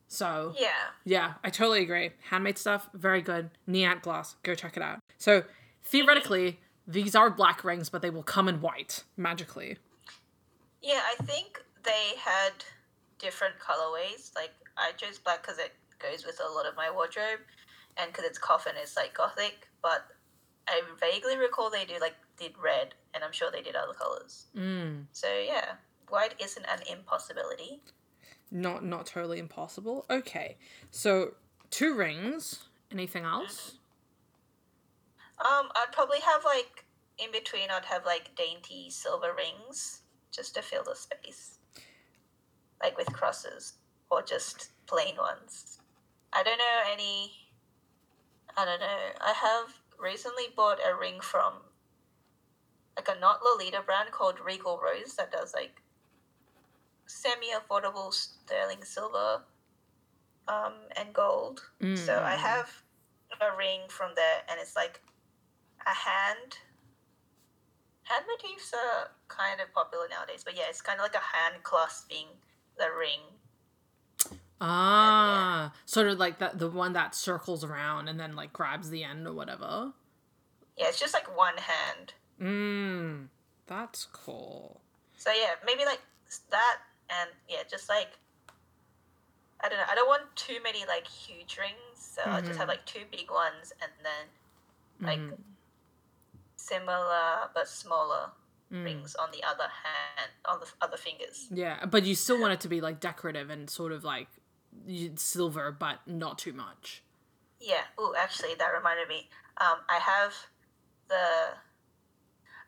So 0.08 0.54
Yeah. 0.58 0.68
yeah, 1.04 1.34
I 1.44 1.50
totally 1.50 1.82
agree. 1.82 2.12
Handmade 2.30 2.56
stuff, 2.56 2.88
very 2.94 3.20
good. 3.20 3.50
Neat 3.66 4.00
glass, 4.00 4.36
go 4.42 4.54
check 4.54 4.74
it 4.78 4.82
out. 4.82 5.00
So 5.18 5.44
theoretically, 5.84 6.58
these 6.86 7.14
are 7.14 7.28
black 7.28 7.64
rings, 7.64 7.90
but 7.90 8.00
they 8.00 8.10
will 8.10 8.22
come 8.22 8.48
in 8.48 8.62
white 8.62 9.04
magically. 9.14 9.76
Yeah, 10.80 11.00
I 11.04 11.22
think 11.22 11.62
they 11.82 12.12
had 12.18 12.52
different 13.18 13.56
colorways. 13.58 14.34
Like, 14.34 14.52
I 14.78 14.92
chose 14.92 15.18
black 15.18 15.42
because 15.42 15.58
it 15.58 15.72
goes 16.10 16.24
with 16.26 16.40
a 16.44 16.52
lot 16.52 16.66
of 16.66 16.76
my 16.76 16.90
wardrobe, 16.90 17.40
and 17.96 18.12
because 18.12 18.24
it's 18.24 18.38
coffin, 18.38 18.74
it's 18.80 18.96
like 18.96 19.14
gothic. 19.14 19.68
But 19.82 20.06
I 20.68 20.82
vaguely 21.00 21.36
recall 21.36 21.70
they 21.70 21.84
do 21.84 21.94
like 22.00 22.14
did 22.38 22.52
red, 22.62 22.94
and 23.14 23.22
I'm 23.24 23.32
sure 23.32 23.50
they 23.50 23.62
did 23.62 23.76
other 23.76 23.92
colors. 23.92 24.46
Mm. 24.56 25.04
So 25.12 25.28
yeah, 25.28 25.74
white 26.08 26.34
isn't 26.42 26.64
an 26.66 26.80
impossibility. 26.90 27.80
Not 28.50 28.84
not 28.84 29.06
totally 29.06 29.38
impossible. 29.38 30.06
Okay. 30.10 30.56
So 30.90 31.34
two 31.70 31.94
rings. 31.94 32.64
Anything 32.92 33.24
else? 33.24 33.78
Um, 35.40 35.68
I'd 35.74 35.90
probably 35.90 36.20
have 36.20 36.44
like 36.44 36.84
in 37.18 37.32
between. 37.32 37.70
I'd 37.70 37.86
have 37.86 38.06
like 38.06 38.36
dainty 38.36 38.88
silver 38.88 39.32
rings 39.36 40.02
just 40.30 40.54
to 40.54 40.62
fill 40.62 40.84
the 40.84 40.94
space, 40.94 41.58
like 42.80 42.96
with 42.96 43.12
crosses 43.12 43.74
or 44.10 44.22
just 44.22 44.70
plain 44.86 45.16
ones. 45.16 45.73
I 46.34 46.42
don't 46.42 46.58
know 46.58 46.80
any. 46.92 47.32
I 48.56 48.64
don't 48.64 48.80
know. 48.80 48.98
I 49.20 49.32
have 49.32 49.74
recently 49.98 50.44
bought 50.54 50.78
a 50.84 50.94
ring 50.94 51.20
from 51.20 51.54
like 52.96 53.08
a 53.08 53.18
not 53.18 53.40
Lolita 53.42 53.82
brand 53.82 54.10
called 54.12 54.38
Regal 54.44 54.80
Rose 54.82 55.14
that 55.16 55.32
does 55.32 55.54
like 55.54 55.82
semi 57.06 57.48
affordable 57.52 58.12
sterling 58.12 58.82
silver 58.84 59.42
um, 60.48 60.74
and 60.96 61.12
gold. 61.12 61.62
So 61.94 62.22
I 62.24 62.34
Mm. 62.34 62.38
have 62.38 62.82
a 63.40 63.56
ring 63.56 63.88
from 63.88 64.14
there, 64.14 64.42
and 64.48 64.60
it's 64.60 64.76
like 64.76 65.00
a 65.86 65.94
hand. 65.94 66.58
Hand 68.04 68.26
motifs 68.28 68.72
are 68.74 69.10
kind 69.28 69.60
of 69.60 69.72
popular 69.72 70.08
nowadays, 70.08 70.44
but 70.44 70.56
yeah, 70.56 70.64
it's 70.68 70.82
kind 70.82 70.98
of 71.00 71.04
like 71.04 71.14
a 71.14 71.36
hand 71.36 71.62
clasping 71.62 72.26
the 72.76 72.90
ring. 72.92 73.33
Ah, 74.60 75.72
sort 75.84 76.06
of 76.08 76.18
like 76.18 76.38
that 76.38 76.58
the 76.58 76.70
one 76.70 76.92
that 76.94 77.14
circles 77.14 77.64
around 77.64 78.08
and 78.08 78.18
then 78.18 78.34
like 78.34 78.52
grabs 78.52 78.90
the 78.90 79.04
end 79.04 79.26
or 79.26 79.32
whatever. 79.32 79.92
Yeah, 80.76 80.88
it's 80.88 80.98
just 80.98 81.12
like 81.14 81.36
one 81.36 81.56
hand. 81.56 82.14
Mmm, 82.40 83.28
that's 83.66 84.06
cool. 84.12 84.80
So 85.16 85.30
yeah, 85.32 85.54
maybe 85.66 85.84
like 85.84 86.00
that, 86.50 86.78
and 87.10 87.30
yeah, 87.48 87.62
just 87.70 87.88
like 87.88 88.08
I 89.60 89.68
don't 89.68 89.78
know. 89.78 89.84
I 89.90 89.94
don't 89.94 90.08
want 90.08 90.34
too 90.36 90.58
many 90.62 90.84
like 90.86 91.06
huge 91.06 91.56
rings, 91.58 91.76
so 91.96 92.22
I'll 92.24 92.42
just 92.42 92.58
have 92.58 92.68
like 92.68 92.84
two 92.86 93.04
big 93.10 93.30
ones, 93.30 93.72
and 93.80 93.90
then 94.02 94.26
like 95.06 95.18
Mhm. 95.18 95.38
similar 96.56 97.50
but 97.54 97.68
smaller 97.68 98.30
Mm. 98.72 98.84
rings 98.84 99.14
on 99.16 99.30
the 99.30 99.42
other 99.44 99.68
hand, 99.68 100.30
on 100.46 100.58
the 100.60 100.66
other 100.80 100.96
fingers. 100.96 101.48
Yeah, 101.50 101.84
but 101.86 102.04
you 102.04 102.14
still 102.14 102.40
want 102.40 102.54
it 102.54 102.60
to 102.60 102.68
be 102.68 102.80
like 102.80 102.98
decorative 103.00 103.50
and 103.50 103.68
sort 103.68 103.92
of 103.92 104.04
like 104.04 104.28
silver, 105.16 105.72
but 105.72 106.00
not 106.06 106.38
too 106.38 106.52
much. 106.52 107.02
Yeah. 107.60 107.84
Oh, 107.98 108.14
actually, 108.18 108.54
that 108.58 108.68
reminded 108.68 109.08
me. 109.08 109.28
Um, 109.58 109.78
I 109.88 109.98
have 109.98 110.34
the. 111.08 111.54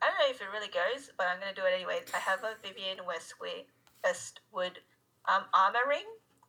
I 0.02 0.06
don't 0.06 0.18
know 0.18 0.30
if 0.30 0.40
it 0.40 0.48
really 0.52 0.68
goes, 0.68 1.10
but 1.16 1.26
I'm 1.26 1.40
gonna 1.40 1.54
do 1.54 1.62
it 1.64 1.72
anyway. 1.74 2.00
I 2.14 2.18
have 2.18 2.44
a 2.44 2.54
Vivienne 2.62 3.04
Westwood 3.06 3.64
Westwood 4.04 4.78
um, 5.26 5.44
armor 5.54 5.80
ring, 5.88 6.04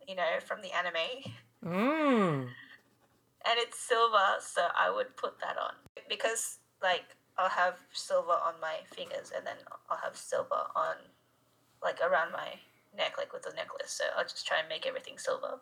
you 0.07 0.15
know, 0.15 0.39
from 0.45 0.61
the 0.61 0.71
anime, 0.71 1.33
Mm. 1.65 2.43
and 2.43 3.55
it's 3.57 3.79
silver, 3.79 4.37
so 4.39 4.67
I 4.77 4.89
would 4.91 5.15
put 5.17 5.39
that 5.39 5.57
on 5.57 5.73
because, 6.07 6.59
like, 6.83 7.15
I'll 7.37 7.49
have 7.49 7.79
silver 7.91 8.33
on 8.33 8.59
my 8.61 8.77
fingers, 8.93 9.31
and 9.35 9.45
then 9.45 9.55
I'll 9.89 9.97
have 9.97 10.15
silver 10.15 10.67
on, 10.75 10.95
like, 11.81 11.99
around 12.01 12.31
my 12.31 12.59
neck, 12.95 13.13
like 13.17 13.33
with 13.33 13.43
the 13.43 13.53
necklace. 13.55 13.91
So 13.91 14.03
I'll 14.17 14.23
just 14.23 14.45
try 14.47 14.59
and 14.59 14.69
make 14.69 14.85
everything 14.85 15.17
silver. 15.17 15.59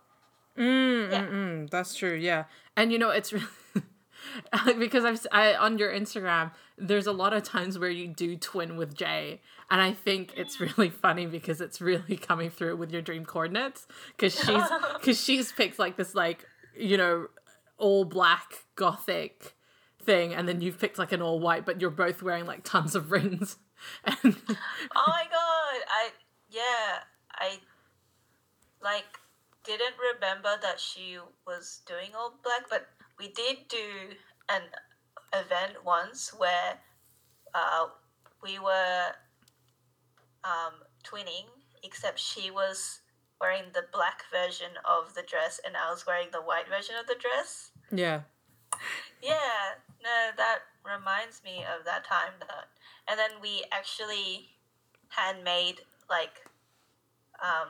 Mm, 0.57 1.11
Yeah. 1.11 1.21
mm, 1.23 1.31
mm, 1.31 1.69
that's 1.69 1.95
true. 1.95 2.13
Yeah, 2.15 2.45
and 2.77 2.91
you 2.91 2.97
know 2.99 3.09
it's 3.09 3.33
really 3.33 3.45
because 4.79 5.05
I've 5.05 5.25
I 5.31 5.53
on 5.55 5.77
your 5.77 5.91
Instagram. 5.91 6.51
There's 6.77 7.07
a 7.07 7.11
lot 7.11 7.33
of 7.33 7.43
times 7.43 7.77
where 7.79 7.89
you 7.89 8.07
do 8.07 8.35
twin 8.37 8.75
with 8.77 8.95
Jay, 8.95 9.41
and 9.69 9.81
I 9.81 9.93
think 9.93 10.33
it's 10.37 10.59
really 10.59 10.89
funny 11.03 11.25
because 11.25 11.61
it's 11.61 11.81
really 11.81 12.17
coming 12.29 12.49
through 12.49 12.77
with 12.77 12.91
your 12.91 13.01
dream 13.01 13.25
coordinates 13.25 13.87
because 14.15 14.33
she's 14.35 14.63
because 14.99 15.21
she's 15.21 15.51
picked 15.51 15.79
like 15.79 15.97
this 15.97 16.15
like 16.15 16.45
you 16.77 16.97
know 16.97 17.27
all 17.77 18.05
black 18.05 18.63
gothic 18.75 19.53
thing, 20.01 20.33
and 20.33 20.47
then 20.47 20.61
you've 20.61 20.79
picked 20.79 20.97
like 20.97 21.11
an 21.11 21.21
all 21.21 21.39
white, 21.39 21.65
but 21.65 21.81
you're 21.81 21.89
both 21.89 22.21
wearing 22.23 22.45
like 22.45 22.63
tons 22.63 22.95
of 22.95 23.11
rings. 23.11 23.57
And 24.05 24.35
oh 24.95 25.03
my 25.07 25.25
god 25.29 25.83
i 25.89 26.09
yeah 26.49 26.99
i 27.37 27.57
like 28.83 29.05
didn't 29.63 29.95
remember 30.13 30.55
that 30.61 30.79
she 30.79 31.17
was 31.47 31.81
doing 31.87 32.09
all 32.15 32.39
black 32.43 32.69
but 32.69 32.87
we 33.17 33.29
did 33.29 33.67
do 33.67 34.13
an 34.49 34.61
event 35.33 35.83
once 35.83 36.33
where 36.37 36.77
uh, 37.53 37.87
we 38.43 38.59
were 38.59 39.07
um, 40.43 40.73
twinning 41.03 41.45
except 41.83 42.19
she 42.19 42.51
was 42.51 42.99
wearing 43.41 43.63
the 43.73 43.83
black 43.91 44.23
version 44.31 44.71
of 44.85 45.13
the 45.15 45.23
dress 45.23 45.59
and 45.65 45.75
i 45.75 45.89
was 45.89 46.05
wearing 46.05 46.27
the 46.31 46.41
white 46.41 46.67
version 46.69 46.95
of 46.99 47.07
the 47.07 47.15
dress. 47.15 47.71
Yeah, 47.91 48.21
yeah, 49.21 49.79
no, 50.03 50.31
that 50.37 50.59
reminds 50.83 51.43
me 51.43 51.63
of 51.63 51.85
that 51.85 52.05
time 52.05 52.33
that, 52.39 52.69
and 53.07 53.17
then 53.17 53.41
we 53.41 53.63
actually 53.71 54.49
handmade 55.09 55.81
like, 56.09 56.45
um, 57.41 57.69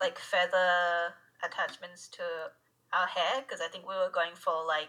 like 0.00 0.18
feather 0.18 1.14
attachments 1.44 2.08
to 2.08 2.22
our 2.92 3.06
hair 3.06 3.42
because 3.42 3.60
I 3.60 3.68
think 3.68 3.88
we 3.88 3.94
were 3.94 4.10
going 4.12 4.34
for 4.34 4.64
like 4.66 4.88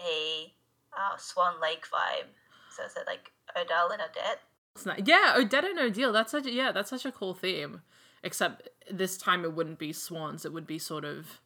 a 0.00 0.52
uh, 0.92 1.16
Swan 1.16 1.60
Lake 1.60 1.84
vibe. 1.92 2.28
So 2.76 2.84
it's 2.84 2.96
like 3.06 3.30
Odile 3.56 3.90
and 3.90 4.02
Odette. 4.02 5.06
Yeah, 5.06 5.34
Odette 5.36 5.64
and 5.64 5.78
Odile. 5.78 6.12
That's 6.12 6.30
such 6.32 6.46
a, 6.46 6.50
yeah, 6.50 6.72
that's 6.72 6.90
such 6.90 7.04
a 7.04 7.12
cool 7.12 7.34
theme. 7.34 7.82
Except 8.22 8.68
this 8.90 9.16
time 9.16 9.44
it 9.44 9.52
wouldn't 9.52 9.78
be 9.78 9.92
swans. 9.92 10.44
It 10.44 10.52
would 10.52 10.66
be 10.66 10.78
sort 10.78 11.04
of 11.04 11.40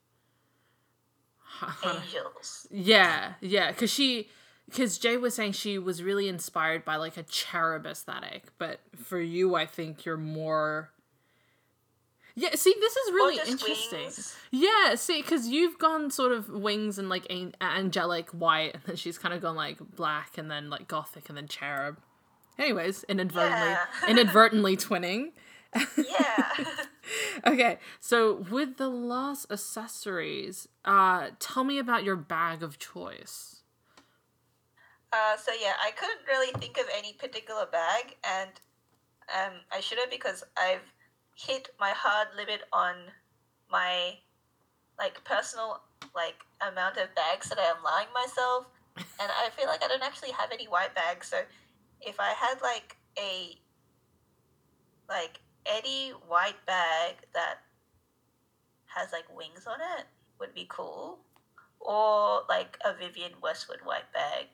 Angels. 1.84 2.66
yeah, 2.70 3.34
yeah. 3.40 3.72
Because 3.72 3.90
she, 3.90 4.28
because 4.68 4.98
Jay 4.98 5.16
was 5.16 5.34
saying 5.34 5.52
she 5.52 5.78
was 5.78 6.02
really 6.02 6.28
inspired 6.28 6.84
by 6.84 6.96
like 6.96 7.16
a 7.16 7.22
cherub 7.22 7.86
aesthetic, 7.86 8.44
but 8.58 8.80
for 8.94 9.20
you, 9.20 9.54
I 9.54 9.66
think 9.66 10.04
you're 10.04 10.16
more. 10.16 10.90
Yeah, 12.38 12.50
see, 12.54 12.74
this 12.78 12.96
is 12.96 13.12
really 13.14 13.38
interesting. 13.48 14.00
wings. 14.02 14.36
Yeah, 14.50 14.94
see, 14.94 15.22
because 15.22 15.48
you've 15.48 15.78
gone 15.78 16.10
sort 16.10 16.32
of 16.32 16.50
wings 16.50 16.98
and 16.98 17.08
like 17.08 17.26
an- 17.30 17.54
angelic 17.62 18.28
white, 18.30 18.74
and 18.74 18.82
then 18.84 18.96
she's 18.96 19.16
kind 19.16 19.32
of 19.32 19.40
gone 19.40 19.56
like 19.56 19.78
black, 19.96 20.36
and 20.36 20.50
then 20.50 20.68
like 20.68 20.86
gothic, 20.86 21.30
and 21.30 21.38
then 21.38 21.48
cherub. 21.48 21.96
Anyways, 22.58 23.04
inadvertently, 23.04 23.68
Yeah. 23.70 23.86
inadvertently 24.08 24.76
twinning. 24.76 25.32
Yeah. 25.96 26.52
okay, 27.46 27.78
so 28.00 28.34
with 28.50 28.76
the 28.76 28.88
last 28.88 29.50
accessories, 29.50 30.68
uh, 30.84 31.30
tell 31.38 31.64
me 31.64 31.78
about 31.78 32.04
your 32.04 32.16
bag 32.16 32.62
of 32.62 32.78
choice. 32.78 33.62
Uh, 35.12 35.36
so 35.38 35.52
yeah, 35.58 35.72
I 35.82 35.90
couldn't 35.92 36.20
really 36.28 36.52
think 36.58 36.76
of 36.76 36.84
any 36.96 37.14
particular 37.14 37.64
bag, 37.70 38.16
and 38.24 38.50
um, 39.34 39.52
I 39.72 39.80
shouldn't 39.80 40.10
because 40.10 40.44
I've 40.58 40.92
hit 41.36 41.68
my 41.78 41.90
hard 41.90 42.28
limit 42.36 42.62
on 42.72 42.96
my 43.70 44.14
like 44.98 45.22
personal 45.24 45.82
like 46.14 46.36
amount 46.66 46.96
of 46.96 47.14
bags 47.14 47.48
that 47.50 47.58
I 47.58 47.64
am 47.64 47.76
allowing 47.82 48.08
myself, 48.14 48.66
and 48.96 49.30
I 49.30 49.50
feel 49.50 49.66
like 49.66 49.84
I 49.84 49.88
don't 49.88 50.02
actually 50.02 50.32
have 50.32 50.50
any 50.52 50.66
white 50.66 50.94
bags. 50.94 51.28
So 51.28 51.42
if 52.00 52.18
I 52.18 52.32
had 52.32 52.60
like 52.62 52.96
a 53.18 53.58
like 55.08 55.40
any 55.66 56.10
white 56.26 56.64
bag 56.66 57.14
that 57.34 57.58
has 58.86 59.12
like 59.12 59.24
wings 59.36 59.66
on 59.66 59.76
it 59.98 60.06
would 60.40 60.54
be 60.54 60.66
cool, 60.68 61.18
or 61.80 62.42
like 62.48 62.78
a 62.84 62.94
Vivienne 62.94 63.38
Westwood 63.42 63.80
white 63.84 64.10
bag. 64.12 64.46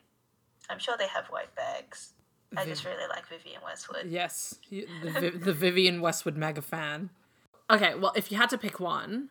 I'm 0.69 0.79
sure 0.79 0.97
they 0.99 1.09
have 1.09 1.27
white 1.27 1.55
bags. 1.55 2.13
I 2.57 2.65
just 2.65 2.85
really 2.85 3.09
like 3.09 3.27
Vivienne 3.27 3.61
Westwood. 3.65 4.07
Yes, 4.09 4.59
you, 4.69 4.87
the, 5.03 5.31
the 5.45 5.53
Vivienne 5.53 6.01
Westwood 6.01 6.37
mega 6.37 6.63
fan. 6.63 7.11
Okay, 7.71 7.95
well, 7.95 8.13
if 8.17 8.31
you 8.31 8.37
had 8.37 8.51
to 8.51 8.59
pick 8.59 8.81
one, 8.81 9.31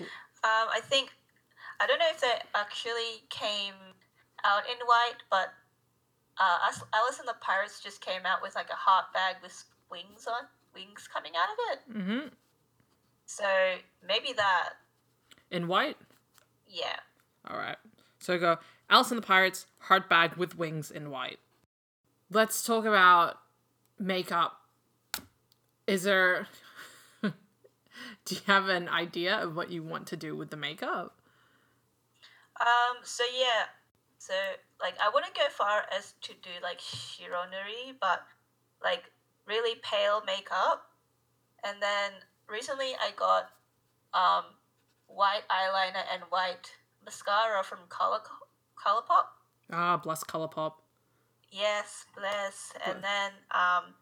Um, 0.00 0.06
I 0.44 0.80
think 0.82 1.10
I 1.80 1.86
don't 1.86 1.98
know 1.98 2.08
if 2.10 2.20
they 2.20 2.32
actually 2.54 3.24
came 3.28 3.74
out 4.44 4.62
in 4.70 4.76
white, 4.86 5.16
but 5.30 5.48
uh, 6.38 6.58
Alice 6.94 7.18
and 7.18 7.28
the 7.28 7.34
Pirates 7.40 7.80
just 7.82 8.00
came 8.00 8.24
out 8.24 8.42
with 8.42 8.54
like 8.54 8.70
a 8.70 8.74
heart 8.76 9.06
bag 9.12 9.36
with 9.42 9.64
wings 9.90 10.26
on 10.26 10.46
wings 10.74 11.08
coming 11.12 11.32
out 11.36 11.48
of 11.48 11.58
it. 11.72 11.98
mm-hmm. 11.98 12.28
So 13.24 13.44
maybe 14.06 14.32
that. 14.36 14.70
in 15.50 15.66
white. 15.66 15.96
Yeah. 16.68 16.96
All 17.48 17.56
right. 17.56 17.78
So 18.20 18.38
go 18.38 18.58
Alice 18.90 19.10
and 19.10 19.18
the 19.18 19.26
Pirates, 19.26 19.66
heart 19.78 20.08
bag 20.08 20.36
with 20.36 20.56
wings 20.56 20.90
in 20.90 21.10
white. 21.10 21.38
Let's 22.30 22.64
talk 22.64 22.84
about 22.84 23.38
makeup. 23.98 24.60
Is 25.86 26.02
there. 26.02 26.48
do 27.22 27.32
you 28.34 28.40
have 28.46 28.68
an 28.68 28.88
idea 28.88 29.36
of 29.36 29.54
what 29.54 29.70
you 29.70 29.82
want 29.82 30.06
to 30.08 30.16
do 30.16 30.36
with 30.36 30.50
the 30.50 30.56
makeup? 30.56 31.18
Um. 32.60 32.96
So 33.04 33.24
yeah. 33.32 33.66
So 34.18 34.34
like 34.80 34.94
I 35.00 35.10
wouldn't 35.12 35.34
go 35.34 35.42
far 35.50 35.84
as 35.96 36.14
to 36.22 36.32
do 36.42 36.50
like 36.62 36.80
shironuri, 36.80 37.94
but 38.00 38.22
like 38.82 39.04
really 39.46 39.78
pale 39.82 40.22
makeup. 40.26 40.90
And 41.64 41.80
then 41.80 42.12
recently 42.48 42.92
I 43.00 43.10
got 43.16 43.50
um 44.14 44.44
white 45.06 45.42
eyeliner 45.48 46.02
and 46.12 46.22
white 46.30 46.72
mascara 47.04 47.62
from 47.62 47.78
Color 47.88 48.20
Colourpop. 48.76 49.26
Ah, 49.72 49.96
bless 49.96 50.24
Colourpop. 50.24 50.72
Yes, 51.50 52.04
bless. 52.16 52.72
Bless. 52.72 52.86
And 52.86 53.04
then 53.04 53.30
um 53.50 53.94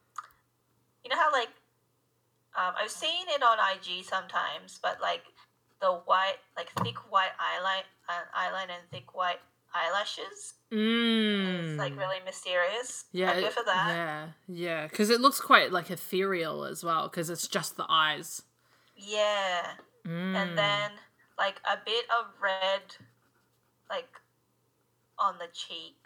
you 1.03 1.11
know 1.11 1.17
how 1.17 1.33
like 1.33 1.51
um 2.57 2.75
I've 2.81 2.91
seen 2.91 3.27
it 3.29 3.43
on 3.43 3.59
IG 3.59 4.05
sometimes, 4.05 4.79
but 4.83 5.01
like 5.01 5.23
the 5.81 5.93
white 5.93 6.39
like 6.57 6.71
thick 6.83 6.97
white 7.11 7.33
eyeline 7.39 7.85
uh, 8.09 8.39
eyeliner 8.39 8.75
and 8.81 8.91
thick 8.91 9.15
white 9.15 9.41
eyelashes. 9.75 10.55
Mmm. 10.73 11.71
It's 11.71 11.79
like 11.79 11.99
really 11.99 12.19
mysterious. 12.25 13.05
Yeah, 13.13 13.33
I'd 13.33 13.43
go 13.43 13.51
for 13.51 13.65
that. 13.65 13.89
yeah, 13.89 14.27
yeah. 14.49 14.87
Because 14.87 15.11
it 15.11 15.21
looks 15.21 15.41
quite 15.41 15.73
like 15.73 15.91
ethereal 15.91 16.65
as 16.65 16.85
well. 16.85 17.09
Because 17.09 17.31
it's 17.31 17.49
just 17.49 17.77
the 17.77 17.87
eyes. 17.89 18.43
Yeah. 18.97 19.63
Mm. 20.07 20.35
And 20.35 20.59
then 20.59 20.93
like 21.39 21.61
a 21.65 21.79
bit 21.85 22.05
of 22.11 22.27
red 22.41 22.97
like 23.91 24.09
on 25.19 25.39
the 25.39 25.49
cheek. 25.53 25.97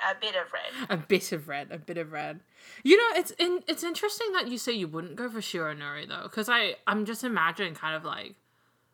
A 0.00 0.14
bit 0.20 0.34
of 0.36 0.52
red. 0.52 0.90
a 0.90 0.96
bit 0.98 1.32
of 1.32 1.48
red, 1.48 1.72
a 1.72 1.78
bit 1.78 1.96
of 1.96 2.12
red. 2.12 2.40
You 2.82 2.96
know, 2.96 3.18
it's 3.18 3.30
in, 3.38 3.62
it's 3.66 3.82
interesting 3.82 4.32
that 4.32 4.48
you 4.48 4.58
say 4.58 4.72
you 4.72 4.88
wouldn't 4.88 5.16
go 5.16 5.28
for 5.30 5.40
Shironuri 5.40 6.06
though, 6.08 6.24
because 6.24 6.48
I 6.48 6.76
I'm 6.86 7.04
just 7.06 7.24
imagining 7.24 7.74
kind 7.74 7.96
of 7.96 8.04
like 8.04 8.34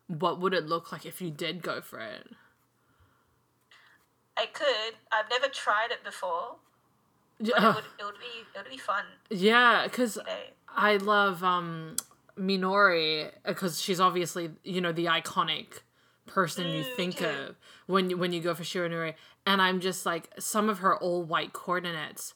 what 0.07 0.39
would 0.39 0.53
it 0.53 0.65
look 0.67 0.91
like 0.91 1.05
if 1.05 1.21
you 1.21 1.29
did 1.31 1.61
go 1.61 1.81
for 1.81 1.99
it. 1.99 2.27
I 4.37 4.45
could. 4.47 4.95
I've 5.11 5.29
never 5.29 5.47
tried 5.47 5.91
it 5.91 6.03
before. 6.03 6.55
But 7.39 7.47
it 7.47 7.53
Yeah, 7.59 7.75
would 7.75 7.83
it 7.99 8.03
would 8.05 8.15
be 8.19 8.45
it 8.55 8.63
would 8.63 8.69
be 8.71 8.77
fun. 8.77 9.03
yeah, 9.29 9.83
because 9.83 10.15
You 10.17 10.23
know. 10.23 10.37
I 10.69 10.97
love 10.97 11.43
um 11.43 11.95
Minori 12.39 13.31
because 13.45 13.81
she's 13.81 13.99
obviously 13.99 14.51
you 14.63 14.81
know 14.81 14.91
the 14.91 15.05
iconic 15.05 15.81
person 16.33 16.67
you 16.67 16.83
Mm, 16.83 16.95
think 16.95 17.17
too. 17.17 17.25
of 17.27 17.55
when 17.85 18.09
you- 18.09 18.17
when 18.17 18.33
you 18.33 18.41
go 18.41 18.55
for 18.55 18.63
Shironuri, 18.63 19.13
and 19.45 19.61
I'm 19.61 19.79
just 19.79 20.05
like 20.05 20.29
some 20.39 20.69
of 20.69 20.79
her 20.79 20.97
old 21.01 21.29
white 21.29 21.53
coordinates. 21.53 22.33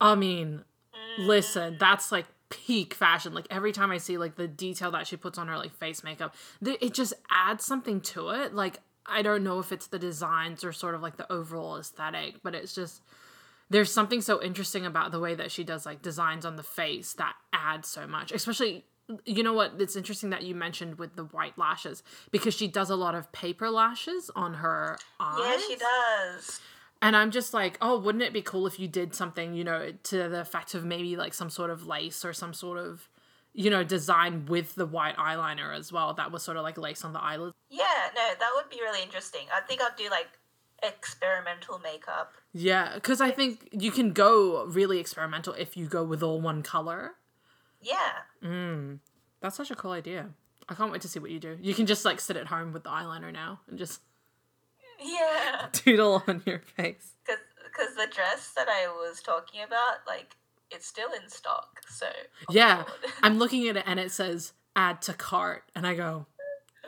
I 0.00 0.14
mean, 0.14 0.64
Mm. 0.94 1.26
listen, 1.26 1.76
that's 1.78 2.12
like 2.12 2.26
peak 2.50 2.94
fashion. 2.94 3.34
Like 3.34 3.46
every 3.50 3.72
time 3.72 3.90
I 3.90 3.98
see 3.98 4.16
like 4.16 4.36
the 4.36 4.48
detail 4.48 4.90
that 4.92 5.06
she 5.06 5.16
puts 5.16 5.38
on 5.38 5.48
her 5.48 5.58
like 5.58 5.72
face 5.72 6.02
makeup, 6.04 6.34
th- 6.64 6.78
it 6.80 6.94
just 6.94 7.14
adds 7.30 7.64
something 7.64 8.00
to 8.02 8.30
it. 8.30 8.54
Like 8.54 8.80
I 9.06 9.22
don't 9.22 9.42
know 9.42 9.58
if 9.58 9.72
it's 9.72 9.86
the 9.86 9.98
designs 9.98 10.62
or 10.64 10.72
sort 10.72 10.94
of 10.94 11.02
like 11.02 11.16
the 11.16 11.30
overall 11.32 11.78
aesthetic, 11.78 12.42
but 12.42 12.54
it's 12.54 12.74
just 12.74 13.02
there's 13.70 13.92
something 13.92 14.20
so 14.22 14.42
interesting 14.42 14.86
about 14.86 15.10
the 15.12 15.20
way 15.20 15.34
that 15.34 15.50
she 15.50 15.64
does 15.64 15.84
like 15.84 16.00
designs 16.00 16.46
on 16.46 16.56
the 16.56 16.62
face 16.62 17.12
that 17.14 17.34
adds 17.52 17.88
so 17.88 18.06
much. 18.06 18.32
Especially 18.32 18.84
you 19.24 19.42
know 19.42 19.52
what? 19.52 19.74
It's 19.78 19.96
interesting 19.96 20.30
that 20.30 20.42
you 20.42 20.54
mentioned 20.54 20.98
with 20.98 21.16
the 21.16 21.24
white 21.24 21.56
lashes 21.56 22.02
because 22.30 22.54
she 22.54 22.68
does 22.68 22.90
a 22.90 22.96
lot 22.96 23.14
of 23.14 23.30
paper 23.32 23.70
lashes 23.70 24.30
on 24.36 24.54
her 24.54 24.98
eyes. 25.18 25.38
Yeah, 25.40 25.56
she 25.66 25.76
does. 25.76 26.60
And 27.00 27.16
I'm 27.16 27.30
just 27.30 27.54
like, 27.54 27.78
oh, 27.80 27.98
wouldn't 27.98 28.24
it 28.24 28.32
be 28.32 28.42
cool 28.42 28.66
if 28.66 28.78
you 28.80 28.88
did 28.88 29.14
something, 29.14 29.54
you 29.54 29.64
know, 29.64 29.92
to 30.04 30.28
the 30.28 30.40
effect 30.40 30.74
of 30.74 30.84
maybe 30.84 31.16
like 31.16 31.32
some 31.32 31.48
sort 31.48 31.70
of 31.70 31.86
lace 31.86 32.24
or 32.24 32.32
some 32.32 32.52
sort 32.52 32.78
of, 32.78 33.08
you 33.54 33.70
know, 33.70 33.84
design 33.84 34.46
with 34.46 34.74
the 34.74 34.86
white 34.86 35.16
eyeliner 35.16 35.76
as 35.76 35.92
well 35.92 36.12
that 36.14 36.32
was 36.32 36.42
sort 36.42 36.56
of 36.56 36.64
like 36.64 36.76
lace 36.76 37.04
on 37.04 37.12
the 37.12 37.20
eyelids. 37.20 37.54
Yeah, 37.70 37.84
no, 38.14 38.30
that 38.38 38.50
would 38.56 38.68
be 38.68 38.80
really 38.82 39.02
interesting. 39.02 39.46
I 39.54 39.60
think 39.60 39.80
I'll 39.80 39.96
do 39.96 40.10
like 40.10 40.26
experimental 40.82 41.78
makeup. 41.78 42.32
Yeah, 42.52 42.94
because 42.94 43.20
I 43.20 43.30
think 43.30 43.68
you 43.72 43.90
can 43.90 44.12
go 44.12 44.64
really 44.64 44.98
experimental 44.98 45.52
if 45.54 45.76
you 45.76 45.86
go 45.86 46.02
with 46.02 46.22
all 46.22 46.40
one 46.40 46.62
color. 46.62 47.14
Yeah. 47.80 48.12
Mm, 48.44 48.98
that's 49.40 49.56
such 49.56 49.70
a 49.70 49.74
cool 49.76 49.92
idea. 49.92 50.30
I 50.68 50.74
can't 50.74 50.92
wait 50.92 51.00
to 51.02 51.08
see 51.08 51.18
what 51.18 51.30
you 51.30 51.38
do. 51.40 51.56
You 51.60 51.74
can 51.74 51.86
just 51.86 52.04
like 52.04 52.20
sit 52.20 52.36
at 52.36 52.46
home 52.46 52.72
with 52.72 52.84
the 52.84 52.90
eyeliner 52.90 53.32
now 53.32 53.60
and 53.68 53.78
just 53.78 54.00
Yeah. 55.00 55.68
doodle 55.72 56.22
on 56.26 56.42
your 56.44 56.58
face. 56.60 57.12
Because 57.26 57.94
the 57.96 58.08
dress 58.12 58.52
that 58.56 58.68
I 58.68 58.88
was 58.88 59.20
talking 59.22 59.62
about, 59.62 59.98
like, 60.06 60.36
it's 60.70 60.86
still 60.86 61.08
in 61.22 61.28
stock. 61.30 61.80
So. 61.88 62.06
oh 62.48 62.52
Yeah, 62.52 62.84
I'm 63.22 63.38
looking 63.38 63.68
at 63.68 63.76
it 63.76 63.84
and 63.86 63.98
it 64.00 64.10
says 64.10 64.52
add 64.76 65.00
to 65.02 65.14
cart, 65.14 65.64
and 65.74 65.86
I 65.86 65.94
go, 65.94 66.26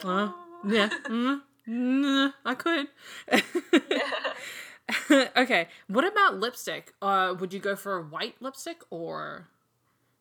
uh, 0.04 0.32
yeah, 0.66 0.88
mm, 1.06 1.40
mm, 1.68 2.32
I 2.44 2.54
could. 2.54 2.86
yeah. 3.30 5.28
okay, 5.36 5.68
what 5.88 6.04
about 6.04 6.38
lipstick? 6.38 6.94
Uh, 7.00 7.34
would 7.38 7.52
you 7.52 7.60
go 7.60 7.74
for 7.76 7.96
a 7.96 8.02
white 8.02 8.36
lipstick 8.40 8.82
or 8.90 9.48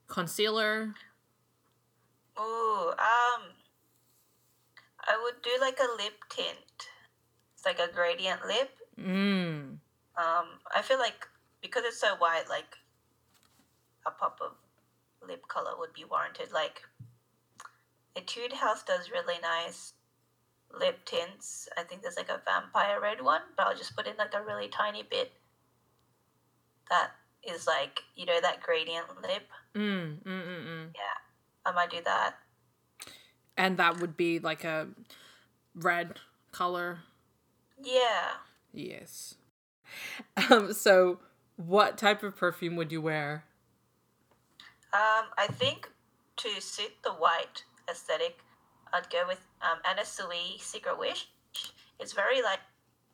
concealer? 0.09 0.93
Ooh, 2.37 2.89
um, 2.89 3.41
I 5.07 5.17
would 5.23 5.41
do 5.41 5.51
like 5.61 5.79
a 5.79 5.95
lip 6.03 6.15
tint. 6.29 6.89
It's 7.55 7.65
like 7.65 7.79
a 7.79 7.93
gradient 7.93 8.45
lip. 8.45 8.69
Mm. 8.99 9.77
Um, 10.17 10.45
I 10.75 10.81
feel 10.81 10.99
like 10.99 11.27
because 11.61 11.83
it's 11.85 11.99
so 11.99 12.15
white, 12.17 12.45
like 12.49 12.77
a 14.05 14.11
pop 14.11 14.39
of 14.41 14.51
lip 15.25 15.47
color 15.47 15.71
would 15.77 15.93
be 15.93 16.05
warranted. 16.09 16.51
Like 16.51 16.81
Etude 18.15 18.53
House 18.53 18.83
does 18.83 19.11
really 19.11 19.39
nice 19.41 19.93
lip 20.77 21.05
tints. 21.05 21.67
I 21.77 21.83
think 21.83 22.01
there's 22.01 22.17
like 22.17 22.29
a 22.29 22.41
vampire 22.45 22.99
red 23.01 23.21
one, 23.21 23.41
but 23.55 23.67
I'll 23.67 23.75
just 23.75 23.95
put 23.95 24.07
in 24.07 24.17
like 24.17 24.33
a 24.33 24.43
really 24.43 24.67
tiny 24.67 25.03
bit 25.03 25.31
that 26.89 27.11
is 27.43 27.67
like 27.67 28.01
you 28.15 28.25
know 28.25 28.39
that 28.41 28.61
gradient 28.61 29.07
lip. 29.21 29.47
Mm, 29.75 30.17
mm, 30.19 30.25
mm, 30.25 30.65
mm. 30.65 30.87
I 31.65 31.71
might 31.71 31.89
do 31.89 31.99
that. 32.03 32.35
And 33.57 33.77
that 33.77 33.99
would 33.99 34.15
be 34.15 34.39
like 34.39 34.63
a 34.63 34.87
red 35.75 36.19
color. 36.51 36.99
Yeah. 37.81 38.31
Yes. 38.73 39.35
Um, 40.51 40.73
so, 40.73 41.19
what 41.55 41.97
type 41.97 42.21
of 42.23 42.35
perfume 42.35 42.75
would 42.75 42.91
you 42.91 43.01
wear? 43.01 43.43
Um, 44.93 45.25
I 45.37 45.47
think 45.49 45.89
to 46.37 46.61
suit 46.61 46.91
the 47.03 47.11
white 47.11 47.63
aesthetic, 47.89 48.37
I'd 48.93 49.09
go 49.09 49.23
with 49.27 49.41
um, 49.61 49.79
Anna 49.89 50.05
Sui 50.05 50.57
Secret 50.59 50.97
Wish. 50.97 51.27
It's 51.99 52.13
very 52.13 52.41
like 52.41 52.59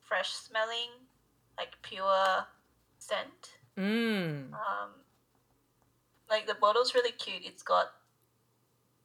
fresh 0.01 0.32
smelling, 0.32 0.91
like 1.57 1.76
pure 1.82 2.45
scent. 2.99 3.57
Mm. 3.78 4.53
Um, 4.53 4.89
like 6.30 6.47
the 6.47 6.55
bottle's 6.55 6.93
really 6.95 7.11
cute. 7.11 7.41
It's 7.45 7.63
got 7.63 7.88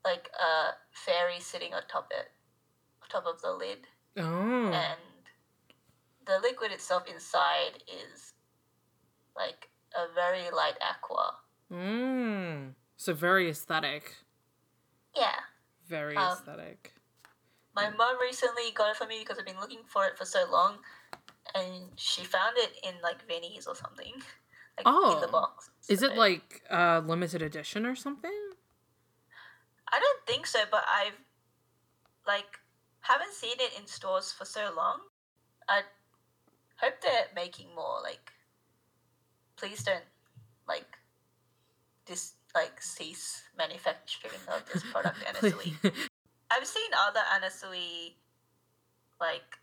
like 0.04 0.30
a 0.40 0.74
fairy 0.92 1.40
sitting 1.40 1.74
on 1.74 1.82
top 1.88 2.08
it, 2.10 2.30
on 3.02 3.08
top 3.08 3.26
of 3.26 3.40
the 3.42 3.52
lid, 3.52 3.86
Oh. 4.16 4.72
and 4.72 4.98
the 6.26 6.38
liquid 6.40 6.72
itself 6.72 7.04
inside 7.12 7.82
is 7.88 8.32
like 9.36 9.68
a 9.96 10.12
very 10.14 10.50
light 10.50 10.78
aqua. 10.80 11.34
Mm. 11.70 12.74
So 12.96 13.14
very 13.14 13.48
aesthetic. 13.50 14.16
Yeah. 15.16 15.36
Very 15.86 16.16
Um, 16.16 16.32
aesthetic. 16.32 16.94
My 17.74 17.90
mom 17.90 18.20
recently 18.20 18.70
got 18.72 18.90
it 18.90 18.96
for 18.96 19.06
me 19.06 19.20
because 19.20 19.38
I've 19.38 19.46
been 19.46 19.60
looking 19.60 19.84
for 19.86 20.06
it 20.06 20.16
for 20.18 20.24
so 20.24 20.44
long, 20.50 20.78
and 21.54 21.90
she 21.98 22.24
found 22.24 22.56
it 22.58 22.72
in 22.84 23.00
like 23.02 23.26
Vinnie's 23.26 23.66
or 23.66 23.74
something, 23.74 24.22
like 24.84 25.14
in 25.14 25.20
the 25.20 25.28
Oh. 25.28 25.32
box. 25.32 25.70
Is 25.88 26.02
it 26.02 26.16
like 26.16 26.62
uh 26.70 27.00
limited 27.04 27.42
edition 27.42 27.86
or 27.86 27.94
something? 27.96 28.38
I 29.92 29.98
don't 29.98 30.26
think 30.26 30.46
so, 30.46 30.60
but 30.70 30.84
I've 30.88 31.18
like 32.26 32.58
haven't 33.00 33.32
seen 33.32 33.56
it 33.58 33.72
in 33.78 33.86
stores 33.86 34.30
for 34.32 34.44
so 34.44 34.72
long. 34.76 35.00
I 35.68 35.82
hope 36.76 37.00
they're 37.02 37.26
making 37.34 37.68
more. 37.74 37.98
Like, 38.02 38.32
please 39.56 39.82
don't 39.82 40.04
like 40.68 40.96
this 42.06 42.34
like 42.54 42.80
cease 42.82 43.42
manufacturing 43.56 44.40
of 44.48 44.64
this 44.72 44.82
product 44.92 45.18
Anna 45.26 45.40
Sui. 45.40 45.74
I've 46.50 46.66
seen 46.66 46.90
other 47.08 47.20
Anna 47.34 47.50
Sui 47.50 48.16
like 49.20 49.58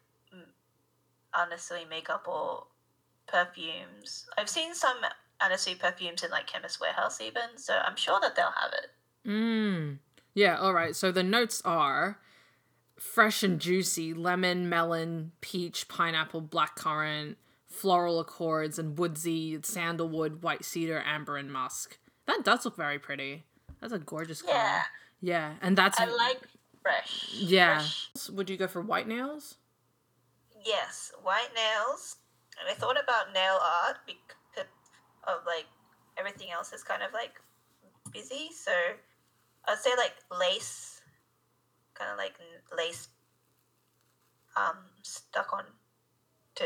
Anna 1.38 1.58
Sui 1.58 1.86
makeup 1.90 2.26
or 2.28 2.68
perfumes. 3.28 4.26
I've 4.38 4.50
seen 4.50 4.74
some 4.74 4.98
Anna 5.42 5.58
Sui 5.58 5.76
perfumes 5.76 6.24
in 6.24 6.32
like 6.32 6.48
Chemist 6.48 6.80
Warehouse 6.82 7.22
even, 7.22 7.58
so 7.58 7.74
I'm 7.74 7.96
sure 7.96 8.20
that 8.22 8.36
they'll 8.36 8.46
have 8.46 8.72
it. 8.74 9.30
Mm. 9.30 9.98
Yeah, 10.34 10.58
all 10.58 10.74
right. 10.74 10.96
So 10.96 11.12
the 11.12 11.24
notes 11.24 11.62
are 11.66 12.20
fresh 13.00 13.44
and 13.44 13.60
juicy 13.60 14.14
lemon, 14.14 14.70
melon, 14.70 15.32
peach, 15.42 15.88
pineapple, 15.88 16.42
blackcurrant, 16.42 17.36
floral 17.68 18.20
accords, 18.20 18.80
and 18.80 18.98
woodsy, 18.98 19.60
sandalwood, 19.62 20.42
white 20.42 20.66
cedar, 20.66 21.04
amber, 21.06 21.38
and 21.38 21.52
musk. 21.52 21.98
That 22.26 22.44
does 22.44 22.66
look 22.66 22.76
very 22.76 23.00
pretty. 23.00 23.44
That's 23.82 23.94
a 23.94 24.00
gorgeous 24.00 24.42
color. 24.42 24.56
Yeah. 24.56 24.82
Yeah, 25.20 25.54
and 25.62 25.76
that's 25.76 26.00
I 26.00 26.06
like 26.06 26.42
fresh. 26.84 27.30
yeah. 27.34 27.80
Fresh. 27.80 28.30
Would 28.30 28.50
you 28.50 28.58
go 28.58 28.68
for 28.68 28.82
white 28.82 29.08
nails? 29.08 29.56
Yes, 30.64 31.12
white 31.24 31.50
nails. 31.56 32.18
And 32.60 32.68
I 32.70 32.74
thought 32.74 32.98
about 33.02 33.34
nail 33.34 33.60
art 33.86 33.98
because 34.06 34.66
of 35.28 35.46
like 35.46 35.66
everything 36.18 36.50
else 36.52 36.74
is 36.74 36.84
kind 36.84 37.04
of 37.04 37.14
like 37.14 37.34
busy. 38.12 38.50
So 38.54 38.72
I'd 39.68 39.78
say 39.78 39.92
like 39.98 40.14
lace, 40.40 41.02
kind 41.94 42.12
of 42.12 42.18
like 42.18 42.36
lace, 42.76 43.10
um, 44.56 44.78
stuck 45.04 45.54
on 45.54 45.64
to 46.56 46.66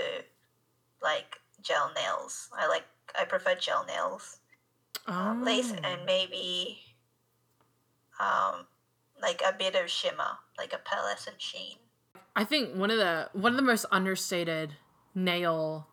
like 1.01 1.37
gel 1.61 1.91
nails. 1.95 2.49
I 2.57 2.67
like 2.67 2.85
I 3.19 3.25
prefer 3.25 3.55
gel 3.55 3.85
nails. 3.85 4.37
Um, 5.07 5.43
lace 5.43 5.73
Oh. 5.73 5.79
and 5.83 6.05
maybe 6.05 6.79
um 8.19 8.67
like 9.21 9.41
a 9.47 9.53
bit 9.57 9.75
of 9.75 9.89
shimmer, 9.89 10.37
like 10.57 10.73
a 10.73 10.77
pearlescent 10.77 11.39
sheen. 11.39 11.77
I 12.35 12.43
think 12.45 12.75
one 12.75 12.91
of 12.91 12.97
the 12.97 13.29
one 13.33 13.51
of 13.51 13.57
the 13.57 13.63
most 13.63 13.85
understated 13.91 14.75
nail 15.15 15.87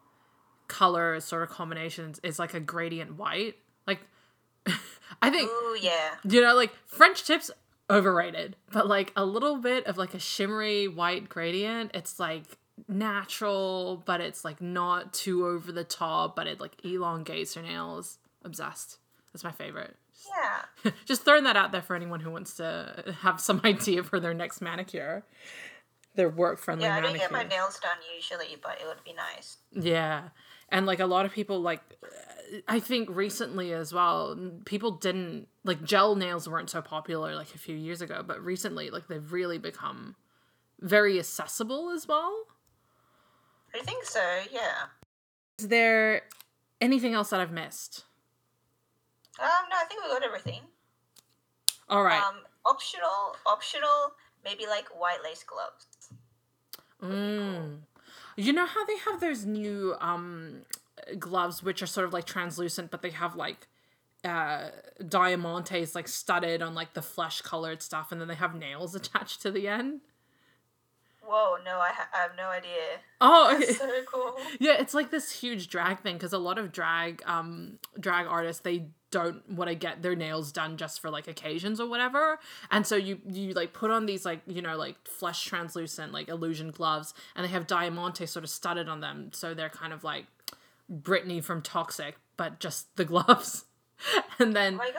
color 0.68 1.18
sort 1.20 1.42
of 1.42 1.48
combinations 1.48 2.20
is 2.22 2.38
like 2.38 2.54
a 2.54 2.60
gradient 2.60 3.16
white. 3.16 3.56
Like 3.86 4.00
I 5.22 5.30
think 5.30 5.50
Ooh 5.50 5.76
yeah. 5.80 6.14
you 6.24 6.40
know 6.40 6.54
like 6.54 6.72
French 6.86 7.24
tips 7.24 7.50
overrated, 7.90 8.56
but 8.70 8.86
like 8.86 9.12
a 9.16 9.24
little 9.24 9.56
bit 9.56 9.86
of 9.86 9.96
like 9.96 10.14
a 10.14 10.18
shimmery 10.18 10.88
white 10.88 11.28
gradient, 11.28 11.92
it's 11.94 12.20
like 12.20 12.44
natural, 12.86 14.02
but 14.06 14.20
it's 14.20 14.44
like 14.44 14.60
not 14.60 15.12
too 15.12 15.46
over 15.46 15.72
the 15.72 15.84
top, 15.84 16.36
but 16.36 16.46
it 16.46 16.60
like 16.60 16.84
elongates 16.84 17.56
your 17.56 17.64
nails. 17.64 18.18
Obsessed. 18.44 18.98
That's 19.32 19.44
my 19.44 19.50
favorite. 19.52 19.96
Yeah. 20.28 20.92
Just 21.04 21.24
throwing 21.24 21.44
that 21.44 21.56
out 21.56 21.72
there 21.72 21.82
for 21.82 21.96
anyone 21.96 22.20
who 22.20 22.30
wants 22.30 22.54
to 22.54 23.14
have 23.20 23.40
some 23.40 23.60
idea 23.64 24.02
for 24.02 24.20
their 24.20 24.34
next 24.34 24.60
manicure. 24.60 25.24
Their 26.18 26.28
work 26.28 26.58
friendly 26.58 26.84
Yeah, 26.84 26.96
I 26.96 27.00
don't 27.00 27.16
get 27.16 27.30
my 27.30 27.44
nails 27.44 27.78
done 27.78 27.96
usually, 28.12 28.56
but 28.60 28.80
it 28.80 28.88
would 28.88 29.04
be 29.04 29.12
nice. 29.12 29.58
Yeah. 29.70 30.30
And 30.68 30.84
like 30.84 30.98
a 30.98 31.06
lot 31.06 31.24
of 31.24 31.32
people 31.32 31.60
like 31.60 31.80
I 32.66 32.80
think 32.80 33.08
recently 33.08 33.72
as 33.72 33.92
well, 33.94 34.36
people 34.64 34.90
didn't 34.90 35.46
like 35.62 35.84
gel 35.84 36.16
nails 36.16 36.48
weren't 36.48 36.70
so 36.70 36.82
popular 36.82 37.36
like 37.36 37.54
a 37.54 37.58
few 37.58 37.76
years 37.76 38.02
ago, 38.02 38.24
but 38.26 38.44
recently 38.44 38.90
like 38.90 39.06
they've 39.06 39.32
really 39.32 39.58
become 39.58 40.16
very 40.80 41.20
accessible 41.20 41.90
as 41.90 42.08
well. 42.08 42.46
I 43.72 43.78
think 43.84 44.04
so, 44.04 44.40
yeah. 44.50 44.86
Is 45.60 45.68
there 45.68 46.22
anything 46.80 47.14
else 47.14 47.30
that 47.30 47.38
I've 47.38 47.52
missed? 47.52 48.06
Um, 49.38 49.46
no, 49.70 49.76
I 49.76 49.84
think 49.84 50.02
we 50.02 50.10
got 50.10 50.24
everything. 50.24 50.62
All 51.88 52.02
right. 52.02 52.20
Um, 52.20 52.40
optional, 52.66 53.36
optional, 53.46 54.14
maybe 54.44 54.66
like 54.66 54.88
white 54.98 55.18
lace 55.22 55.44
gloves. 55.44 55.86
Mm. 57.02 57.78
You 58.36 58.52
know 58.52 58.66
how 58.66 58.84
they 58.84 58.98
have 58.98 59.20
those 59.20 59.44
new 59.44 59.94
um 60.00 60.62
gloves 61.18 61.62
which 61.62 61.82
are 61.82 61.86
sort 61.86 62.06
of 62.06 62.12
like 62.12 62.24
translucent, 62.24 62.90
but 62.90 63.02
they 63.02 63.10
have 63.10 63.36
like 63.36 63.68
uh 64.24 64.70
diamantes 65.00 65.94
like 65.94 66.08
studded 66.08 66.62
on 66.62 66.74
like 66.74 66.94
the 66.94 67.02
flesh 67.02 67.40
colored 67.40 67.82
stuff, 67.82 68.12
and 68.12 68.20
then 68.20 68.28
they 68.28 68.34
have 68.34 68.54
nails 68.54 68.94
attached 69.00 69.42
to 69.42 69.50
the 69.50 69.68
end. 69.68 70.00
Whoa, 71.22 71.56
no, 71.62 71.78
I, 71.78 71.90
ha- 71.92 72.08
I 72.14 72.22
have 72.22 72.30
no 72.38 72.48
idea. 72.48 73.00
Oh, 73.20 73.60
so 73.60 73.90
cool. 74.10 74.36
yeah, 74.58 74.80
it's 74.80 74.94
like 74.94 75.10
this 75.10 75.30
huge 75.30 75.68
drag 75.68 76.00
thing 76.00 76.16
because 76.16 76.32
a 76.32 76.38
lot 76.38 76.56
of 76.58 76.72
drag 76.72 77.22
um 77.26 77.78
drag 78.00 78.26
artists 78.26 78.62
they 78.62 78.86
don't 79.10 79.48
want 79.50 79.68
to 79.68 79.74
get 79.74 80.02
their 80.02 80.14
nails 80.14 80.52
done 80.52 80.76
just 80.76 81.00
for 81.00 81.08
like 81.10 81.26
occasions 81.26 81.80
or 81.80 81.88
whatever 81.88 82.38
and 82.70 82.86
so 82.86 82.94
you 82.96 83.18
you 83.30 83.52
like 83.54 83.72
put 83.72 83.90
on 83.90 84.06
these 84.06 84.24
like 84.24 84.40
you 84.46 84.60
know 84.60 84.76
like 84.76 84.96
flesh 85.08 85.44
translucent 85.44 86.12
like 86.12 86.28
illusion 86.28 86.70
gloves 86.70 87.14
and 87.34 87.44
they 87.44 87.48
have 87.50 87.66
diamante 87.66 88.26
sort 88.26 88.44
of 88.44 88.50
studded 88.50 88.88
on 88.88 89.00
them 89.00 89.30
so 89.32 89.54
they're 89.54 89.68
kind 89.70 89.92
of 89.92 90.04
like 90.04 90.26
Britney 90.92 91.42
from 91.42 91.62
Toxic 91.62 92.16
but 92.36 92.60
just 92.60 92.94
the 92.96 93.04
gloves 93.04 93.64
and 94.38 94.50
Oh 94.50 94.52
then 94.52 94.76
my 94.76 94.90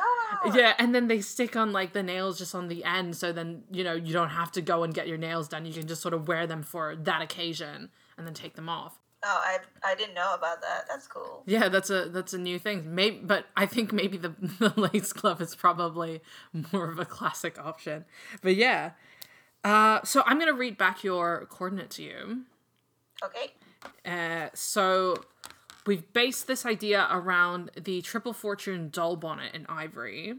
god. 0.43 0.55
yeah, 0.55 0.73
and 0.77 0.93
then 0.93 1.07
they 1.07 1.21
stick 1.21 1.55
on 1.55 1.71
like 1.71 1.93
the 1.93 2.03
nails 2.03 2.37
just 2.37 2.53
on 2.53 2.67
the 2.67 2.83
end, 2.83 3.15
so 3.15 3.31
then 3.31 3.63
you 3.71 3.81
know 3.83 3.93
you 3.93 4.11
don't 4.11 4.29
have 4.29 4.51
to 4.51 4.61
go 4.61 4.83
and 4.83 4.93
get 4.93 5.07
your 5.07 5.17
nails 5.17 5.47
done. 5.47 5.65
You 5.65 5.71
can 5.71 5.87
just 5.87 6.01
sort 6.01 6.13
of 6.13 6.27
wear 6.27 6.45
them 6.45 6.63
for 6.63 6.97
that 6.97 7.21
occasion 7.21 7.89
and 8.17 8.27
then 8.27 8.33
take 8.33 8.55
them 8.55 8.67
off. 8.67 8.99
Oh, 9.21 9.41
I, 9.43 9.57
I 9.83 9.95
didn't 9.95 10.13
know 10.13 10.33
about 10.33 10.61
that. 10.61 10.85
That's 10.87 11.05
cool. 11.07 11.43
Yeah, 11.45 11.67
that's 11.67 11.89
a 11.89 12.05
that's 12.05 12.33
a 12.33 12.37
new 12.37 12.57
thing. 12.57 12.95
Maybe, 12.95 13.19
but 13.21 13.47
I 13.55 13.65
think 13.65 13.91
maybe 13.91 14.17
the 14.17 14.29
the 14.59 14.73
lace 14.77 15.11
glove 15.11 15.41
is 15.41 15.55
probably 15.55 16.21
more 16.71 16.89
of 16.89 16.99
a 16.99 17.05
classic 17.05 17.59
option. 17.59 18.05
But 18.41 18.55
yeah, 18.55 18.91
uh, 19.63 19.99
so 20.03 20.23
I'm 20.25 20.39
gonna 20.39 20.53
read 20.53 20.77
back 20.77 21.03
your 21.03 21.47
coordinate 21.49 21.89
to 21.91 22.03
you. 22.03 22.41
Okay. 23.23 23.51
Uh, 24.05 24.49
so 24.53 25.15
we've 25.85 26.11
based 26.13 26.47
this 26.47 26.65
idea 26.65 27.07
around 27.11 27.71
the 27.75 28.01
triple 28.01 28.31
fortune 28.33 28.89
doll 28.89 29.17
bonnet 29.17 29.53
in 29.53 29.65
ivory. 29.67 30.35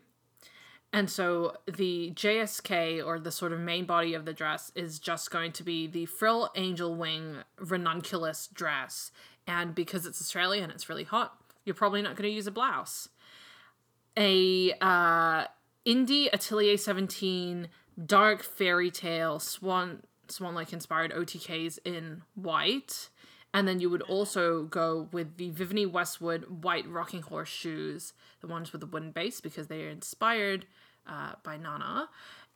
And 0.93 1.09
so 1.09 1.57
the 1.67 2.13
JSK 2.15 3.05
or 3.05 3.21
the 3.21 3.31
sort 3.31 3.53
of 3.53 3.61
main 3.61 3.85
body 3.85 4.15
of 4.15 4.25
the 4.25 4.33
dress 4.33 4.73
is 4.75 4.99
just 4.99 5.31
going 5.31 5.53
to 5.53 5.63
be 5.63 5.87
the 5.87 6.07
frill 6.07 6.51
angel 6.57 6.97
wing 6.97 7.39
ranunculus 7.59 8.49
dress. 8.49 9.13
And 9.47 9.75
because 9.75 10.05
it's 10.05 10.21
Australian, 10.21 10.71
it's 10.71 10.89
really 10.89 11.05
hot, 11.05 11.37
you're 11.65 11.75
probably 11.75 12.03
not 12.03 12.17
going 12.17 12.29
to 12.29 12.35
use 12.35 12.47
a 12.49 12.51
blouse. 12.51 13.09
A 14.17 14.73
uh, 14.81 15.45
indie 15.87 16.29
Atelier 16.33 16.77
17 16.77 17.69
dark 18.07 18.43
fairy 18.43 18.91
tale 18.91 19.39
swan 19.39 20.03
swan 20.29 20.55
like 20.55 20.73
inspired 20.73 21.13
OTKs 21.13 21.79
in 21.85 22.23
white. 22.35 23.11
And 23.53 23.67
then 23.67 23.81
you 23.81 23.91
would 23.91 24.03
also 24.03 24.63
go 24.63 25.09
with 25.11 25.37
the 25.37 25.51
Vivienne 25.51 25.91
Westwood 25.91 26.63
white 26.63 26.89
rocking 26.89 27.23
horse 27.23 27.49
shoes, 27.49 28.13
the 28.41 28.47
ones 28.47 28.71
with 28.71 28.81
the 28.81 28.87
wooden 28.87 29.11
base, 29.11 29.41
because 29.41 29.67
they 29.67 29.83
are 29.83 29.89
inspired 29.89 30.67
uh, 31.07 31.33
by 31.43 31.57
Nana. 31.57 32.09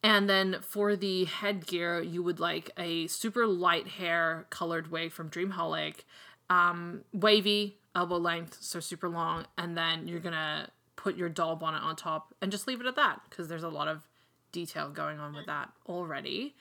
And 0.03 0.29
then 0.29 0.59
for 0.61 0.97
the 0.97 1.25
headgear, 1.25 2.01
you 2.03 2.23
would 2.23 2.39
like 2.39 2.71
a 2.79 3.07
super 3.07 3.47
light 3.47 3.89
hair 3.89 4.47
colored 4.51 4.91
wig 4.91 5.13
from 5.13 5.31
Dreamholic, 5.31 6.05
um, 6.51 7.03
wavy, 7.13 7.79
elbow 7.95 8.19
length, 8.19 8.59
so 8.61 8.81
super 8.81 9.09
long. 9.09 9.47
And 9.57 9.77
then 9.77 10.07
you're 10.07 10.21
gonna 10.21 10.69
put 10.97 11.17
your 11.17 11.29
doll 11.29 11.57
bonnet 11.57 11.83
on 11.83 11.97
top 11.97 12.35
and 12.43 12.53
just 12.53 12.67
leave 12.67 12.81
it 12.81 12.87
at 12.87 12.97
that 12.97 13.21
because 13.29 13.49
there's 13.49 13.63
a 13.63 13.69
lot 13.69 13.89
of 13.89 14.07
detail 14.53 14.91
going 14.91 15.19
on 15.19 15.35
with 15.35 15.47
that 15.47 15.71
already. 15.87 16.55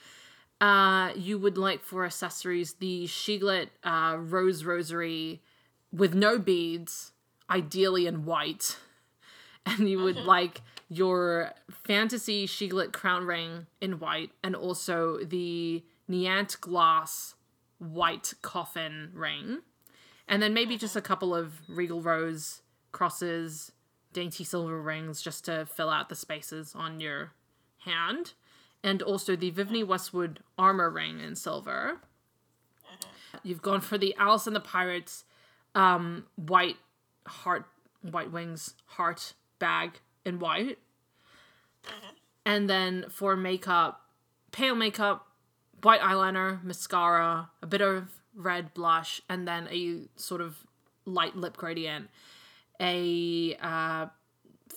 Uh, 0.61 1.11
you 1.15 1.37
would 1.37 1.57
like 1.57 1.83
for 1.83 2.05
accessories 2.05 2.75
the 2.75 3.05
Sheglit 3.05 3.67
uh, 3.83 4.15
rose 4.17 4.63
rosary 4.63 5.41
with 5.91 6.15
no 6.15 6.39
beads, 6.39 7.11
ideally 7.49 8.07
in 8.07 8.25
white, 8.25 8.77
and 9.77 9.89
you 9.89 10.03
would 10.03 10.17
mm-hmm. 10.17 10.27
like 10.27 10.61
your 10.89 11.51
fantasy 11.69 12.45
Sheglit 12.45 12.91
crown 12.91 13.25
ring 13.25 13.67
in 13.81 13.99
white, 13.99 14.31
and 14.43 14.55
also 14.55 15.19
the 15.23 15.83
Niant 16.09 16.59
glass 16.59 17.35
white 17.79 18.33
coffin 18.41 19.09
ring. 19.13 19.59
And 20.27 20.41
then 20.41 20.53
maybe 20.53 20.77
just 20.77 20.95
a 20.95 20.99
mm-hmm. 20.99 21.07
couple 21.07 21.35
of 21.35 21.61
Regal 21.67 22.01
Rose 22.01 22.61
crosses, 22.91 23.71
dainty 24.13 24.43
silver 24.43 24.81
rings 24.81 25.21
just 25.21 25.45
to 25.45 25.65
fill 25.65 25.89
out 25.89 26.09
the 26.09 26.15
spaces 26.15 26.73
on 26.75 26.99
your 26.99 27.31
hand. 27.79 28.33
And 28.83 29.01
also 29.01 29.35
the 29.35 29.49
Vivienne 29.49 29.83
mm-hmm. 29.83 29.91
Westwood 29.91 30.39
armor 30.57 30.89
ring 30.89 31.19
in 31.19 31.35
silver. 31.35 31.99
You've 33.41 33.61
gone 33.61 33.81
for 33.81 33.97
the 33.97 34.15
Alice 34.17 34.45
and 34.45 34.55
the 34.55 34.61
Pirates 34.61 35.25
um, 35.73 36.25
white 36.35 36.77
heart, 37.25 37.65
white 38.01 38.31
wings 38.31 38.75
heart 38.85 39.33
bag 39.63 40.01
in 40.25 40.39
white. 40.39 40.77
And 42.45 42.69
then 42.69 43.05
for 43.09 43.37
makeup, 43.37 44.01
pale 44.51 44.75
makeup, 44.75 45.25
white 45.81 46.01
eyeliner, 46.01 46.61
mascara, 46.61 47.49
a 47.61 47.65
bit 47.65 47.79
of 47.79 48.09
red 48.35 48.73
blush, 48.73 49.21
and 49.29 49.47
then 49.47 49.69
a 49.71 50.01
sort 50.19 50.41
of 50.41 50.57
light 51.05 51.37
lip 51.37 51.55
gradient. 51.55 52.09
A 52.81 53.55
uh, 53.61 54.07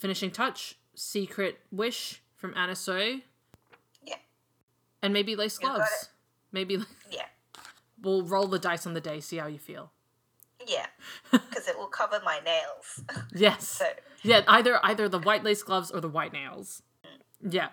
finishing 0.00 0.30
touch, 0.30 0.76
secret 0.94 1.58
wish 1.72 2.22
from 2.36 2.54
Anna 2.56 2.76
Sui, 2.76 3.24
Yeah. 4.04 4.16
and 5.02 5.12
maybe 5.12 5.34
lace 5.34 5.58
gloves. 5.58 6.10
Maybe 6.52 6.78
Yeah. 7.10 7.26
we'll 8.00 8.22
roll 8.24 8.46
the 8.46 8.60
dice 8.60 8.86
on 8.86 8.94
the 8.94 9.00
day, 9.00 9.18
see 9.18 9.38
how 9.38 9.48
you 9.48 9.58
feel. 9.58 9.90
Yeah. 10.66 10.86
Because 11.30 11.68
it 11.68 11.76
will 11.78 11.86
cover 11.88 12.20
my 12.24 12.40
nails. 12.44 13.02
Yes. 13.34 13.66
so, 13.68 13.86
Yeah, 14.22 14.42
either 14.48 14.78
either 14.84 15.08
the 15.08 15.18
white 15.18 15.44
lace 15.44 15.62
gloves 15.62 15.90
or 15.90 16.00
the 16.00 16.08
white 16.08 16.32
nails. 16.32 16.82
Mm. 17.04 17.52
Yeah. 17.54 17.68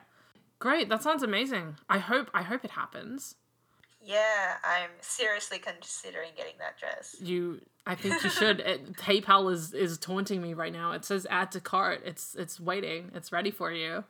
Great. 0.60 0.90
That 0.90 1.04
sounds 1.04 1.24
amazing. 1.24 1.76
I 1.90 1.98
hope 2.00 2.30
I 2.34 2.44
hope 2.44 2.64
it 2.64 2.72
happens. 2.72 3.36
yeah, 4.06 4.56
I'm 4.64 4.90
seriously 5.02 5.60
considering 5.60 6.32
getting 6.38 6.58
that 6.60 6.78
dress. 6.80 7.16
You 7.22 7.62
I 7.86 7.96
think 7.96 8.24
you 8.24 8.30
should. 8.30 8.60
It, 8.72 8.94
PayPal 8.98 9.52
is 9.52 9.74
is 9.74 9.98
taunting 9.98 10.42
me 10.42 10.54
right 10.54 10.72
now. 10.74 10.92
It 10.94 11.04
says 11.06 11.28
add 11.30 11.52
to 11.54 11.60
cart. 11.60 12.02
It's 12.06 12.36
it's 12.36 12.60
waiting. 12.60 13.12
It's 13.14 13.32
ready 13.32 13.52
for 13.52 13.72
you. 13.72 14.04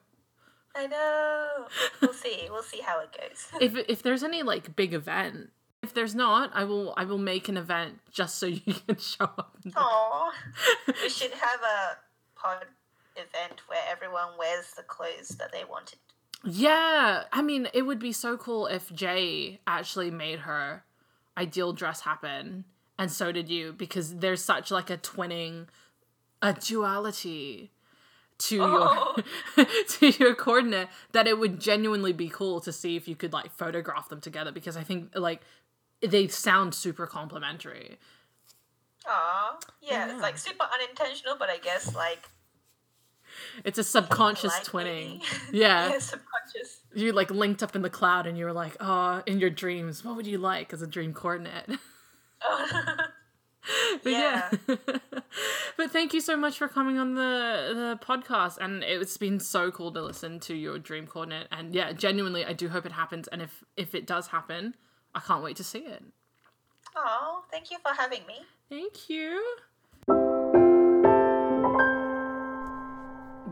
I 0.75 0.87
know. 0.87 1.67
We'll 2.01 2.13
see. 2.13 2.47
We'll 2.49 2.63
see 2.63 2.81
how 2.81 2.99
it 3.01 3.09
goes. 3.19 3.47
If 3.61 3.75
if 3.87 4.01
there's 4.03 4.23
any 4.23 4.41
like 4.43 4.75
big 4.75 4.93
event, 4.93 5.49
if 5.83 5.93
there's 5.93 6.15
not, 6.15 6.51
I 6.53 6.63
will 6.63 6.93
I 6.97 7.03
will 7.05 7.17
make 7.17 7.49
an 7.49 7.57
event 7.57 7.99
just 8.11 8.37
so 8.39 8.45
you 8.65 8.73
can 8.87 8.97
show 8.97 9.25
up. 9.25 9.57
Aww. 9.67 10.29
we 10.87 11.09
should 11.17 11.31
have 11.31 11.59
a 11.61 11.97
pod 12.39 12.65
event 13.15 13.61
where 13.67 13.81
everyone 13.91 14.29
wears 14.39 14.71
the 14.75 14.83
clothes 14.83 15.29
that 15.39 15.51
they 15.51 15.63
wanted. 15.69 15.99
Yeah, 16.45 17.23
I 17.31 17.41
mean, 17.41 17.67
it 17.73 17.83
would 17.83 17.99
be 17.99 18.11
so 18.11 18.35
cool 18.37 18.67
if 18.67 18.91
Jay 18.91 19.61
actually 19.65 20.11
made 20.11 20.39
her 20.39 20.83
ideal 21.37 21.71
dress 21.71 22.01
happen, 22.01 22.65
and 22.99 23.09
so 23.11 23.31
did 23.31 23.47
you, 23.49 23.71
because 23.71 24.15
there's 24.15 24.43
such 24.43 24.69
like 24.69 24.89
a 24.89 24.97
twinning, 24.97 25.67
a 26.41 26.53
duality 26.53 27.71
to 28.39 28.59
Oh. 28.61 29.15
your 29.55 29.65
to 29.87 30.09
your 30.09 30.35
coordinate 30.35 30.89
that 31.13 31.27
it 31.27 31.37
would 31.39 31.61
genuinely 31.61 32.11
be 32.11 32.27
cool 32.27 32.59
to 32.61 32.73
see 32.73 32.97
if 32.97 33.07
you 33.07 33.15
could 33.15 33.31
like 33.31 33.49
photograph 33.51 34.09
them 34.09 34.19
together, 34.19 34.51
because 34.51 34.75
I 34.75 34.83
think 34.83 35.11
like 35.15 35.41
they 36.07 36.27
sound 36.27 36.73
super 36.75 37.07
complimentary. 37.07 37.97
Aw. 39.07 39.57
Yeah, 39.81 40.07
Yeah. 40.07 40.13
it's 40.13 40.21
like 40.21 40.37
super 40.37 40.65
unintentional, 40.73 41.35
but 41.37 41.49
I 41.49 41.57
guess 41.57 41.93
like 41.95 42.29
It's 43.65 43.77
a 43.79 43.83
subconscious 43.83 44.53
like 44.53 44.63
twinning. 44.63 45.21
Yeah. 45.51 45.89
yeah, 45.89 45.99
subconscious. 45.99 46.81
You 46.93 47.11
like 47.13 47.31
linked 47.31 47.63
up 47.63 47.75
in 47.75 47.81
the 47.81 47.89
cloud 47.89 48.27
and 48.27 48.37
you 48.37 48.45
were 48.45 48.53
like, 48.53 48.77
oh, 48.79 49.23
in 49.25 49.39
your 49.39 49.49
dreams, 49.49 50.03
what 50.05 50.15
would 50.15 50.27
you 50.27 50.37
like 50.37 50.71
as 50.73 50.81
a 50.81 50.87
dream 50.87 51.13
coordinate? 51.13 51.69
Oh. 52.45 52.95
But 54.03 54.11
Yeah. 54.11 54.51
but 55.77 55.91
thank 55.91 56.13
you 56.13 56.19
so 56.19 56.35
much 56.35 56.57
for 56.57 56.67
coming 56.67 56.97
on 56.99 57.15
the 57.15 57.71
the 57.73 57.99
podcast, 58.05 58.57
and 58.57 58.83
it's 58.83 59.15
been 59.15 59.39
so 59.39 59.71
cool 59.71 59.93
to 59.93 60.01
listen 60.01 60.41
to 60.41 60.53
your 60.53 60.77
dream 60.77 61.07
coordinate. 61.07 61.47
And 61.49 61.73
yeah, 61.73 61.93
genuinely, 61.93 62.43
I 62.43 62.51
do 62.51 62.67
hope 62.67 62.85
it 62.85 62.91
happens. 62.91 63.29
And 63.29 63.41
if 63.41 63.63
if 63.77 63.95
it 63.95 64.05
does 64.05 64.27
happen, 64.27 64.75
I 65.15 65.19
can't 65.19 65.43
wait 65.43 65.55
to 65.57 65.63
see 65.63 65.79
it. 65.79 66.03
Oh, 66.95 67.43
thank 67.51 67.71
you 67.71 67.77
for 67.79 67.93
having 67.95 68.25
me. 68.27 68.39
Thank 68.69 69.09
you. 69.09 69.41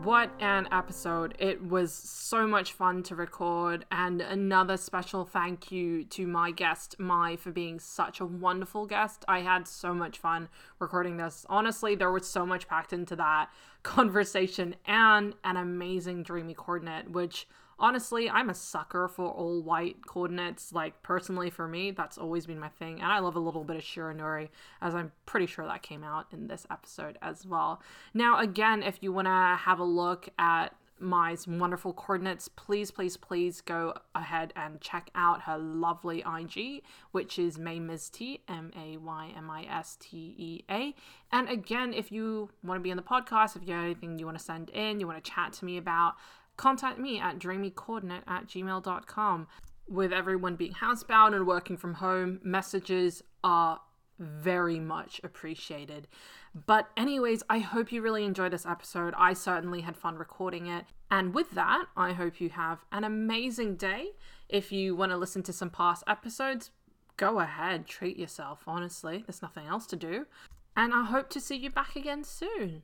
What 0.02 0.32
an 0.40 0.66
episode. 0.72 1.36
It 1.38 1.62
was 1.64 1.92
so 1.94 2.44
much 2.44 2.72
fun 2.72 3.04
to 3.04 3.14
record, 3.14 3.84
and 3.92 4.20
another 4.20 4.76
special 4.76 5.24
thank 5.24 5.70
you 5.70 6.04
to 6.06 6.26
my 6.26 6.50
guest, 6.50 6.96
Mai, 6.98 7.36
for 7.36 7.52
being 7.52 7.78
such 7.78 8.18
a 8.18 8.26
wonderful 8.26 8.84
guest. 8.86 9.24
I 9.28 9.42
had 9.42 9.68
so 9.68 9.94
much 9.94 10.18
fun 10.18 10.48
recording 10.80 11.18
this. 11.18 11.46
Honestly, 11.48 11.94
there 11.94 12.10
was 12.10 12.26
so 12.28 12.44
much 12.44 12.66
packed 12.66 12.92
into 12.92 13.14
that 13.14 13.50
conversation 13.84 14.74
and 14.86 15.34
an 15.44 15.56
amazing 15.56 16.24
dreamy 16.24 16.54
coordinate, 16.54 17.12
which 17.12 17.46
honestly, 17.78 18.28
I'm 18.28 18.50
a 18.50 18.54
sucker 18.54 19.08
for 19.08 19.26
all 19.30 19.62
white 19.62 20.06
coordinates. 20.06 20.72
Like, 20.72 21.02
personally, 21.02 21.50
for 21.50 21.66
me, 21.68 21.90
that's 21.90 22.18
always 22.18 22.46
been 22.46 22.58
my 22.58 22.68
thing. 22.68 23.00
And 23.00 23.10
I 23.10 23.18
love 23.18 23.36
a 23.36 23.40
little 23.40 23.64
bit 23.64 23.76
of 23.76 23.82
Shironuri, 23.82 24.48
as 24.80 24.94
I'm 24.94 25.12
pretty 25.26 25.46
sure 25.46 25.66
that 25.66 25.82
came 25.82 26.04
out 26.04 26.26
in 26.32 26.46
this 26.46 26.66
episode 26.70 27.18
as 27.22 27.46
well. 27.46 27.80
Now, 28.14 28.38
again, 28.40 28.82
if 28.82 28.98
you 29.00 29.12
want 29.12 29.26
to 29.26 29.58
have 29.64 29.78
a 29.78 29.84
look 29.84 30.28
at 30.38 30.74
my 31.02 31.36
wonderful 31.46 31.92
coordinates, 31.92 32.48
please, 32.48 32.90
please, 32.90 33.16
please 33.16 33.60
go 33.60 33.92
ahead 34.14 34.52
and 34.54 34.80
check 34.80 35.10
out 35.14 35.42
her 35.42 35.58
lovely 35.58 36.20
IG, 36.20 36.82
which 37.10 37.38
is 37.38 37.58
Maymistea, 37.58 38.40
M 38.48 38.70
A 38.78 38.96
Y 38.96 39.32
M 39.36 39.50
I 39.50 39.64
S 39.64 39.96
T 40.00 40.34
E 40.38 40.64
A. 40.70 40.94
And 41.32 41.48
again, 41.48 41.92
if 41.92 42.12
you 42.12 42.50
want 42.62 42.78
to 42.78 42.82
be 42.82 42.90
on 42.90 42.96
the 42.96 43.02
podcast, 43.02 43.56
if 43.56 43.66
you 43.66 43.74
have 43.74 43.84
anything 43.84 44.18
you 44.18 44.26
want 44.26 44.38
to 44.38 44.44
send 44.44 44.70
in, 44.70 45.00
you 45.00 45.06
want 45.06 45.22
to 45.22 45.30
chat 45.30 45.52
to 45.54 45.64
me 45.64 45.76
about, 45.76 46.14
contact 46.56 46.98
me 46.98 47.18
at 47.18 47.38
dreamycoordinate 47.38 48.22
at 48.26 48.46
gmail.com. 48.46 49.48
With 49.88 50.12
everyone 50.12 50.56
being 50.56 50.72
housebound 50.72 51.34
and 51.34 51.46
working 51.46 51.76
from 51.76 51.94
home, 51.94 52.40
messages 52.42 53.22
are 53.42 53.80
very 54.18 54.78
much 54.78 55.20
appreciated. 55.24 56.06
But, 56.66 56.88
anyways, 56.96 57.42
I 57.48 57.58
hope 57.58 57.92
you 57.92 58.02
really 58.02 58.24
enjoyed 58.24 58.52
this 58.52 58.66
episode. 58.66 59.14
I 59.16 59.32
certainly 59.32 59.80
had 59.80 59.96
fun 59.96 60.16
recording 60.16 60.66
it. 60.66 60.84
And 61.10 61.34
with 61.34 61.50
that, 61.52 61.86
I 61.96 62.12
hope 62.12 62.40
you 62.40 62.50
have 62.50 62.84
an 62.92 63.04
amazing 63.04 63.76
day. 63.76 64.10
If 64.48 64.70
you 64.70 64.94
want 64.94 65.12
to 65.12 65.16
listen 65.16 65.42
to 65.44 65.52
some 65.52 65.70
past 65.70 66.04
episodes, 66.06 66.70
go 67.16 67.40
ahead, 67.40 67.86
treat 67.86 68.18
yourself, 68.18 68.62
honestly. 68.66 69.24
There's 69.26 69.42
nothing 69.42 69.66
else 69.66 69.86
to 69.88 69.96
do. 69.96 70.26
And 70.76 70.92
I 70.94 71.04
hope 71.04 71.28
to 71.30 71.40
see 71.40 71.56
you 71.56 71.70
back 71.70 71.96
again 71.96 72.24
soon. 72.24 72.82